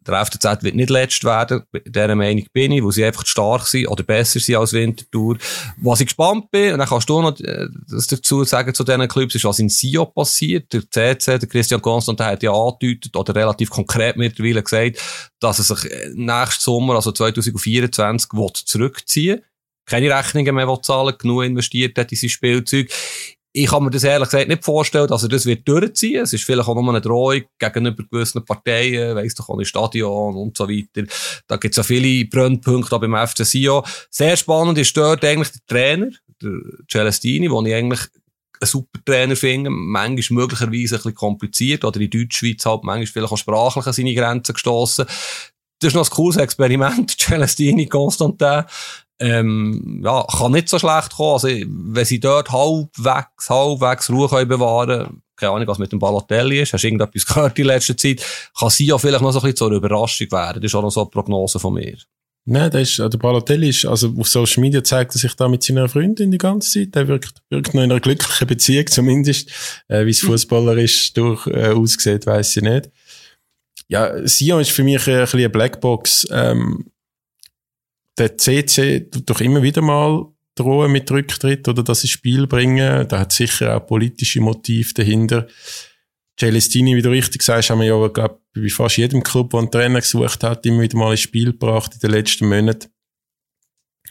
der 0.08 0.26
FCZ 0.26 0.64
wird 0.64 0.76
nicht 0.76 0.90
letzt 0.90 1.24
werden, 1.24 1.64
dieser 1.86 2.16
Meinung 2.16 2.46
bin 2.52 2.72
ich, 2.72 2.84
wo 2.84 2.92
sie 2.92 3.06
einfach 3.06 3.26
stark 3.26 3.68
sind 3.68 3.88
oder 3.88 4.04
besser 4.04 4.40
sind 4.40 4.56
als 4.56 4.74
Winterthur. 4.74 5.38
Was 5.78 6.00
ich 6.00 6.08
gespannt 6.08 6.50
bin, 6.52 6.74
und 6.74 6.80
dann 6.80 6.88
kannst 6.88 7.10
du 7.10 7.22
noch 7.22 7.40
äh, 7.40 7.68
das 7.88 8.08
dazu 8.08 8.44
sagen 8.44 8.74
zu 8.74 8.84
diesen 8.84 9.08
Clubs, 9.08 9.36
ist, 9.36 9.46
was 9.46 9.60
in 9.60 9.70
Sio 9.70 10.06
passiert. 10.06 10.74
Der 10.74 11.20
CC, 11.20 11.38
der 11.38 11.48
Christian 11.50 11.82
Constant, 11.82 12.20
hat 12.20 12.42
ja 12.44 12.52
angedeutet 12.52 13.16
oder 13.16 13.36
relativ 13.36 13.70
konkret 13.70 14.18
mittlerweile 14.18 14.64
gesagt, 14.64 15.00
dass 15.40 15.60
er 15.60 15.76
sich 15.76 15.92
äh, 15.92 16.10
nächsten 16.16 16.62
Sommer, 16.62 16.96
also 16.96 17.12
2024, 17.12 18.30
zurückziehen 18.66 19.38
will 19.38 19.46
keine 19.86 20.16
Rechnungen 20.16 20.56
mehr 20.56 20.82
zahlen, 20.82 21.16
genug 21.18 21.44
investiert 21.44 21.98
hat 21.98 22.12
in 22.12 22.18
sein 22.18 22.30
Spielzeug 22.30 22.90
ich 23.54 23.70
kann 23.70 23.84
mir 23.84 23.90
das 23.90 24.04
ehrlich 24.04 24.30
gesagt 24.30 24.48
nicht 24.48 24.64
vorstellen, 24.64 25.08
dass 25.08 25.24
er 25.24 25.30
das 25.30 25.46
wird 25.46 25.68
durchziehen. 25.68 26.22
Es 26.22 26.32
ist 26.32 26.44
vielleicht 26.44 26.68
auch 26.68 26.76
nur 26.76 26.90
eine 26.90 27.02
Drohung 27.02 27.42
gegenüber 27.60 28.04
gewissen 28.10 28.46
Parteien, 28.46 29.16
weiss 29.16 29.36
doch 29.36 29.50
auch 29.50 29.60
im 29.60 29.66
Stadion 29.66 30.36
und 30.36 30.56
so 30.56 30.70
weiter. 30.70 31.06
Da 31.48 31.58
gibt 31.58 31.74
es 31.74 31.78
ja 31.78 31.84
viele 31.84 32.26
Brennpunkte 32.26 32.96
auch 32.96 33.02
beim 33.02 33.16
FC 33.16 33.46
Sion. 33.46 33.84
Sehr 34.10 34.38
spannend 34.38 34.78
ist 34.78 34.96
dort 34.96 35.26
eigentlich 35.26 35.52
der 35.52 35.62
Trainer, 35.68 36.10
der 36.42 36.52
Celestini, 36.90 37.50
den 37.50 37.66
ich 37.66 37.76
eigentlich 37.76 38.02
einen 38.62 38.68
super 38.68 39.00
Trainer 39.06 39.36
finde, 39.36 39.70
manchmal 39.70 40.44
möglicherweise 40.44 40.96
ein 40.96 41.00
bisschen 41.00 41.16
kompliziert 41.16 41.84
oder 41.84 42.00
in 42.00 42.10
Deutschschweiz 42.10 42.66
halt 42.66 42.84
manchmal 42.84 43.08
vielleicht 43.08 43.34
auch 43.34 43.38
sprachlich 43.38 43.86
an 43.86 43.94
seine 43.94 44.14
Grenzen 44.14 44.54
gestossen. 44.54 45.06
Das 45.80 45.88
ist 45.90 45.96
noch 45.96 46.08
ein 46.08 46.16
cooles 46.16 46.38
Experiment, 46.38 47.12
Celestini, 47.20 47.88
Constantin 47.88 48.64
ähm, 49.22 50.02
ja, 50.04 50.26
kann 50.38 50.52
nicht 50.52 50.68
so 50.68 50.80
schlecht 50.80 51.14
kommen. 51.14 51.34
Also, 51.34 51.48
wenn 51.48 52.06
sie 52.06 52.20
dort 52.20 52.52
halbwegs, 52.52 53.50
halbwegs 53.50 54.10
Ruhe 54.10 54.28
können 54.28 54.50
bewahren 54.50 55.22
keine 55.42 55.54
Ahnung, 55.54 55.68
was 55.68 55.80
mit 55.80 55.92
dem 55.92 55.98
Balotelli 55.98 56.62
ist, 56.62 56.72
hast 56.72 56.84
du 56.84 56.88
irgendetwas 56.88 57.26
gehört 57.34 57.58
in 57.58 57.66
letzter 57.66 57.98
Zeit, 57.98 58.24
kann 58.58 58.70
sie 58.70 58.86
ja 58.86 58.98
vielleicht 58.98 59.24
noch 59.24 59.32
so 59.32 59.40
ein 59.40 59.44
bisschen 59.44 59.58
zur 59.58 59.72
Überraschung 59.72 60.32
werden. 60.32 60.62
Das 60.62 60.72
ist 60.72 60.76
auch 60.76 60.84
noch 60.84 60.92
so 60.92 61.02
eine 61.02 61.10
Prognose 61.10 61.60
von 61.60 61.74
mir. 61.74 61.98
Nein, 62.46 62.72
der 62.72 62.82
ist, 62.82 62.98
der 62.98 63.10
Balotelli 63.10 63.70
ist, 63.70 63.86
also 63.86 64.14
auf 64.18 64.28
Social 64.28 64.62
Media 64.62 64.84
zeigt 64.84 65.14
er 65.16 65.20
sich 65.20 65.36
da 65.36 65.48
mit 65.48 65.62
seiner 65.62 65.88
Freundin 65.88 66.32
die 66.32 66.38
ganze 66.38 66.72
Zeit. 66.72 66.96
Der 66.96 67.08
wirkt, 67.08 67.34
wirkt 67.50 67.74
noch 67.74 67.84
in 67.84 67.92
einer 67.92 68.00
glücklichen 68.00 68.48
Beziehung 68.48 68.88
zumindest. 68.90 69.50
Äh, 69.88 70.06
wie 70.06 70.12
es 70.12 70.22
Fußballerisch 70.22 71.14
durch, 71.14 71.46
äh, 71.48 71.70
aussieht, 71.70 72.26
weiss 72.26 72.56
ich 72.56 72.64
nicht. 72.64 72.90
Ja, 73.88 74.26
Sion 74.28 74.62
ist 74.62 74.72
für 74.72 74.84
mich 74.84 75.08
ein 75.08 75.22
bisschen 75.22 75.40
eine 75.40 75.50
Blackbox. 75.50 76.28
Ähm, 76.32 76.86
der 78.18 78.38
CC 78.38 79.10
tut 79.10 79.30
doch 79.30 79.42
immer 79.42 79.64
wieder 79.64 79.82
mal 79.82 80.26
drohen 80.56 80.92
mit 80.92 81.10
Rücktritt 81.10 81.68
oder 81.68 81.84
das 81.84 82.04
ins 82.04 82.12
Spiel 82.12 82.48
bringen. 82.48 83.08
Da 83.08 83.20
hat 83.20 83.32
sicher 83.32 83.76
auch 83.78 83.88
politische 83.88 84.42
Motive 84.42 84.94
dahinter. 84.94 85.48
Celestini, 86.40 86.96
wie 86.96 87.02
du 87.02 87.10
richtig 87.10 87.44
sagst, 87.44 87.70
haben 87.70 87.80
wir 87.80 87.88
ja, 87.88 88.08
glaub, 88.08 88.42
bei 88.54 88.68
fast 88.70 88.98
jedem 88.98 89.24
Club, 89.24 89.52
der 89.52 89.60
einen 89.60 89.72
Trainer 89.72 90.02
gesucht 90.02 90.44
hat, 90.44 90.66
immer 90.66 90.82
wieder 90.82 90.98
mal 90.98 91.12
ins 91.12 91.22
Spiel 91.22 91.52
gebracht 91.52 91.94
in 91.94 92.00
den 92.00 92.12
letzten 92.12 92.50
Monaten. 92.50 92.90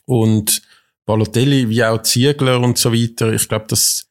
Und 0.06 0.62
Balotelli, 1.04 1.68
wie 1.68 1.84
auch 1.84 2.02
Ziegler 2.02 2.60
und 2.60 2.78
so 2.78 2.92
weiter, 2.92 3.32
ich 3.32 3.48
glaube, 3.48 3.66
das, 3.68 4.08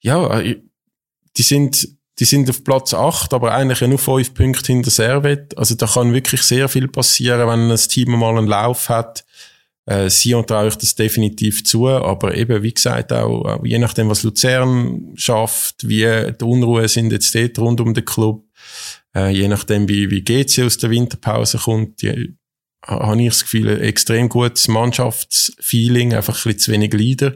ja, 0.00 0.40
die 0.40 1.42
sind 1.42 1.97
die 2.18 2.24
sind 2.24 2.50
auf 2.50 2.64
Platz 2.64 2.94
8, 2.94 3.32
aber 3.32 3.52
eigentlich 3.54 3.80
nur 3.82 3.98
5 3.98 4.34
Punkte 4.34 4.72
hinter 4.72 4.90
Servet. 4.90 5.56
Also 5.56 5.74
da 5.74 5.86
kann 5.86 6.12
wirklich 6.12 6.42
sehr 6.42 6.68
viel 6.68 6.88
passieren, 6.88 7.48
wenn 7.48 7.70
ein 7.70 7.76
Team 7.76 8.10
mal 8.18 8.36
einen 8.36 8.48
Lauf 8.48 8.88
hat. 8.88 9.24
Äh, 9.86 10.10
Sion 10.10 10.46
traue 10.46 10.68
ich 10.68 10.76
das 10.76 10.96
definitiv 10.96 11.64
zu, 11.64 11.88
aber 11.88 12.34
eben, 12.36 12.62
wie 12.62 12.74
gesagt, 12.74 13.12
auch, 13.12 13.64
je 13.64 13.78
nachdem, 13.78 14.10
was 14.10 14.22
Luzern 14.22 15.12
schafft, 15.14 15.88
wie 15.88 16.32
die 16.38 16.44
Unruhe 16.44 16.88
sind 16.88 17.12
jetzt 17.12 17.34
dort 17.34 17.58
rund 17.58 17.80
um 17.80 17.94
den 17.94 18.04
Club, 18.04 18.44
äh, 19.14 19.30
je 19.30 19.48
nachdem, 19.48 19.88
wie, 19.88 20.10
wie 20.10 20.22
GC 20.22 20.64
aus 20.64 20.76
der 20.76 20.90
Winterpause 20.90 21.56
kommt, 21.58 22.02
die, 22.02 22.36
habe 22.86 23.22
ich 23.22 23.28
das 23.28 23.42
Gefühl, 23.44 23.68
ein 23.68 23.80
extrem 23.80 24.28
gutes 24.28 24.68
Mannschaftsfeeling, 24.68 26.14
einfach 26.14 26.34
ein 26.34 26.52
bisschen 26.52 26.58
zu 26.58 26.72
wenig 26.72 26.92
Leader. 26.92 27.34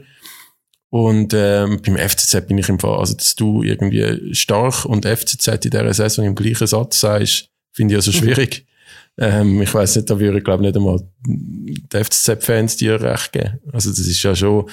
Und 0.93 1.33
ähm, 1.33 1.81
beim 1.83 1.97
FCZ 1.97 2.45
bin 2.47 2.59
ich 2.59 2.69
im 2.69 2.77
Fall, 2.77 2.99
also 2.99 3.15
dass 3.15 3.35
du 3.35 3.63
irgendwie 3.63 4.35
stark 4.35 4.85
und 4.85 5.07
FCZ 5.07 5.47
in 5.65 5.71
dieser 5.71 5.91
Saison 5.91 6.23
im 6.23 6.35
gleichen 6.35 6.67
Satz 6.67 6.99
sagst, 6.99 7.49
finde 7.71 7.95
ich 7.95 7.95
also 7.95 8.11
schwierig. 8.19 8.67
ähm, 9.17 9.59
ich 9.63 9.73
weiß 9.73 9.95
nicht, 9.95 10.11
da 10.11 10.19
würde 10.19 10.37
ich 10.37 10.43
glaube 10.43 10.61
nicht 10.61 10.77
einmal 10.77 10.99
die 11.25 11.81
FCZ-Fans 11.89 12.77
dir 12.77 13.01
recht 13.01 13.31
geben. 13.31 13.59
Also 13.71 13.89
das 13.89 14.01
ist 14.01 14.21
ja 14.21 14.35
schon, 14.35 14.69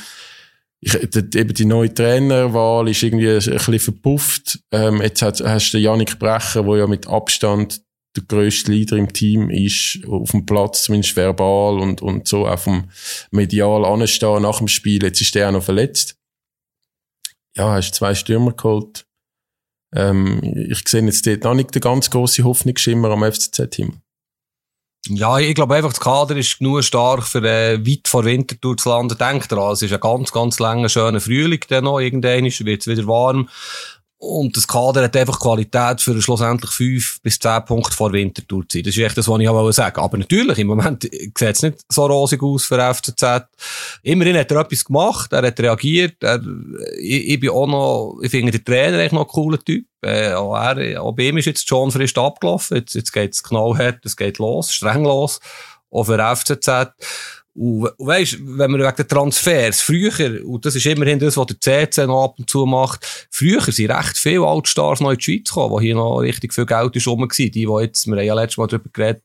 ich, 0.81 0.93
die, 0.93 1.39
eben 1.39 1.55
die 1.55 1.65
neue 1.65 1.95
Trainerwahl 1.95 2.87
ist 2.91 3.03
irgendwie 3.03 3.31
ein 3.31 3.37
bisschen 3.37 3.79
verpufft. 3.79 4.59
Ähm, 4.73 5.01
jetzt 5.01 5.23
hat, 5.23 5.41
hast 5.41 5.71
du 5.73 5.79
Janik 5.79 6.19
Brecher, 6.19 6.65
der 6.65 6.77
ja 6.77 6.87
mit 6.87 7.07
Abstand 7.07 7.81
der 8.17 8.25
grösste 8.25 8.73
Leader 8.73 8.97
im 8.97 9.13
Team 9.13 9.51
ist, 9.51 10.01
auf 10.09 10.33
dem 10.33 10.45
Platz, 10.45 10.85
zumindest 10.85 11.17
verbal 11.17 11.79
und, 11.79 12.03
und 12.03 12.27
so 12.27 12.47
auf 12.47 12.65
dem 12.65 12.91
Medial 13.31 13.85
anstehen 13.85 14.43
nach 14.43 14.59
dem 14.59 14.69
Spiel. 14.69 15.03
Jetzt 15.03 15.21
ist 15.21 15.35
der 15.35 15.49
auch 15.49 15.53
noch 15.53 15.63
verletzt. 15.63 16.17
Ja, 17.57 17.73
hast 17.73 17.95
zwei 17.95 18.15
Stürmer 18.15 18.53
geholt. 18.53 19.07
Ähm, 19.95 20.41
ich 20.43 20.87
sehe 20.89 21.03
jetzt 21.03 21.27
dort 21.27 21.45
noch 21.45 21.55
nicht 21.55 21.75
den 21.75 21.83
ganz 21.83 22.11
grossen 22.11 22.45
Hoffnungsschimmer 22.45 23.11
am 23.11 23.25
FCZ-Team. 23.25 24.01
Ja, 25.09 25.39
ich 25.39 25.55
glaube 25.55 25.77
einfach, 25.77 25.91
das 25.91 26.01
Kader 26.01 26.37
ist 26.37 26.59
genug 26.59 26.85
stark 26.85 27.27
für 27.27 27.43
äh, 27.43 27.85
weit 27.87 28.07
vor 28.07 28.25
Winterthur 28.25 28.77
zu 28.77 28.91
landen. 28.91 29.17
Denkt 29.17 29.51
daran, 29.51 29.73
es 29.73 29.83
ist 29.83 29.93
ein 29.93 30.01
ganz, 30.01 30.31
ganz 30.31 30.59
langer, 30.59 30.89
schöner 30.89 31.21
Frühling 31.21 31.65
dann 31.69 31.85
noch. 31.85 32.01
Irgendwann 32.01 32.45
wird 32.45 32.81
es 32.83 32.87
wieder 32.87 33.07
warm. 33.07 33.49
Und 34.23 34.55
das 34.55 34.69
Kader 34.69 35.05
hat 35.05 35.17
einfach 35.17 35.41
Qualität 35.41 36.03
für 36.03 36.21
schlussendlich 36.21 36.71
fünf 36.71 37.23
bis 37.23 37.39
zehn 37.39 37.65
Punkte 37.65 37.97
vor 37.97 38.13
Wintertour 38.13 38.69
zu 38.69 38.77
sein. 38.77 38.83
Das 38.85 38.95
ist 38.95 39.03
echt 39.03 39.17
das, 39.17 39.27
was 39.27 39.41
ich 39.41 39.49
auch 39.49 39.73
sagen 39.73 39.99
Aber 39.99 40.19
natürlich, 40.19 40.59
im 40.59 40.67
Moment 40.67 41.05
sieht 41.05 41.41
es 41.41 41.63
nicht 41.63 41.79
so 41.89 42.05
rosig 42.05 42.43
aus 42.43 42.67
für 42.67 42.79
FCZ. 42.95 43.49
Immerhin 44.03 44.37
hat 44.37 44.51
er 44.51 44.61
etwas 44.61 44.85
gemacht, 44.85 45.33
er 45.33 45.47
hat 45.47 45.59
reagiert. 45.59 46.23
Er, 46.23 46.39
ich, 46.99 47.29
ich 47.29 47.41
bin 47.41 47.49
auch 47.49 47.67
noch, 47.67 48.21
ich 48.21 48.31
finde 48.31 48.53
den 48.53 48.63
Trainer 48.63 48.99
echt 48.99 49.15
noch 49.15 49.23
ein 49.23 49.27
cooler 49.27 49.59
Typ. 49.59 49.87
Äh, 50.03 50.35
auch, 50.35 50.55
er, 50.55 51.03
auch 51.03 51.13
bei 51.13 51.29
ihm 51.29 51.39
ist 51.39 51.47
jetzt 51.47 51.67
schon 51.67 51.91
frisch 51.91 52.15
abgelaufen. 52.15 52.77
Jetzt, 52.77 52.95
jetzt 52.95 53.13
geht 53.13 53.33
es 53.33 53.43
knallhart, 53.43 54.05
es 54.05 54.19
geht 54.19 54.37
los, 54.37 54.75
streng 54.75 55.05
los. 55.05 55.41
Auch 55.91 56.05
für 56.05 56.19
FCZ. 56.19 56.69
Und, 57.55 57.91
weisst, 57.99 58.39
wenn 58.41 58.71
wir 58.71 58.87
wegen 58.87 58.97
den 58.97 59.09
Transfers, 59.09 59.81
früher, 59.81 60.45
und 60.47 60.65
das 60.65 60.77
ist 60.77 60.87
immerhin 60.87 61.19
das, 61.19 61.37
was 61.37 61.47
der 61.47 61.61
CC 61.61 62.07
noch 62.07 62.25
ab 62.25 62.35
und 62.39 62.49
zu 62.49 62.65
macht, 62.65 63.29
früher 63.31 63.61
sind 63.61 63.91
recht 63.91 64.17
viele 64.17 64.47
Altstars 64.47 65.01
noch 65.01 65.11
in 65.11 65.19
die 65.19 65.25
Schweiz 65.25 65.49
gekommen, 65.49 65.71
wo 65.73 65.81
hier 65.81 65.95
noch 65.97 66.19
richtig 66.19 66.55
viel 66.55 66.67
Geld 66.67 66.95
ist 66.95 67.07
rum. 67.09 67.29
Die, 67.37 67.51
die 67.51 67.63
jetzt, 67.63 68.07
wir 68.07 68.17
haben 68.17 68.25
ja 68.25 68.35
letztes 68.35 68.59
Mal 68.59 68.67
darüber 68.69 68.91
geredet, 68.93 69.25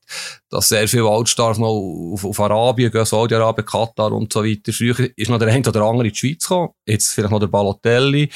dass 0.49 0.69
sehr 0.69 0.87
viele 0.87 1.07
Altstars 1.07 1.59
noch 1.59 1.67
auf, 1.67 2.25
auf 2.25 2.39
Arabien 2.39 2.91
gehen, 2.91 3.05
Saudi-Arabien, 3.05 3.65
Katar 3.65 4.11
und 4.11 4.33
so 4.33 4.43
weiter. 4.43 4.73
Früher 4.73 5.09
ist 5.15 5.29
noch 5.29 5.39
der 5.39 5.49
eine 5.49 5.67
oder 5.67 5.83
andere 5.83 6.07
in 6.07 6.13
die 6.13 6.17
Schweiz 6.17 6.41
gekommen. 6.41 6.69
Jetzt 6.85 7.11
vielleicht 7.13 7.31
noch 7.31 7.39
der 7.39 7.47
Balotelli. 7.47 8.29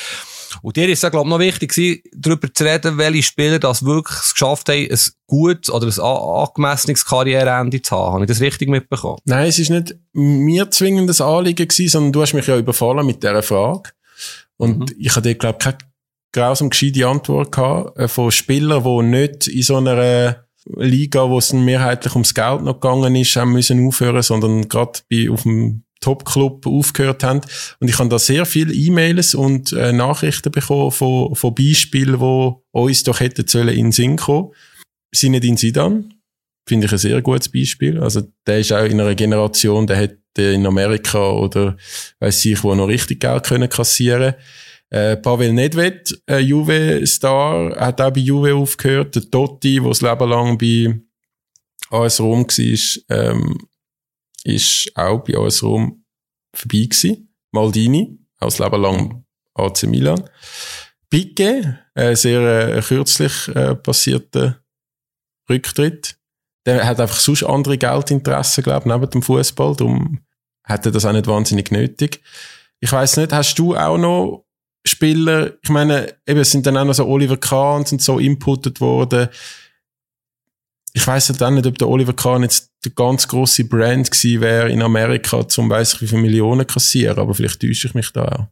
Und 0.62 0.76
dir 0.76 0.90
ist 0.90 1.04
es, 1.04 1.12
glaube 1.12 1.28
ich, 1.28 1.30
noch 1.30 1.40
wichtig 1.40 1.74
gewesen, 1.74 2.02
darüber 2.14 2.54
zu 2.54 2.64
reden, 2.64 2.98
welche 2.98 3.24
Spieler 3.24 3.60
das 3.60 3.86
wirklich 3.86 4.18
geschafft 4.32 4.70
haben, 4.70 4.88
ein 4.90 5.00
gutes 5.28 5.72
oder 5.72 5.88
ein 5.88 6.00
angemessenes 6.00 7.06
Karriereende 7.06 7.82
zu 7.82 7.96
haben. 7.96 8.14
Habe 8.14 8.24
ich 8.24 8.30
das 8.30 8.42
richtig 8.42 8.70
mitbekommen? 8.70 9.20
Nein, 9.26 9.48
es 9.48 9.60
ist 9.60 9.70
nicht 9.70 9.96
mir 10.14 10.70
zwingendes 10.72 11.22
Anliegen 11.22 11.68
gewesen, 11.68 11.90
sondern 11.90 12.12
du 12.14 12.22
hast 12.22 12.34
mich 12.34 12.48
ja 12.48 12.58
überfallen 12.58 13.06
mit 13.06 13.24
dieser 13.24 13.44
Frage. 13.44 13.92
Und 14.58 14.80
mhm. 14.80 14.96
ich 15.00 15.16
hatte, 15.16 15.36
glaube 15.36 15.58
ich, 15.60 15.64
keine 15.64 15.78
grausam 16.32 16.70
gescheite 16.70 17.08
Antwort 17.08 17.52
gehabt, 17.52 17.98
äh, 17.98 18.08
von 18.08 18.32
Spielern, 18.32 18.84
die 18.84 19.04
nicht 19.04 19.48
in 19.48 19.64
so 19.64 19.78
einer 19.78 20.46
Liga, 20.76 21.30
wo 21.30 21.40
es 21.40 21.54
mehrheitlich 21.54 22.14
ums 22.14 22.34
Geld 22.34 22.62
noch 22.62 22.80
gegangen 22.80 23.16
ist, 23.16 23.36
haben 23.36 23.54
müssen 23.54 23.88
aufhören, 23.88 24.22
sondern 24.22 24.68
gerade 24.68 25.00
bei, 25.10 25.30
auf 25.30 25.44
dem 25.44 25.84
Top-Club 26.02 26.66
aufgehört 26.66 27.24
haben. 27.24 27.42
Und 27.80 27.90
ich 27.90 27.98
habe 28.00 28.10
da 28.10 28.20
sehr 28.20 28.46
viele 28.46 28.74
E-Mails 28.74 29.36
und 29.36 29.74
äh, 29.74 29.92
Nachrichten 29.92 30.52
bekommen 30.52 30.92
von, 30.92 31.36
von 31.36 31.56
Beispielen, 31.56 32.20
wo 32.20 32.64
uns 32.72 33.04
doch 33.04 33.20
hätten 33.20 33.48
sollen 33.48 33.70
in 33.70 33.86
den 33.88 33.92
Sinn 33.92 34.18
kommen. 34.18 34.52
Sinedin 35.12 35.58
Sidan, 35.58 36.14
finde 36.68 36.86
ich 36.86 36.92
ein 36.92 37.00
sehr 37.00 37.22
gutes 37.22 37.50
Beispiel. 37.50 38.00
Also, 38.00 38.22
der 38.46 38.60
ist 38.60 38.72
auch 38.72 38.86
in 38.86 39.00
einer 39.00 39.16
Generation, 39.16 39.88
der 39.88 39.98
hätte 39.98 40.20
in 40.42 40.66
Amerika 40.66 41.32
oder 41.32 41.76
weiß 42.20 42.46
ich 42.46 42.64
wo 42.64 42.74
noch 42.76 42.88
richtig 42.88 43.20
Geld 43.20 43.44
können 43.44 43.68
kassieren 43.68 44.36
äh, 44.90 45.18
Pavel 45.18 45.54
Nedved, 45.54 46.20
äh, 46.28 46.40
Juve-Star, 46.40 47.76
hat 47.80 48.02
auch 48.02 48.12
bei 48.12 48.22
Juve 48.22 48.56
aufgehört. 48.56 49.16
Der 49.16 49.30
Totti, 49.30 49.80
der 49.80 49.90
das 49.90 50.02
Leben 50.02 50.30
lang 50.30 50.58
bei 50.58 51.00
AS 51.92 52.20
Rom 52.20 52.46
war, 52.46 53.18
ähm, 53.18 53.58
ist 54.44 54.92
auch 54.96 55.20
bei 55.24 55.38
uns 55.38 55.64
rum 55.64 56.04
vorbei 56.54 56.86
gewesen. 56.90 57.34
Maldini, 57.52 58.20
auch 58.40 58.58
Leben 58.58 58.82
lang 58.82 59.26
AC 59.56 59.84
Milan. 59.84 60.30
Piquet, 61.10 61.76
ein 61.96 62.16
sehr 62.16 62.76
äh, 62.76 62.82
kürzlich 62.82 63.48
äh, 63.50 63.76
passierter 63.76 64.64
Rücktritt. 65.50 66.18
Der 66.66 66.86
hat 66.86 67.00
einfach 67.00 67.20
sonst 67.20 67.44
andere 67.44 67.78
Geldinteressen, 67.78 68.64
glaube 68.64 68.88
ich, 68.88 68.94
neben 68.94 69.10
dem 69.10 69.22
Fußball. 69.24 69.76
Darum 69.76 70.20
hat 70.64 70.86
er 70.86 70.92
das 70.92 71.06
auch 71.06 71.14
nicht 71.14 71.28
wahnsinnig 71.28 71.72
nötig. 71.72 72.22
Ich 72.80 72.92
weiß 72.92 73.18
nicht, 73.18 73.34
hast 73.34 73.58
du 73.58 73.76
auch 73.76 73.98
noch 73.98 74.46
Spieler, 74.86 75.54
ich 75.62 75.70
meine, 75.70 76.16
eben, 76.26 76.40
es 76.40 76.52
sind 76.52 76.66
dann 76.66 76.78
auch 76.78 76.86
noch 76.86 76.94
so 76.94 77.06
Oliver 77.06 77.38
Kahn 77.38 77.86
und 77.92 78.02
so 78.02 78.20
inputtet 78.20 78.80
worden 78.80 79.30
ich 80.94 81.06
weiß 81.06 81.30
halt 81.30 81.44
auch 81.44 81.50
nicht, 81.50 81.68
ob 81.68 81.78
der 81.78 81.90
Oliver 81.90 82.14
Kahn 82.14 82.44
jetzt 82.44 82.72
der 82.84 82.92
ganz 82.92 83.28
grosse 83.28 83.66
Brand 83.66 84.10
gewesen 84.10 84.42
wäre 84.42 84.70
in 84.70 84.82
Amerika, 84.82 85.48
zum 85.48 85.70
weiss 85.70 85.94
ich 85.94 86.02
wie 86.02 86.08
viele 86.08 86.22
Millionen 86.22 86.66
kassieren, 86.66 87.20
aber 87.20 87.34
vielleicht 87.34 87.62
täusche 87.62 87.88
ich 87.88 87.94
mich 87.94 88.12
da 88.12 88.24
auch. 88.24 88.48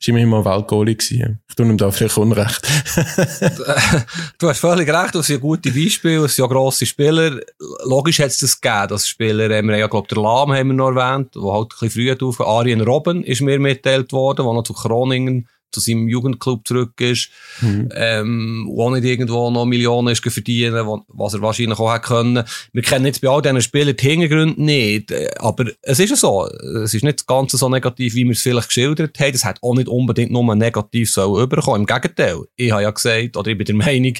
Ist 0.00 0.08
immerhin 0.08 0.30
mal 0.30 0.44
Weltgoalie 0.44 0.96
gewesen. 0.96 1.40
Ich 1.48 1.54
tue 1.54 1.64
ihm 1.64 1.76
da 1.76 1.92
vielleicht 1.92 2.18
Unrecht. 2.18 2.66
du 4.38 4.48
hast 4.48 4.58
völlig 4.58 4.92
recht, 4.92 5.14
das 5.14 5.28
sind 5.28 5.40
gute 5.40 5.70
Beispiele, 5.70 6.22
das 6.22 6.34
sind 6.34 6.44
ja 6.44 6.48
grosse 6.48 6.86
Spieler. 6.86 7.38
Logisch 7.84 8.18
hat 8.18 8.26
es 8.26 8.38
das 8.38 8.60
gegeben, 8.60 8.88
dass 8.88 9.06
Spieler, 9.06 9.48
wir 9.48 9.76
ja, 9.78 9.86
glaube 9.86 10.08
der 10.08 10.20
Lahm 10.20 10.52
haben 10.52 10.68
wir 10.68 10.74
noch 10.74 10.90
erwähnt, 10.90 11.36
der 11.36 11.42
halt 11.42 11.66
ein 11.66 11.68
bisschen 11.68 11.90
früher 11.90 12.16
drauf, 12.16 12.40
Arjen 12.40 12.80
Robben 12.80 13.22
ist 13.22 13.42
mir 13.42 13.60
mitteilt 13.60 14.12
worden, 14.12 14.44
der 14.44 14.52
noch 14.52 14.64
zu 14.64 14.72
Groningen 14.72 15.46
zu 15.72 15.80
seinem 15.80 16.08
Jugendclub 16.08 16.66
zurück 16.66 17.00
ist, 17.00 17.30
mhm. 17.60 17.88
ähm, 17.94 18.68
wo 18.70 18.90
nicht 18.90 19.04
irgendwo 19.04 19.50
noch 19.50 19.64
Millionen 19.64 20.08
ist 20.08 20.22
verdienen, 20.22 20.86
was 21.08 21.34
er 21.34 21.42
wahrscheinlich 21.42 21.78
auch 21.78 21.92
hätte 21.92 22.06
können. 22.06 22.44
Wir 22.72 22.82
kennen 22.82 23.06
jetzt 23.06 23.20
bei 23.20 23.28
all 23.28 23.42
diesen 23.42 23.62
Spielern 23.62 23.96
die 23.96 24.08
Hintergründe 24.08 24.62
nicht, 24.62 25.10
äh, 25.10 25.30
aber 25.38 25.66
es 25.82 25.98
ist 25.98 26.10
ja 26.10 26.16
so, 26.16 26.46
es 26.46 26.94
ist 26.94 27.04
nicht 27.04 27.26
ganz 27.26 27.52
so 27.52 27.68
negativ, 27.68 28.14
wie 28.14 28.24
wir 28.24 28.32
es 28.32 28.42
vielleicht 28.42 28.68
geschildert 28.68 29.18
haben, 29.18 29.34
es 29.34 29.44
hat 29.44 29.58
auch 29.62 29.74
nicht 29.74 29.88
unbedingt 29.88 30.30
nur 30.30 30.54
negativ 30.54 31.10
so 31.10 31.40
überkommen, 31.40 31.82
im 31.82 31.86
Gegenteil. 31.86 32.38
Ich 32.56 32.72
habe 32.72 32.82
ja 32.82 32.90
gesagt, 32.90 33.36
oder 33.36 33.50
ich 33.50 33.58
bin 33.58 33.66
der 33.66 33.74
Meinung, 33.74 34.14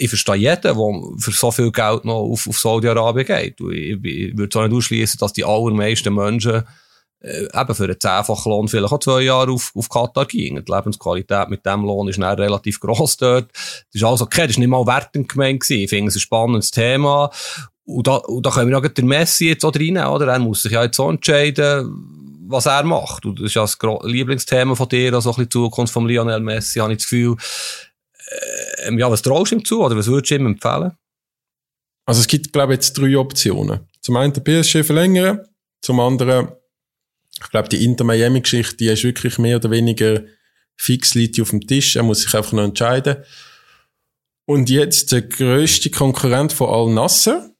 ich 0.00 0.08
verstehe 0.08 0.36
jeden, 0.36 0.62
der 0.62 0.74
für 0.74 1.30
so 1.32 1.50
viel 1.50 1.70
Geld 1.70 2.04
noch 2.04 2.20
auf, 2.20 2.48
auf 2.48 2.58
Saudi-Arabien 2.58 3.26
geht. 3.26 3.60
Ich, 3.60 3.98
ich 4.02 4.36
würde 4.36 4.58
auch 4.58 4.62
nicht 4.62 4.74
ausschließen, 4.74 5.18
dass 5.18 5.34
die 5.34 5.44
allermeisten 5.44 6.14
Menschen 6.14 6.62
eben 7.22 7.74
für 7.74 7.84
einen 7.84 8.00
zehnfachen 8.00 8.50
Lohn 8.50 8.68
vielleicht 8.68 8.92
auch 8.92 9.00
zwei 9.00 9.22
Jahre 9.22 9.52
auf, 9.52 9.72
auf 9.74 9.88
Katar 9.88 10.26
ging. 10.26 10.64
Die 10.64 10.72
Lebensqualität 10.72 11.50
mit 11.50 11.66
dem 11.66 11.84
Lohn 11.84 12.08
ist 12.08 12.18
dann 12.18 12.38
relativ 12.38 12.80
gross 12.80 13.16
dort. 13.16 13.50
Das 13.52 13.86
ist 13.92 14.04
also 14.04 14.24
okay, 14.24 14.42
das 14.42 14.52
ist 14.52 14.58
nicht 14.58 14.68
mal 14.68 14.86
wertend 14.86 15.28
gemeint. 15.28 15.68
Ich 15.68 15.90
finde 15.90 16.08
es 16.08 16.16
ein 16.16 16.20
spannendes 16.20 16.70
Thema. 16.70 17.30
Und 17.84 18.06
da, 18.06 18.16
und 18.16 18.46
da 18.46 18.50
können 18.50 18.70
wir 18.70 18.78
auch 18.78 18.86
den 18.86 19.06
Messi 19.06 19.48
jetzt 19.48 19.64
auch 19.64 19.74
reinnehmen, 19.74 20.06
oder? 20.06 20.28
Er 20.28 20.38
muss 20.38 20.62
sich 20.62 20.72
ja 20.72 20.84
jetzt 20.84 20.96
so 20.96 21.10
entscheiden, 21.10 22.40
was 22.46 22.66
er 22.66 22.84
macht. 22.84 23.26
Und 23.26 23.38
das 23.38 23.46
ist 23.46 23.54
ja 23.54 23.62
das 23.62 23.76
Lieblingsthema 24.04 24.74
von 24.74 24.88
dir, 24.88 25.12
also 25.12 25.30
ein 25.30 25.32
bisschen 25.32 25.44
die 25.44 25.52
Zukunft 25.52 25.92
von 25.92 26.06
Lionel 26.06 26.40
Messi, 26.40 26.78
habe 26.78 26.92
ich 26.92 26.98
das 26.98 27.08
Gefühl. 27.08 27.36
Äh, 28.86 28.94
ja, 28.96 29.10
was 29.10 29.22
traust 29.22 29.52
du 29.52 29.56
ihm 29.56 29.64
zu, 29.64 29.84
oder 29.84 29.96
was 29.96 30.06
würdest 30.06 30.30
du 30.30 30.36
ihm 30.36 30.46
empfehlen? 30.46 30.92
Also 32.06 32.20
es 32.20 32.26
gibt, 32.26 32.52
glaube 32.52 32.72
ich, 32.72 32.78
jetzt 32.78 32.94
drei 32.94 33.16
Optionen. 33.16 33.80
Zum 34.00 34.16
einen 34.16 34.32
der 34.32 34.40
PSG 34.40 34.84
verlängern, 34.84 35.40
zum 35.82 36.00
anderen 36.00 36.48
ich 37.42 37.50
glaube, 37.50 37.68
die 37.68 37.84
Inter 37.84 38.04
Miami-Geschichte, 38.04 38.76
die 38.76 38.86
ist 38.86 39.04
wirklich 39.04 39.38
mehr 39.38 39.56
oder 39.56 39.70
weniger 39.70 40.22
fix 40.76 41.14
liegt 41.14 41.40
auf 41.40 41.50
dem 41.50 41.66
Tisch. 41.66 41.96
Er 41.96 42.02
muss 42.02 42.22
sich 42.22 42.34
einfach 42.34 42.52
noch 42.52 42.64
entscheiden. 42.64 43.16
Und 44.46 44.70
jetzt 44.70 45.12
der 45.12 45.22
grösste 45.22 45.90
Konkurrent 45.90 46.52
von 46.52 46.68
Al 46.68 46.92
Nasser. 46.92 47.50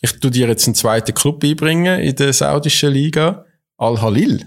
Ich 0.00 0.18
tu 0.20 0.30
dir 0.30 0.48
jetzt 0.48 0.66
einen 0.66 0.74
zweiten 0.74 1.14
Club 1.14 1.40
beibringen 1.40 2.00
in 2.00 2.14
der 2.16 2.32
saudischen 2.32 2.92
Liga. 2.92 3.44
Al 3.76 4.00
Halil. 4.00 4.46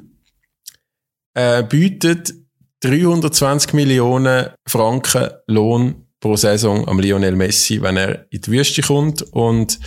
Äh, 1.34 1.64
bietet 1.64 2.34
320 2.82 3.74
Millionen 3.74 4.50
Franken 4.68 5.30
Lohn 5.48 6.08
pro 6.20 6.36
Saison 6.36 6.88
am 6.88 7.00
Lionel 7.00 7.36
Messi, 7.36 7.82
wenn 7.82 7.98
er 7.98 8.26
in 8.32 8.42
die 8.42 8.52
Wüste 8.52 8.82
kommt 8.82 9.22
und 9.22 9.80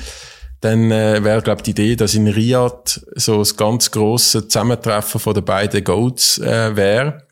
dann 0.65 0.91
äh, 0.91 1.23
wäre, 1.23 1.43
glaube 1.43 1.63
die 1.63 1.73
Idee, 1.73 1.95
dass 1.95 2.15
in 2.15 2.27
Riyadh 2.27 3.01
so 3.17 3.39
das 3.39 3.57
ganz 3.57 3.91
grosse 3.91 4.49
Zusammentreffen 4.49 5.21
von 5.21 5.35
den 5.35 5.45
beiden 5.45 5.85
Goats 5.85 6.39
äh, 6.39 6.75
wäre. 6.75 7.27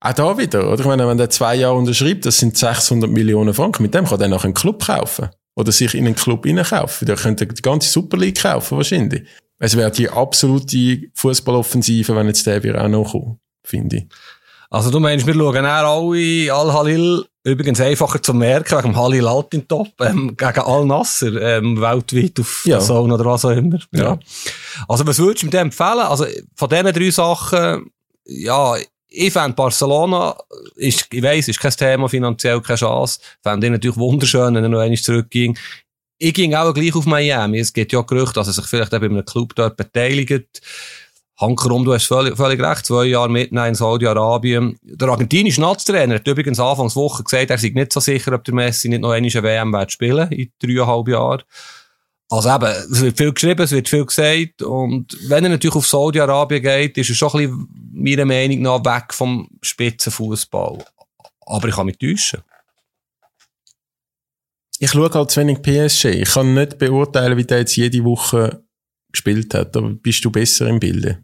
Auch 0.00 0.12
da 0.12 0.36
wieder, 0.36 0.70
oder? 0.70 0.80
Ich 0.80 0.86
meine, 0.86 1.06
wenn 1.06 1.16
der 1.16 1.30
zwei 1.30 1.54
Jahre 1.54 1.76
unterschreibt, 1.76 2.26
das 2.26 2.38
sind 2.38 2.58
600 2.58 3.08
Millionen 3.08 3.54
Franken, 3.54 3.82
mit 3.84 3.94
dem 3.94 4.06
kann 4.06 4.20
er 4.20 4.28
noch 4.28 4.44
einen 4.44 4.54
Club 4.54 4.84
kaufen. 4.84 5.30
Oder 5.56 5.70
sich 5.70 5.94
in 5.94 6.04
einen 6.04 6.16
Club 6.16 6.46
kaufen. 6.64 7.06
Der 7.06 7.14
könnte 7.14 7.46
die 7.46 7.62
ganze 7.62 7.88
Super 7.88 8.16
League 8.16 8.42
kaufen, 8.42 8.76
wahrscheinlich. 8.76 9.22
Es 9.60 9.76
wäre 9.76 9.92
die 9.92 10.10
absolute 10.10 11.10
Fußballoffensive, 11.14 12.16
wenn 12.16 12.26
jetzt 12.26 12.44
der 12.46 12.64
wieder 12.64 12.84
auch 12.84 12.88
noch 12.88 13.12
kommt, 13.12 13.38
finde 13.64 13.96
ich. 13.98 14.06
Also 14.74 14.90
du 14.90 14.98
meinst, 14.98 15.24
wir 15.26 15.34
schauen 15.34 15.66
auch 15.66 15.86
alle 15.86 16.52
Al-Halil 16.52 17.24
Übrigens 17.46 17.78
einfacher 17.78 18.22
zu 18.22 18.32
merken, 18.32 18.82
wegen 18.82 18.96
Halil 18.96 19.26
Altintop, 19.26 19.88
ähm, 20.00 20.34
gegen 20.34 20.60
Al-Nasser, 20.60 21.58
ähm, 21.58 21.78
weltweit 21.78 22.40
auf 22.40 22.62
ja. 22.64 22.80
Zone 22.80 23.12
oder 23.12 23.26
was 23.26 23.44
auch 23.44 23.50
immer. 23.50 23.78
Ja. 23.92 24.02
ja. 24.02 24.18
Also, 24.88 25.06
was 25.06 25.18
würdest 25.18 25.42
du 25.42 25.48
mir 25.48 25.60
empfehlen? 25.60 25.98
Also, 25.98 26.24
von 26.56 26.70
diesen 26.70 26.92
drei 26.94 27.10
Sachen, 27.10 27.90
ja, 28.24 28.76
ich 29.08 29.30
fände 29.30 29.54
Barcelona, 29.54 30.34
ist, 30.76 31.06
ich 31.12 31.22
weiss, 31.22 31.48
ist 31.48 31.60
kein 31.60 31.72
Thema, 31.72 32.08
finanziell 32.08 32.62
keine 32.62 32.78
Chance. 32.78 33.20
Fände 33.42 33.66
ich 33.66 33.72
natürlich 33.72 33.98
wunderschön, 33.98 34.54
wenn 34.54 34.64
er 34.64 34.70
noch 34.70 34.80
einmal 34.80 34.96
zurückging. 34.96 35.58
Ich 36.16 36.32
ging 36.32 36.54
auch 36.54 36.72
gleich 36.72 36.94
auf 36.94 37.04
Miami. 37.04 37.58
Es 37.58 37.74
gibt 37.74 37.92
ja 37.92 38.00
Gerüchte, 38.00 38.36
dass 38.36 38.46
er 38.46 38.54
sich 38.54 38.64
vielleicht 38.64 38.94
auch 38.94 39.00
bei 39.00 39.06
einem 39.06 39.24
Club 39.24 39.54
dort 39.54 39.76
beteiligt. 39.76 40.62
Hankerum, 41.36 41.84
du 41.84 41.92
hast 41.92 42.06
völlig, 42.06 42.36
völlig 42.36 42.60
recht, 42.60 42.86
zwei 42.86 43.06
Jahre 43.06 43.28
mitten 43.28 43.56
in 43.56 43.74
Saudi-Arabien. 43.74 44.78
Der 44.82 45.08
argentinische 45.08 45.60
Nationaltrainer 45.60 46.16
hat 46.16 46.28
übrigens 46.28 46.60
Anfangswoche 46.60 47.24
gesagt, 47.24 47.50
er 47.50 47.58
sei 47.58 47.72
nicht 47.74 47.92
so 47.92 47.98
sicher, 47.98 48.32
ob 48.32 48.44
der 48.44 48.54
Messi 48.54 48.88
nicht 48.88 49.00
noch 49.00 49.10
eine 49.10 49.28
WM 49.28 49.72
wird 49.72 49.90
spielen 49.90 50.30
in 50.30 50.52
dreieinhalb 50.60 51.08
Jahren. 51.08 51.42
Also 52.30 52.54
eben, 52.54 52.64
es 52.64 53.00
wird 53.00 53.16
viel 53.16 53.32
geschrieben, 53.32 53.62
es 53.62 53.72
wird 53.72 53.88
viel 53.88 54.06
gesagt. 54.06 54.62
Und 54.62 55.16
wenn 55.28 55.44
er 55.44 55.50
natürlich 55.50 55.76
auf 55.76 55.86
Saudi-Arabien 55.86 56.62
geht, 56.62 56.98
ist 56.98 57.10
er 57.10 57.14
schon 57.14 57.30
ein 57.32 57.32
bisschen, 57.32 57.68
meiner 57.92 58.24
Meinung 58.24 58.62
nach, 58.62 58.84
weg 58.84 59.12
vom 59.12 59.48
Spitzenfußball. 59.60 60.84
Aber 61.46 61.68
ich 61.68 61.74
kann 61.74 61.86
mich 61.86 61.98
täuschen. 61.98 62.42
Ich 64.78 64.90
schaue 64.90 65.10
halt 65.10 65.30
zu 65.30 65.40
wenig 65.40 65.62
PSG. 65.62 66.06
Ich 66.06 66.30
kann 66.30 66.54
nicht 66.54 66.78
beurteilen, 66.78 67.36
wie 67.36 67.44
der 67.44 67.60
jetzt 67.60 67.76
jede 67.76 68.02
Woche 68.04 68.63
gespielt 69.14 69.54
hat. 69.54 69.76
Aber 69.76 69.90
bist 69.90 70.24
du 70.24 70.30
besser 70.30 70.68
im 70.68 70.78
Bilde? 70.78 71.18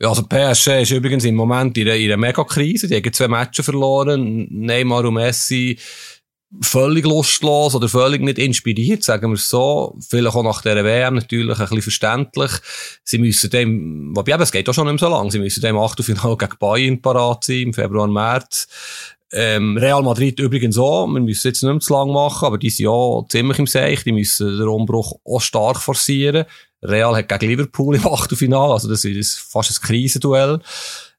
Ja, 0.00 0.08
also 0.08 0.24
PSG 0.24 0.82
ist 0.82 0.90
übrigens 0.90 1.24
im 1.24 1.36
Moment 1.36 1.78
in 1.78 1.86
einer, 1.86 1.96
in 1.96 2.06
einer 2.06 2.16
Mega-Krise. 2.16 2.88
Die 2.88 2.96
haben 2.96 3.12
zwei 3.12 3.28
Matches 3.28 3.64
verloren. 3.64 4.48
Neymar 4.50 5.04
und 5.04 5.14
Messi 5.14 5.78
völlig 6.60 7.04
lustlos 7.04 7.74
oder 7.74 7.88
völlig 7.88 8.22
nicht 8.22 8.38
inspiriert, 8.38 9.02
sagen 9.02 9.30
wir 9.30 9.34
es 9.34 9.48
so. 9.48 9.96
Vielleicht 10.08 10.36
auch 10.36 10.42
nach 10.42 10.62
der 10.62 10.84
WM 10.84 11.14
natürlich 11.14 11.58
ein 11.58 11.64
bisschen 11.64 11.82
verständlich. 11.82 12.50
Sie 13.02 13.18
müssen 13.18 13.50
dem, 13.50 14.14
wobei 14.14 14.32
eben, 14.32 14.42
es 14.42 14.52
geht 14.52 14.68
auch 14.68 14.74
schon 14.74 14.86
nicht 14.86 15.00
mehr 15.00 15.08
so 15.10 15.14
lange, 15.14 15.30
sie 15.30 15.38
müssen 15.38 15.60
dem 15.60 15.76
Achtelfinale 15.76 16.36
gegen 16.36 16.58
Bayern 16.58 17.02
parat 17.02 17.44
sein, 17.44 17.62
im 17.62 17.74
Februar, 17.74 18.06
März. 18.06 18.68
Ähm, 19.32 19.76
Real 19.76 20.02
Madrid 20.02 20.38
übrigens 20.38 20.78
auch. 20.78 21.06
Wir 21.08 21.20
müssen 21.20 21.48
jetzt 21.48 21.62
nicht 21.62 21.72
mehr 21.72 21.80
zu 21.80 21.92
lang 21.92 22.12
machen, 22.12 22.46
aber 22.46 22.58
die 22.58 22.70
sind 22.70 22.84
ja 22.84 23.22
ziemlich 23.28 23.58
im 23.58 23.66
Seich. 23.66 24.04
Die 24.04 24.12
müssen 24.12 24.58
den 24.58 24.68
Umbruch 24.68 25.18
auch 25.24 25.40
stark 25.40 25.80
forcieren. 25.80 26.44
Real 26.84 27.16
hat 27.16 27.28
gegen 27.28 27.48
Liverpool 27.48 27.96
im 27.96 28.06
Achtelfinale, 28.06 28.72
also 28.72 28.88
das 28.88 29.04
ist 29.04 29.38
fast 29.38 29.70
ein 29.70 29.86
Krisenduell. 29.86 30.60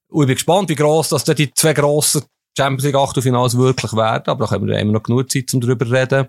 Und 0.09 0.23
ich 0.23 0.27
bin 0.27 0.35
gespannt, 0.35 0.69
wie 0.69 0.75
gross 0.75 1.09
dass 1.09 1.25
die 1.25 1.53
zwei 1.53 1.73
grossen 1.73 2.23
Champions 2.57 2.83
League 2.83 2.95
Achtelfinals 2.95 3.57
wirklich 3.57 3.93
werden, 3.93 4.27
aber 4.27 4.45
da 4.45 4.51
haben 4.51 4.67
wir 4.67 4.79
immer 4.79 4.93
noch 4.93 5.03
genug 5.03 5.29
Zeit, 5.29 5.53
um 5.53 5.61
darüber 5.61 5.85
zu 5.85 5.91
reden. 5.91 6.27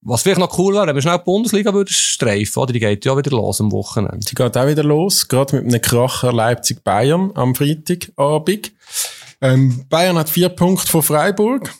Was 0.00 0.22
vielleicht 0.22 0.38
noch 0.38 0.56
cool 0.58 0.74
wäre, 0.74 0.86
wenn 0.86 0.94
wir 0.94 1.02
schnell 1.02 1.18
die 1.18 1.24
Bundesliga 1.24 1.74
würden 1.74 1.92
streifen, 1.92 2.62
oder? 2.62 2.72
Die 2.72 2.78
geht 2.78 3.04
ja 3.04 3.16
wieder 3.16 3.32
los 3.32 3.60
am 3.60 3.72
Wochenende. 3.72 4.20
Die 4.20 4.34
geht 4.34 4.56
auch 4.56 4.66
wieder 4.66 4.84
los, 4.84 5.26
gerade 5.26 5.56
mit 5.56 5.66
einem 5.66 5.82
Kracher 5.82 6.32
Leipzig-Bayern 6.32 7.32
am 7.34 7.54
Freitagabend. 7.54 8.72
Ähm, 9.40 9.86
Bayern 9.88 10.16
hat 10.16 10.30
vier 10.30 10.50
Punkte 10.50 10.86
von 10.86 11.02
Freiburg. 11.02 11.74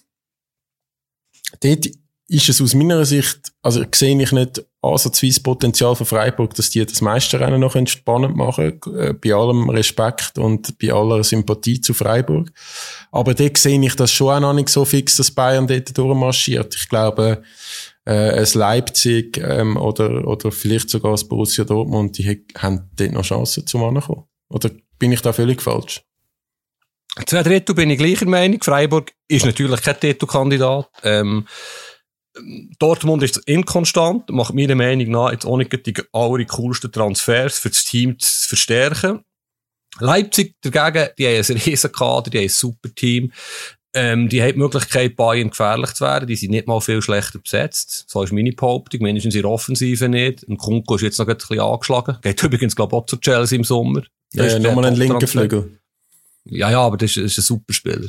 Dort 1.61 1.87
ist 2.27 2.49
es 2.49 2.61
aus 2.61 2.75
meiner 2.75 3.05
Sicht, 3.05 3.53
also 3.63 3.85
sehe 3.95 4.21
ich 4.21 4.33
nicht 4.33 4.65
ansatzweise 4.81 5.43
Potenzial 5.43 5.97
von 5.97 6.07
Freiburg, 6.07 6.55
dass 6.55 6.71
die 6.71 6.85
das 6.85 7.01
Meisterrennen 7.01 7.61
noch 7.61 7.77
spannend 7.87 8.37
machen, 8.37 8.81
äh, 8.97 9.13
bei 9.13 9.35
allem 9.35 9.69
Respekt 9.71 10.39
und 10.39 10.79
bei 10.79 10.93
aller 10.93 11.25
Sympathie 11.25 11.81
zu 11.81 11.95
Freiburg. 11.95 12.53
Aber 13.11 13.35
dort 13.35 13.59
sehe 13.59 13.81
ich 13.81 13.97
das 13.97 14.13
schon 14.13 14.35
auch 14.35 14.41
noch 14.41 14.53
nicht 14.53 14.69
so 14.69 14.85
fix, 14.85 15.17
dass 15.17 15.31
Bayern 15.31 15.67
dort 15.67 15.97
durchmarschiert. 15.97 16.75
Ich 16.77 16.89
glaube, 16.89 17.43
äh, 18.07 18.37
es 18.37 18.55
Leipzig 18.55 19.39
ähm, 19.39 19.77
oder, 19.77 20.27
oder 20.27 20.53
vielleicht 20.53 20.91
sogar 20.91 21.13
das 21.13 21.27
Borussia 21.27 21.65
Dortmund, 21.65 22.17
die 22.19 22.45
haben 22.57 22.91
dort 22.97 23.13
noch 23.13 23.25
Chancen 23.25 23.67
zum 23.67 23.83
Ankommen. 23.85 24.25
Oder 24.49 24.71
bin 24.99 25.13
ich 25.13 25.21
da 25.21 25.33
völlig 25.33 25.61
falsch? 25.61 26.03
Zwei 27.27 27.43
Drittel 27.43 27.75
bin 27.75 27.91
ich 27.91 27.99
gleicher 27.99 28.27
Meinung. 28.27 28.63
Freiburg 28.63 29.13
ist 29.27 29.45
natürlich 29.45 29.83
kein 29.83 29.99
Titelkandidat. 29.99 30.89
Ähm, 31.03 31.47
Dortmund 32.79 33.23
ist 33.23 33.39
inkonstant, 33.47 34.29
macht 34.31 34.55
meiner 34.55 34.75
Meinung 34.75 35.11
nach 35.11 35.33
jetzt 35.33 35.45
auch 35.45 35.57
nicht 35.57 35.87
die 35.87 35.95
allercoolsten 36.13 36.93
Transfers 36.93 37.59
für 37.59 37.71
das 37.71 37.85
Team 37.85 38.19
zu 38.19 38.49
verstärken. 38.49 39.21
Leipzig 40.01 40.55
dagegen, 40.61 41.11
die 41.19 41.27
haben 41.27 41.45
ein 41.49 41.63
riesen 41.63 41.93
Kader, 41.93 42.31
die 42.31 42.39
haben 42.39 42.45
ein 42.45 42.49
super 42.49 42.95
Team. 42.95 43.33
Ähm, 43.95 44.29
die 44.29 44.43
haben 44.43 44.53
die 44.53 44.59
Möglichkeit, 44.59 45.17
Bayern 45.17 45.51
gefährlich 45.51 45.95
zu 45.95 46.05
werden. 46.05 46.29
Die 46.29 46.37
sind 46.37 46.51
nicht 46.51 46.67
mal 46.67 46.81
viel 46.81 47.01
schlechter 47.01 47.39
besetzt. 47.39 48.05
So 48.09 48.23
ist 48.23 48.33
meine 48.33 48.53
Behauptung. 48.53 49.03
Mindestens 49.03 49.35
in 49.35 49.43
der 49.43 49.51
Offensive 49.51 50.09
nicht. 50.09 50.47
Ein 50.47 50.59
Kunko 50.59 50.97
ist 50.97 51.03
jetzt 51.03 51.19
noch 51.19 51.27
ein 51.27 51.37
bisschen 51.37 51.61
angeschlagen. 51.61 52.19
Geht 52.21 52.43
übrigens, 52.43 52.77
glaube 52.77 52.95
ich, 52.95 53.01
auch 53.01 53.07
zu 53.07 53.17
Chelsea 53.17 53.57
im 53.57 53.65
Sommer. 53.65 54.03
Ja, 54.35 54.47
ja 54.47 54.59
nochmal 54.59 54.87
einen 54.87 54.97
linken 54.97 55.27
Flügel. 55.27 55.79
Ja, 56.51 56.71
ja, 56.71 56.81
aber 56.81 56.97
das 56.97 57.11
ist, 57.11 57.17
das 57.17 57.33
ist 57.33 57.39
ein 57.39 57.43
super 57.43 57.73
Spieler. 57.73 58.09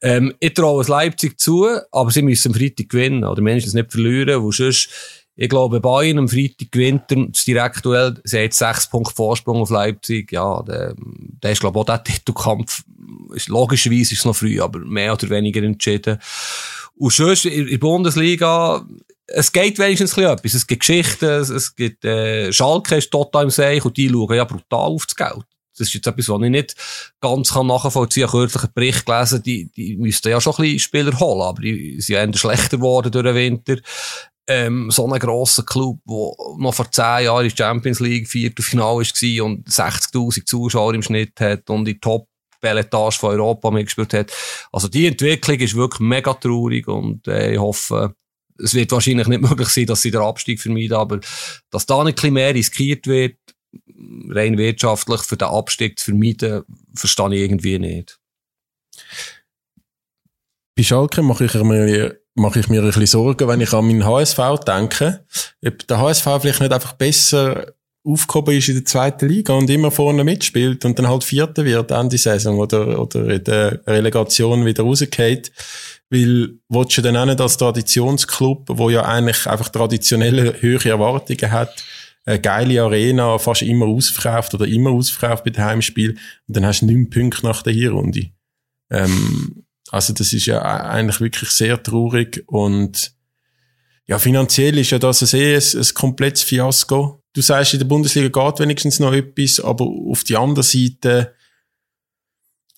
Ähm, 0.00 0.34
ich 0.40 0.54
traue 0.54 0.82
es 0.82 0.88
Leipzig 0.88 1.38
zu, 1.38 1.66
aber 1.90 2.10
sie 2.10 2.22
müssen 2.22 2.48
am 2.48 2.54
Freitag 2.54 2.88
gewinnen, 2.88 3.24
oder 3.24 3.42
mindestens 3.42 3.74
nicht 3.74 3.90
verlieren, 3.90 4.42
weil 4.42 4.52
sonst, 4.52 4.88
ich 5.34 5.48
glaube, 5.48 5.80
Bayern 5.80 6.18
am 6.18 6.28
Freitag 6.28 6.70
gewinnt 6.70 7.04
das 7.08 7.44
Direktuell, 7.44 8.20
sie 8.24 8.44
hat 8.44 8.52
sechs 8.52 8.88
Punkte 8.88 9.14
Vorsprung 9.14 9.62
auf 9.62 9.70
Leipzig, 9.70 10.30
ja, 10.32 10.62
der, 10.62 10.94
der 10.96 11.52
ist, 11.52 11.60
glaube 11.60 11.78
ich, 11.78 11.80
auch 11.80 11.86
der 11.86 12.04
Titelkampf, 12.04 12.82
ist, 13.34 13.48
logischerweise 13.48 14.12
ist 14.12 14.20
es 14.20 14.24
noch 14.24 14.36
früh, 14.36 14.60
aber 14.60 14.78
mehr 14.80 15.12
oder 15.12 15.28
weniger 15.30 15.62
entschieden. 15.62 16.18
Und 16.94 17.12
sonst, 17.12 17.46
in 17.46 17.66
der 17.66 17.78
Bundesliga, 17.78 18.86
es 19.26 19.50
geht 19.50 19.78
wenigstens 19.78 20.16
etwas. 20.16 20.54
Es 20.54 20.66
gibt 20.66 20.80
Geschichten, 20.80 21.24
es, 21.24 21.48
es 21.48 21.74
gibt, 21.74 22.04
äh, 22.04 22.52
Schalke 22.52 22.96
ist 22.96 23.10
total 23.10 23.44
im 23.44 23.50
Seich 23.50 23.84
und 23.84 23.96
die 23.96 24.08
schauen 24.08 24.36
ja 24.36 24.44
brutal 24.44 24.90
auf 24.90 25.06
das 25.06 25.16
Geld. 25.16 25.44
Das 25.82 25.88
ist 25.88 25.94
jetzt 25.94 26.06
etwas, 26.06 26.28
was 26.28 26.42
ich 26.42 26.50
nicht 26.50 26.76
ganz 27.20 27.52
kann 27.52 27.66
nachvollziehen 27.66 28.26
kann. 28.26 28.28
Ich 28.28 28.32
habe 28.32 28.46
kürzlich 28.46 28.62
einen 28.64 28.74
Bericht 28.74 29.06
gelesen, 29.06 29.42
die, 29.42 29.70
die 29.72 29.96
müssten 29.96 30.28
ja 30.28 30.40
schon 30.40 30.54
ein 30.54 30.62
bisschen 30.62 30.78
Spieler 30.78 31.18
holen, 31.18 31.42
aber 31.42 31.62
die 31.62 32.00
sind 32.00 32.14
ja 32.14 32.24
eher 32.24 32.34
schlechter 32.34 32.76
geworden 32.76 33.10
durch 33.12 33.24
den 33.24 33.34
Winter. 33.34 33.76
Ähm, 34.48 34.90
so 34.90 35.10
ein 35.10 35.20
grosser 35.20 35.62
Club, 35.62 36.00
der 36.04 36.32
noch 36.58 36.74
vor 36.74 36.90
zehn 36.90 37.24
Jahren 37.24 37.44
in 37.44 37.54
der 37.54 37.56
Champions 37.56 38.00
League 38.00 38.28
Viertelfinale 38.28 39.04
war 39.04 39.44
und 39.44 39.68
60.000 39.68 40.44
Zuschauer 40.44 40.94
im 40.94 41.02
Schnitt 41.02 41.40
hat 41.40 41.70
und 41.70 41.84
die 41.84 42.00
Top 42.00 42.26
Belletage 42.60 43.18
von 43.18 43.30
Europa 43.38 43.70
mitgespielt 43.70 44.14
hat. 44.14 44.32
Also 44.72 44.88
die 44.88 45.06
Entwicklung 45.06 45.58
ist 45.58 45.74
wirklich 45.74 46.00
mega 46.00 46.32
traurig 46.32 46.88
und 46.88 47.28
äh, 47.28 47.52
ich 47.52 47.58
hoffe, 47.58 48.14
es 48.58 48.74
wird 48.74 48.92
wahrscheinlich 48.92 49.26
nicht 49.26 49.42
möglich 49.42 49.68
sein, 49.68 49.86
dass 49.86 50.02
sie 50.02 50.10
den 50.10 50.20
Abstieg 50.20 50.60
vermeiden, 50.60 50.94
aber 50.94 51.20
dass 51.70 51.86
da 51.86 52.02
nicht 52.04 52.22
mehr 52.22 52.54
riskiert 52.54 53.06
wird, 53.06 53.36
rein 54.28 54.58
wirtschaftlich 54.58 55.20
für 55.22 55.36
den 55.36 55.48
Abstieg 55.48 55.98
zu 55.98 56.06
vermeiden, 56.06 56.64
verstehe 56.94 57.34
ich 57.34 57.40
irgendwie 57.42 57.78
nicht. 57.78 58.18
Bei 60.76 60.82
Schalke 60.82 61.22
mache 61.22 61.44
ich 61.44 61.54
mir, 61.54 62.18
mache 62.34 62.60
ich 62.60 62.68
mir 62.68 62.80
ein 62.80 62.86
bisschen 62.86 63.06
Sorgen, 63.06 63.48
wenn 63.48 63.60
ich 63.60 63.72
an 63.72 63.86
meinen 63.86 64.06
HSV 64.06 64.38
denke, 64.66 65.24
ob 65.64 65.86
der 65.86 65.98
HSV 65.98 66.24
vielleicht 66.40 66.60
nicht 66.60 66.72
einfach 66.72 66.94
besser 66.94 67.74
aufgehoben 68.04 68.56
ist 68.56 68.68
in 68.68 68.76
der 68.76 68.84
zweiten 68.84 69.28
Liga 69.28 69.52
und 69.52 69.70
immer 69.70 69.90
vorne 69.90 70.24
mitspielt 70.24 70.84
und 70.84 70.98
dann 70.98 71.08
halt 71.08 71.22
Vierter 71.22 71.64
wird 71.64 71.90
Ende 71.92 72.18
Saison 72.18 72.58
oder, 72.58 73.00
oder 73.00 73.28
in 73.28 73.44
der 73.44 73.80
Relegation 73.86 74.64
wieder 74.64 74.82
rausgeht. 74.82 75.52
Weil, 76.10 76.58
willst 76.68 76.98
du 76.98 77.02
dann 77.02 77.16
auch 77.16 77.24
nicht 77.24 77.40
als 77.40 77.56
Traditionsclub, 77.56 78.66
wo 78.68 78.90
ja 78.90 79.04
eigentlich 79.04 79.46
einfach 79.46 79.68
traditionelle 79.68 80.60
höhere 80.60 80.90
Erwartungen 80.90 81.50
hat, 81.50 81.84
eine 82.24 82.40
geile 82.40 82.82
Arena, 82.82 83.38
fast 83.38 83.62
immer 83.62 83.86
ausverkauft 83.86 84.54
oder 84.54 84.66
immer 84.66 84.90
ausverkauft 84.90 85.44
bei 85.44 85.50
dem 85.50 85.64
Heimspiel. 85.64 86.10
Und 86.46 86.56
dann 86.56 86.66
hast 86.66 86.80
du 86.80 86.86
neun 86.86 87.10
Punkte 87.10 87.44
nach 87.44 87.62
der 87.62 87.72
Hinrunde. 87.72 88.30
Ähm, 88.90 89.64
also 89.90 90.12
das 90.12 90.32
ist 90.32 90.46
ja 90.46 90.62
eigentlich 90.62 91.20
wirklich 91.20 91.50
sehr 91.50 91.82
traurig 91.82 92.44
und 92.46 93.14
ja, 94.06 94.18
finanziell 94.18 94.78
ist 94.78 94.90
ja 94.90 94.98
das 94.98 95.22
ein, 95.22 95.40
ein, 95.40 95.62
ein 95.62 95.94
komplettes 95.94 96.42
Fiasko. 96.42 97.22
Du 97.34 97.40
sagst, 97.40 97.72
in 97.72 97.78
der 97.78 97.86
Bundesliga 97.86 98.28
geht 98.28 98.60
wenigstens 98.60 99.00
noch 99.00 99.12
etwas, 99.12 99.60
aber 99.60 99.84
auf 99.84 100.24
die 100.24 100.36
andere 100.36 100.62
Seite, 100.62 101.34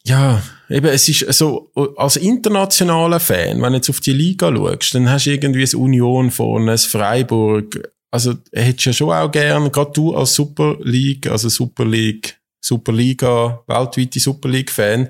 ja, 0.05 0.43
eben, 0.69 0.87
es 0.87 1.09
ist 1.09 1.33
so, 1.33 1.73
als 1.97 2.17
internationaler 2.17 3.21
Fan, 3.21 3.63
wenn 3.63 3.73
du 3.73 3.77
jetzt 3.77 3.91
auf 3.91 4.01
die 4.01 4.13
Liga 4.13 4.55
schaust, 4.55 4.95
dann 4.95 5.09
hast 5.09 5.27
du 5.27 5.31
irgendwie 5.31 5.65
ein 5.65 5.81
Union 5.81 6.31
vorne, 6.31 6.73
ein 6.73 6.79
Freiburg, 6.79 7.94
also 8.15 8.35
hättest 8.53 8.87
du 8.87 8.91
ja 8.91 8.95
schon 8.95 9.11
auch 9.11 9.29
gern, 9.29 9.73
gerade 9.73 9.91
du 9.91 10.15
als 10.15 10.35
Super 10.35 10.77
League, 10.83 11.27
also 11.27 11.49
Super 11.49 11.85
League, 11.85 12.39
Superliga, 12.61 13.65
weltweite 13.67 14.21
Super 14.21 14.49
League-Fan, 14.49 15.09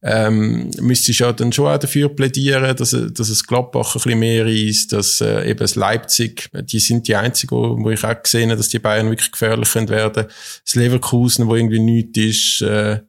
ähm, 0.00 0.70
müsstest 0.80 1.18
ja 1.18 1.32
dann 1.32 1.50
schon 1.50 1.66
auch 1.66 1.76
dafür 1.76 2.08
plädieren, 2.08 2.76
dass, 2.76 2.90
dass 2.90 3.28
es 3.30 3.44
Gladbach 3.48 3.96
ein 3.96 4.00
bisschen 4.00 4.18
mehr 4.20 4.46
ist, 4.46 4.92
dass 4.92 5.20
äh, 5.20 5.50
eben 5.50 5.58
das 5.58 5.74
Leipzig, 5.74 6.48
die 6.52 6.78
sind 6.78 7.08
die 7.08 7.16
einzigen, 7.16 7.82
wo, 7.82 7.90
ich 7.90 8.04
auch 8.04 8.22
gesehen 8.22 8.50
habe, 8.50 8.58
dass 8.58 8.68
die 8.68 8.78
Bayern 8.78 9.10
wirklich 9.10 9.32
gefährlich 9.32 9.74
werden. 9.74 10.26
Das 10.64 10.74
Leverkusen, 10.76 11.48
wo 11.48 11.56
irgendwie 11.56 11.80
nichts 11.80 12.16
ist, 12.16 12.62
äh, 12.62 13.00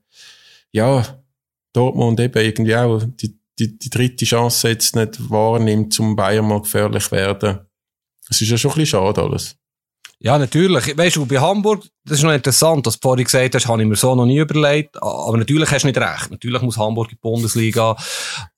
ja, 0.71 1.05
Dortmund 1.73 2.19
eben 2.19 2.43
irgendwie 2.43 2.75
auch 2.75 3.03
die, 3.05 3.38
die, 3.59 3.77
die 3.77 3.89
dritte 3.91 4.25
Chance 4.25 4.69
jetzt 4.69 4.95
nicht 4.95 5.29
wahrnimmt, 5.29 5.93
zum 5.93 6.15
Bayern 6.15 6.47
mal 6.47 6.63
gefährlich 6.63 7.11
werden. 7.11 7.66
Das 8.28 8.41
ist 8.41 8.49
ja 8.49 8.57
schon 8.57 8.71
ein 8.71 8.75
bisschen 8.75 8.99
schade 8.99 9.21
alles. 9.21 9.55
Ja, 10.19 10.39
natürlich. 10.39 10.97
Weißt 10.97 11.15
du, 11.15 11.28
bei 11.28 11.39
Hamburg, 11.39 11.84
das 12.03 12.17
ist 12.17 12.23
noch 12.23 12.34
interessant, 12.34 12.86
was 12.88 12.99
du 12.99 13.07
vorhin 13.07 13.25
gesagt 13.25 13.53
hast, 13.53 13.67
habe 13.67 13.84
ich 13.84 13.88
mir 13.88 13.95
so 13.95 14.15
noch 14.15 14.25
nie 14.25 14.39
überlegt. 14.39 15.01
Aber 15.01 15.38
natürlich 15.38 15.69
hast 15.69 15.84
du 15.84 15.88
nicht 15.88 15.99
recht. 15.99 16.32
Natürlich 16.32 16.61
muss 16.63 16.78
Hamburg 16.78 17.09
in 17.09 17.17
die 17.17 17.21
Bundesliga. 17.21 17.95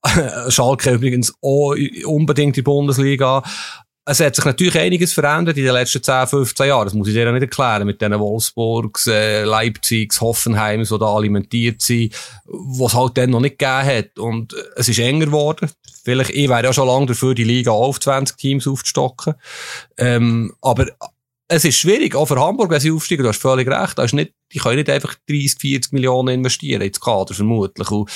Schalke 0.48 0.92
übrigens 0.92 1.34
auch 1.42 1.76
unbedingt 2.06 2.50
in 2.50 2.54
die 2.54 2.62
Bundesliga. 2.62 3.44
Es 4.10 4.20
hat 4.20 4.36
sich 4.36 4.44
natürlich 4.44 4.76
einiges 4.76 5.14
verändert 5.14 5.56
in 5.56 5.66
den 5.66 5.74
letzten 5.74 6.02
10, 6.02 6.26
15 6.26 6.66
Jahren. 6.66 6.86
Das 6.86 6.96
muss 6.96 7.08
ich 7.08 7.14
dir 7.14 7.26
ja 7.26 7.32
nicht 7.32 7.44
erklären. 7.44 7.86
Mit 7.86 8.02
diesen 8.02 8.20
Wolfsburgs, 8.20 9.06
äh, 9.06 9.44
Leipzigs, 9.44 10.20
Hoffenheims, 10.20 10.90
die 10.90 10.98
da 10.98 11.06
alimentiert 11.06 11.84
sind, 11.84 12.16
was 12.46 12.96
halt 12.96 13.20
dann 13.20 13.30
noch 13.30 13.40
nicht 13.40 13.60
gegeben 13.60 13.86
hat. 13.86 14.18
Und 14.18 14.56
es 14.76 14.90
ist 14.90 14.98
enger 14.98 15.28
geworden. 15.28 15.70
Vielleicht, 16.04 16.32
ich 16.32 16.50
wäre 16.50 16.64
ja 16.64 16.74
schon 16.74 16.88
lange 16.88 17.06
dafür, 17.06 17.36
die 17.36 17.44
Liga 17.44 17.70
auf 17.70 18.00
20 18.00 18.36
Teams 18.36 18.68
aufzustocken. 18.68 19.36
Ähm, 19.96 20.56
aber 20.60 20.88
es 21.48 21.66
ist 21.66 21.78
schwierig, 21.78 22.16
auch 22.16 22.26
für 22.26 22.40
Hamburg, 22.40 22.72
wenn 22.72 22.80
sie 22.80 22.92
aufsteigen, 22.92 23.22
du 23.22 23.30
hast 23.30 23.42
völlig 23.42 23.68
recht, 23.68 23.96
da 23.96 24.04
ist 24.04 24.14
nicht, 24.14 24.34
die 24.52 24.58
können 24.58 24.78
nicht 24.78 24.90
einfach 24.90 25.14
30, 25.30 25.60
40 25.60 25.94
Millionen 25.94 26.30
investieren 26.30 26.82
ins 26.82 27.00
Kader, 27.00 27.36
vermutlich. 27.36 27.92
Und, 27.92 28.10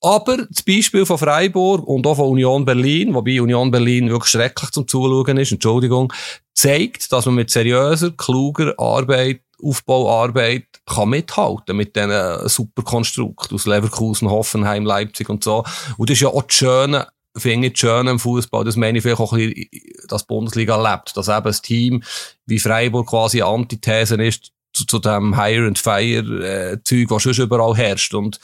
aber 0.00 0.46
das 0.48 0.62
Beispiel 0.62 1.04
von 1.04 1.18
Freiburg 1.18 1.86
und 1.86 2.06
auch 2.06 2.16
von 2.16 2.28
Union 2.30 2.64
Berlin, 2.64 3.14
wobei 3.14 3.40
Union 3.40 3.70
Berlin 3.70 4.08
wirklich 4.08 4.30
schrecklich 4.30 4.70
zum 4.70 4.86
Zuschauen 4.86 5.36
ist, 5.38 5.52
Entschuldigung, 5.52 6.12
zeigt, 6.54 7.12
dass 7.12 7.26
man 7.26 7.34
mit 7.34 7.50
seriöser, 7.50 8.12
kluger 8.12 8.74
Arbeit, 8.78 9.40
Aufbauarbeit 9.60 10.66
kann 10.86 11.08
mithalten 11.08 11.76
mit 11.76 11.96
diesen 11.96 12.48
super 12.48 12.82
Konstrukt 12.82 13.52
aus 13.52 13.66
Leverkusen, 13.66 14.30
Hoffenheim, 14.30 14.84
Leipzig 14.84 15.28
und 15.28 15.42
so. 15.42 15.64
Und 15.96 16.08
das 16.08 16.14
ist 16.14 16.22
ja 16.22 16.28
auch 16.28 16.42
das 16.42 16.54
Schöne 16.54 17.08
finde 17.36 17.68
ich 17.68 17.78
schön 17.78 18.06
im 18.06 18.18
Fußball. 18.18 18.64
Das 18.64 18.76
meine 18.76 18.98
ich 18.98 19.02
vielleicht 19.02 19.20
auch 19.20 19.32
ein 19.32 19.52
bisschen, 19.52 19.68
dass 20.08 20.22
die 20.22 20.26
Bundesliga 20.28 20.76
lebt. 20.92 21.16
Dass 21.16 21.28
eben 21.28 21.46
ein 21.46 21.62
Team 21.62 22.02
wie 22.46 22.58
Freiburg 22.58 23.08
quasi 23.08 23.42
Antithese 23.42 24.16
ist 24.16 24.52
zu, 24.72 24.84
zu 24.86 24.98
dem 24.98 25.40
Hire 25.40 25.66
and 25.66 25.78
Fire 25.78 26.72
äh, 26.72 26.82
Zeug, 26.82 27.10
was 27.10 27.22
schon 27.22 27.34
überall 27.34 27.76
herrscht. 27.76 28.14
Und 28.14 28.40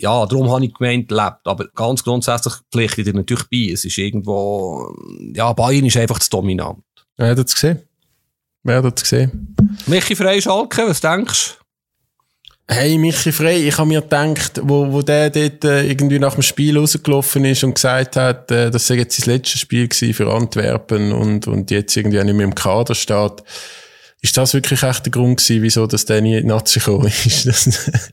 ja, 0.00 0.26
darum 0.26 0.50
habe 0.50 0.64
ich 0.64 0.74
gemeint, 0.74 1.10
lebt. 1.10 1.40
Aber 1.44 1.66
ganz 1.74 2.02
grundsätzlich 2.02 2.54
pflichtet 2.72 3.06
ihr 3.06 3.14
natürlich 3.14 3.44
bei. 3.50 3.72
Es 3.72 3.84
ist 3.84 3.98
irgendwo, 3.98 4.94
ja, 5.34 5.52
Bayern 5.52 5.84
ist 5.86 5.96
einfach 5.96 6.18
zu 6.18 6.30
dominant. 6.30 6.82
Wer 7.16 7.30
hat 7.30 7.38
es 7.38 7.54
gesehen? 7.54 7.82
Wer 8.62 8.82
hat 8.82 8.96
es 8.96 9.02
gesehen? 9.02 9.56
Michi 9.86 10.16
Frey 10.16 10.40
Schalke, 10.40 10.88
was 10.88 11.00
denkst 11.00 11.56
du? 11.56 12.74
Hey, 12.74 12.98
Michi 12.98 13.32
Frey, 13.32 13.66
ich 13.66 13.76
habe 13.78 13.88
mir 13.88 14.00
gedacht, 14.00 14.60
wo, 14.62 14.92
wo 14.92 15.02
der 15.02 15.28
dort 15.30 15.64
äh, 15.64 15.86
irgendwie 15.86 16.18
nach 16.20 16.34
dem 16.34 16.42
Spiel 16.42 16.78
rausgelaufen 16.78 17.44
ist 17.44 17.64
und 17.64 17.74
gesagt 17.74 18.16
hat, 18.16 18.50
äh, 18.50 18.70
das 18.70 18.86
sei 18.86 18.94
jetzt 18.94 19.20
sein 19.20 19.34
letztes 19.34 19.60
Spiel 19.60 19.88
gewesen 19.88 20.14
für 20.14 20.32
Antwerpen 20.32 21.12
und, 21.12 21.48
und 21.48 21.70
jetzt 21.70 21.96
irgendwie 21.96 22.20
auch 22.20 22.24
nicht 22.24 22.36
mehr 22.36 22.44
im 22.44 22.54
Kader 22.54 22.94
steht, 22.94 23.42
ist 24.22 24.36
das 24.36 24.54
wirklich 24.54 24.82
echt 24.82 25.04
der 25.04 25.10
Grund 25.10 25.40
gewesen, 25.40 25.62
wieso 25.62 25.86
das 25.86 26.04
der 26.04 26.20
nie 26.20 26.36
in 26.36 26.42
die 26.42 26.48
Nazi 26.48 26.78
gekommen 26.78 27.06
ist? 27.06 28.12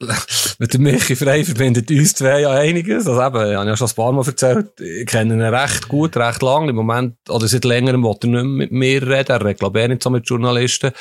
Mit 0.58 0.74
dem 0.74 0.82
Michi 0.82 1.16
Frey 1.16 1.44
verbindet 1.44 1.90
uns 1.90 2.14
zwei 2.14 2.40
ja 2.40 2.50
einiges. 2.52 3.06
Also 3.06 3.20
eben, 3.22 3.50
ich 3.50 3.56
habe 3.56 3.68
ja 3.68 3.76
schon 3.76 3.88
ein 3.88 3.94
paar 3.94 4.12
Mal 4.12 4.26
erzählt, 4.26 4.80
ich 4.80 5.06
kenne 5.06 5.34
ihn 5.34 5.42
recht 5.42 5.88
gut, 5.88 6.16
recht 6.16 6.42
lang. 6.42 6.68
Im 6.68 6.76
Moment, 6.76 7.16
oder 7.28 7.46
seit 7.48 7.64
längerem, 7.64 8.02
will 8.02 8.16
er 8.22 8.28
nicht 8.28 8.44
mit 8.44 8.72
mir 8.72 9.02
reden. 9.02 9.32
Er 9.32 9.44
redet, 9.44 9.60
glaube 9.60 9.82
ich, 9.82 9.88
nicht 9.88 10.02
so 10.02 10.10
mit 10.10 10.28
Journalisten 10.28 10.92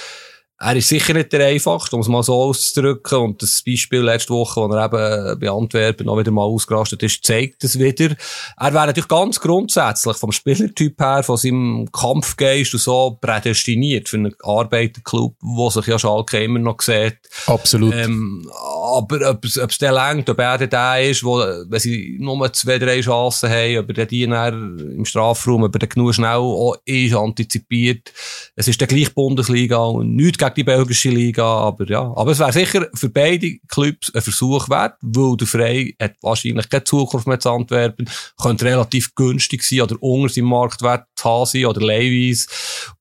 er 0.58 0.76
ist 0.78 0.88
sicher 0.88 1.14
nicht 1.14 1.34
der 1.34 1.48
einfachste, 1.48 1.96
um 1.96 2.02
es 2.02 2.08
mal 2.08 2.24
so 2.24 2.34
auszudrücken. 2.34 3.20
Und 3.20 3.42
das 3.42 3.62
Beispiel 3.62 4.00
letzte 4.00 4.34
Woche, 4.34 4.62
wo 4.62 4.74
er 4.74 4.86
eben 4.86 5.40
bei 5.40 5.50
Antwerpen 5.50 6.06
noch 6.06 6.18
wieder 6.18 6.32
mal 6.32 6.44
ausgerastet 6.44 7.04
ist, 7.04 7.26
zeigt 7.26 7.64
es 7.66 7.78
wieder. 7.78 8.16
Er 8.58 8.74
wäre 8.74 8.88
natürlich 8.88 9.10
ganz 9.10 9.40
grundsätzlich 9.42 10.16
vom 10.16 10.32
Spielertyp 10.32 11.00
her, 11.02 11.24
von 11.24 11.36
seinem 11.36 11.92
Kampfgeist 11.92 12.74
und 12.74 12.80
so 12.80 13.18
prädestiniert 13.20 14.08
für 14.08 14.18
einen 14.18 14.36
Arbeiterclub, 14.44 15.36
wo 15.42 15.70
sich 15.70 15.88
ja 15.88 16.00
Schalke 16.00 16.42
immer 16.42 16.60
noch 16.60 16.82
sieht. 16.82 17.18
Absolut. 17.48 17.94
Ähm, 17.94 18.50
aber 18.86 19.30
ob 19.30 19.46
es, 19.46 19.58
ob 19.58 19.70
es 19.70 19.78
der 19.78 19.92
längt, 19.92 20.30
ob 20.30 20.40
er 20.40 20.58
der 20.58 21.10
ist, 21.10 21.24
wo, 21.24 21.38
wenn 21.40 21.80
sie 21.80 22.18
nur 22.20 22.52
zwei, 22.54 22.78
drei 22.80 23.02
Chancen 23.02 23.50
haben, 23.50 23.78
ob 23.78 23.98
er 23.98 24.06
die 24.06 24.24
im 24.24 25.06
Strafraum, 25.06 25.64
ob 25.64 25.76
er 25.76 25.88
genug 25.88 26.14
schnell 26.14 26.38
auch 26.38 26.76
ist, 26.86 27.16
antizipiert. 27.16 28.14
Es 28.56 28.68
ist 28.68 28.80
der 28.80 28.88
gleiche 28.88 29.12
Bundesliga 29.12 29.78
und 29.78 30.16
nichts 30.16 30.38
gegen 30.38 30.54
die 30.56 30.64
belgische 30.64 31.10
Liga, 31.10 31.44
aber 31.44 31.86
ja. 31.90 32.02
Aber 32.16 32.32
es 32.32 32.40
wäre 32.40 32.54
sicher 32.54 32.88
für 32.94 33.10
beide 33.10 33.58
Clubs 33.68 34.14
ein 34.14 34.22
Versuch 34.22 34.70
wert, 34.70 34.98
weil 35.02 35.38
der 35.38 35.48
Frey 35.48 35.96
hat 36.02 36.16
wahrscheinlich 36.22 36.70
keine 36.70 36.84
Zukunft 36.84 37.28
mehr 37.28 37.40
zu 37.40 37.50
Antwerpen, 37.50 38.10
könnte 38.42 38.66
relativ 38.66 39.14
günstig 39.16 39.64
sein 39.64 39.82
oder 39.82 39.96
unter 40.00 40.34
seinem 40.34 40.46
Marktwert 40.46 41.08
zu 41.16 41.26
haben 41.26 41.46
sein 41.46 41.66
oder 41.66 41.82
leihweise. 41.82 42.48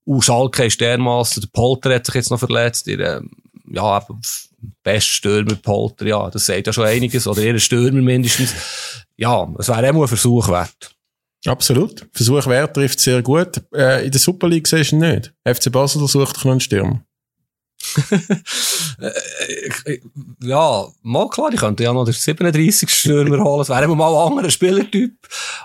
Und 0.05 0.24
Schalke 0.24 0.66
ist 0.66 0.80
dermassen, 0.80 1.41
der 1.41 1.49
Polter 1.49 1.95
hat 1.95 2.07
sich 2.07 2.14
jetzt 2.14 2.30
noch 2.30 2.39
verletzt, 2.39 2.87
ihr, 2.87 3.01
ähm, 3.01 3.30
ja, 3.70 4.05
best 4.83 5.07
Stürmer 5.07 5.57
Polter, 5.57 6.07
ja, 6.07 6.31
das 6.31 6.47
sagt 6.47 6.67
ja 6.67 6.73
schon 6.73 6.87
einiges, 6.87 7.27
oder 7.27 7.43
ihr 7.43 7.59
Stürmer 7.59 8.03
mindestens. 8.03 8.55
Ja, 9.17 9.49
es 9.59 9.69
wäre 9.69 9.87
immer 9.89 10.03
ein 10.03 10.09
Versuch 10.09 10.49
wert. 10.49 10.95
Absolut. 11.47 12.07
Versuch 12.12 12.47
wert 12.47 12.75
trifft 12.75 13.01
sehr 13.01 13.23
gut. 13.23 13.62
Äh, 13.75 14.07
in 14.07 14.11
der 14.11 14.21
Super 14.21 14.49
League 14.49 14.67
siehst 14.67 14.93
du 14.93 14.97
nicht. 14.97 15.33
FC 15.45 15.71
Basel 15.71 16.07
sucht 16.09 16.37
noch 16.45 16.51
einen 16.51 16.61
Stürmer. 16.61 17.05
Äh, 19.01 19.99
ja, 20.43 20.87
mal 21.03 21.29
klar, 21.29 21.53
ich 21.53 21.59
könnte 21.59 21.83
ja 21.83 21.93
noch 21.93 22.05
den 22.05 22.15
37 22.15 22.89
Stürmer 22.89 23.43
holen. 23.43 23.62
Es 23.62 23.69
wäre 23.69 23.85
immer 23.85 23.97
mal 23.97 24.15
ein 24.15 24.31
anderer 24.31 24.51
Spielertyp 24.51 25.15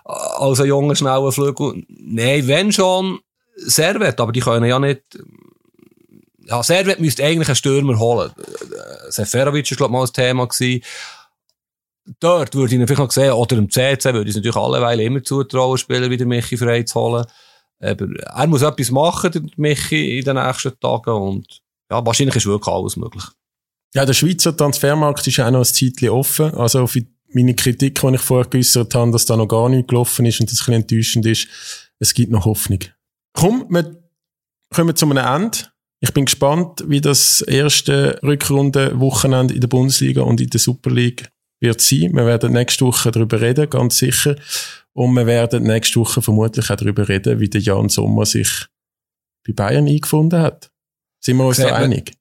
als 0.03 0.59
ein 0.59 0.67
junger, 0.67 0.95
schneller 0.95 1.31
Flügel. 1.31 1.83
Nein, 1.87 2.47
wenn 2.47 2.71
schon, 2.71 3.19
Servet, 3.55 4.19
aber 4.19 4.31
die 4.31 4.39
können 4.39 4.65
ja 4.65 4.79
nicht, 4.79 5.03
ja, 6.49 6.63
Servet 6.63 6.99
müsste 6.99 7.23
eigentlich 7.23 7.47
einen 7.47 7.55
Stürmer 7.55 7.99
holen. 7.99 8.31
Seferovic 9.09 9.69
war, 9.71 9.77
glaube 9.77 9.91
ich, 9.91 9.99
mal 9.99 10.05
ein 10.05 10.13
Thema 10.13 10.47
gewesen. 10.47 10.83
Dort 12.19 12.55
würde 12.55 12.73
ich 12.73 12.81
ihn 12.81 12.87
vielleicht 12.87 12.99
noch 12.99 13.11
sehen, 13.11 13.33
oder 13.33 13.57
im 13.57 13.69
CC 13.69 14.13
würde 14.13 14.23
ich 14.23 14.29
es 14.29 14.35
natürlich 14.35 14.55
alleweil 14.55 14.99
immer 14.99 15.23
zutrauen, 15.23 15.77
Spieler 15.77 16.09
wie 16.09 16.17
der 16.17 16.25
Michi 16.25 16.57
frei 16.57 16.83
zu 16.83 16.99
holen. 16.99 17.25
Aber 17.79 18.07
er 18.19 18.47
muss 18.47 18.63
etwas 18.63 18.89
machen, 18.89 19.31
der 19.31 19.43
Michi, 19.57 20.17
in 20.19 20.25
den 20.25 20.35
nächsten 20.35 20.77
Tagen 20.79 21.11
und 21.11 21.61
ja, 21.91 22.03
wahrscheinlich 22.05 22.35
ist 22.35 22.45
wirklich 22.47 22.73
alles 22.73 22.97
möglich. 22.97 23.23
Ja, 23.93 24.05
der 24.05 24.13
Schweizer 24.13 24.55
Transfermarkt 24.55 25.25
ist 25.27 25.39
auch 25.39 25.51
noch 25.51 25.59
ein 25.59 25.65
Zeitchen 25.65 26.09
offen. 26.09 26.53
Also 26.55 26.81
auf 26.81 26.97
meine 27.31 27.55
Kritik, 27.55 27.99
die 28.01 28.15
ich 28.15 28.21
vorher 28.21 28.49
geäußert 28.49 28.93
habe, 28.95 29.11
dass 29.11 29.25
da 29.25 29.37
noch 29.37 29.47
gar 29.47 29.69
nicht 29.69 29.87
gelaufen 29.87 30.25
ist 30.25 30.39
und 30.39 30.51
das 30.51 30.59
ein 30.59 30.65
bisschen 30.65 30.73
enttäuschend 30.73 31.25
ist, 31.25 31.47
es 31.99 32.13
gibt 32.13 32.31
noch 32.31 32.45
Hoffnung. 32.45 32.79
Komm, 33.33 33.67
wir 33.69 34.03
kommen 34.73 34.95
zu 34.95 35.05
einem 35.05 35.17
Ende. 35.17 35.59
Ich 36.01 36.13
bin 36.13 36.25
gespannt, 36.25 36.83
wie 36.87 37.01
das 37.01 37.41
erste 37.41 38.19
Rückrunde-Wochenende 38.23 39.53
in 39.53 39.61
der 39.61 39.67
Bundesliga 39.67 40.21
und 40.21 40.39
in 40.39 40.49
der 40.49 40.59
Super 40.59 40.91
League 40.91 41.29
wird 41.59 41.81
sein. 41.81 42.13
Wir 42.13 42.25
werden 42.25 42.53
nächste 42.53 42.85
Woche 42.85 43.11
darüber 43.11 43.41
reden, 43.41 43.69
ganz 43.69 43.97
sicher. 43.97 44.35
Und 44.93 45.13
wir 45.13 45.25
werden 45.25 45.63
nächste 45.63 45.99
Woche 45.99 46.21
vermutlich 46.21 46.69
auch 46.69 46.77
darüber 46.77 47.07
reden, 47.07 47.39
wie 47.39 47.49
der 47.49 47.61
Jan 47.61 47.89
Sommer 47.89 48.25
sich 48.25 48.49
bei 49.45 49.53
Bayern 49.53 49.87
eingefunden 49.87 50.39
hat. 50.39 50.71
Sind 51.21 51.37
wir 51.37 51.45
uns 51.45 51.57
da 51.57 51.75
einig? 51.75 52.13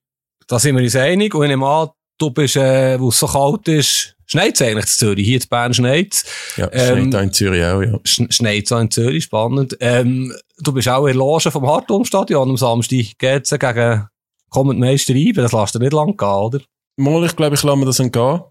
Da 0.48 0.58
sind 0.58 0.74
wir 0.76 0.82
uns 0.82 0.96
einig. 0.96 1.34
Und 1.34 1.44
ich 1.44 1.48
nehme 1.48 1.66
an, 1.66 1.90
du 2.18 2.30
bist, 2.30 2.56
äh, 2.56 2.98
wo 2.98 3.10
es 3.10 3.18
so 3.20 3.28
kalt 3.28 3.68
ist, 3.68 4.16
schneit 4.26 4.56
es 4.56 4.62
eigentlich 4.62 4.86
in 4.86 4.90
Zürich. 4.90 5.26
Hier 5.26 5.40
in 5.40 5.48
Bern 5.48 5.74
schneit 5.74 6.14
es. 6.14 6.24
Ja, 6.56 6.68
ähm, 6.72 7.10
schneit 7.10 7.14
auch 7.14 7.22
in 7.22 7.32
Zürich 7.32 7.64
auch, 7.64 7.82
ja. 7.82 8.00
Schneit 8.04 8.64
es 8.64 8.72
auch 8.72 8.80
in 8.80 8.90
Zürich, 8.90 9.24
spannend. 9.24 9.76
Ähm, 9.78 10.34
du 10.60 10.72
bist 10.72 10.88
auch 10.88 11.06
in 11.06 11.12
der 11.12 11.16
Loge 11.16 11.50
vom 11.50 11.66
Hartturmstadion 11.66 12.50
am 12.50 12.56
Samstag. 12.56 13.18
Geht's 13.18 13.50
gegen 13.50 14.08
kommend 14.50 14.80
Meister 14.80 15.14
Ibe? 15.14 15.42
Das 15.42 15.52
lässt 15.52 15.74
dir 15.74 15.80
nicht 15.80 15.92
lang 15.92 16.16
gehen, 16.16 16.28
oder? 16.28 16.60
Mal, 16.96 17.24
ich 17.24 17.36
glaube, 17.36 17.54
ich 17.54 17.62
lasse 17.62 17.78
mir 17.78 17.86
das 17.86 18.00
entgehen. 18.00 18.42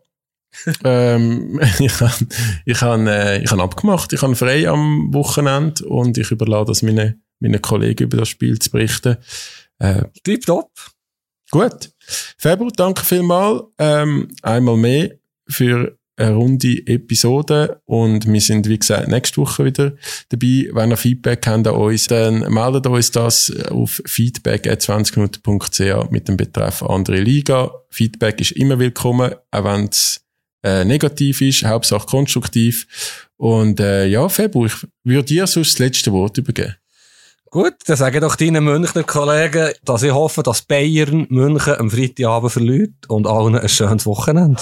ähm, 0.83 1.59
ich 1.79 1.99
habe 1.99 2.13
ich 2.65 2.81
hab, 2.81 2.99
äh, 3.01 3.43
ich 3.43 3.51
hab 3.51 3.59
abgemacht. 3.59 4.13
Ich 4.13 4.21
habe 4.21 4.35
frei 4.35 4.67
am 4.67 5.13
Wochenende 5.13 5.85
und 5.85 6.17
ich 6.17 6.31
überlasse 6.31 6.65
das 6.65 6.81
meinen 6.81 7.23
meine 7.39 7.59
Kollegen 7.59 8.03
über 8.03 8.17
das 8.17 8.29
Spiel 8.29 8.57
zu 8.57 8.71
berichten. 8.71 9.17
Äh, 9.79 10.03
Tipptopp. 10.23 10.71
Gut. 11.51 11.91
Fabio, 12.37 12.69
danke 12.75 13.03
vielmals. 13.03 13.63
Ähm, 13.77 14.29
einmal 14.41 14.77
mehr 14.77 15.11
für 15.47 15.96
eine 16.17 16.33
runde 16.33 16.85
Episode 16.87 17.79
und 17.85 18.31
wir 18.31 18.41
sind, 18.41 18.67
wie 18.67 18.79
gesagt, 18.79 19.07
nächste 19.07 19.39
Woche 19.39 19.65
wieder 19.65 19.93
dabei. 20.29 20.67
Wenn 20.73 20.89
ihr 20.89 20.97
Feedback 20.97 21.45
habt 21.45 21.67
an 21.67 21.75
uns, 21.75 22.07
dann 22.07 22.39
meldet 22.51 22.87
uns 22.87 23.11
das 23.11 23.53
auf 23.69 24.01
feedback.20minuten.ch 24.05 26.11
mit 26.11 26.27
dem 26.27 26.35
Betreff 26.35 26.81
andere 26.83 27.19
Liga. 27.19 27.71
Feedback 27.89 28.41
ist 28.41 28.53
immer 28.53 28.79
willkommen, 28.79 29.35
auch 29.51 29.63
wenn 29.63 29.85
es 29.85 30.21
äh, 30.63 30.83
negativ 30.83 31.41
ist, 31.41 31.63
Hauptsache 31.63 32.07
konstruktiv. 32.07 33.27
Und 33.37 33.79
äh, 33.79 34.07
ja, 34.07 34.27
Fabio, 34.27 34.65
ich 34.65 34.73
würde 35.03 35.23
dir 35.23 35.45
sonst 35.45 35.73
das 35.73 35.79
letzte 35.79 36.11
Wort 36.11 36.39
übergeben. 36.39 36.75
Gut, 37.49 37.75
dann 37.85 37.95
sage 37.95 38.19
doch 38.19 38.35
deinen 38.35 38.63
Münchner 38.63 39.03
Kollegen, 39.03 39.71
dass 39.85 40.03
ich 40.03 40.11
hoffe, 40.11 40.43
dass 40.43 40.63
Bayern 40.63 41.27
München 41.29 41.75
am 41.75 41.89
Freitagabend 41.89 42.51
verliert 42.51 43.07
und 43.07 43.25
allen 43.25 43.55
ein 43.55 43.69
schönes 43.69 44.05
Wochenende. 44.05 44.61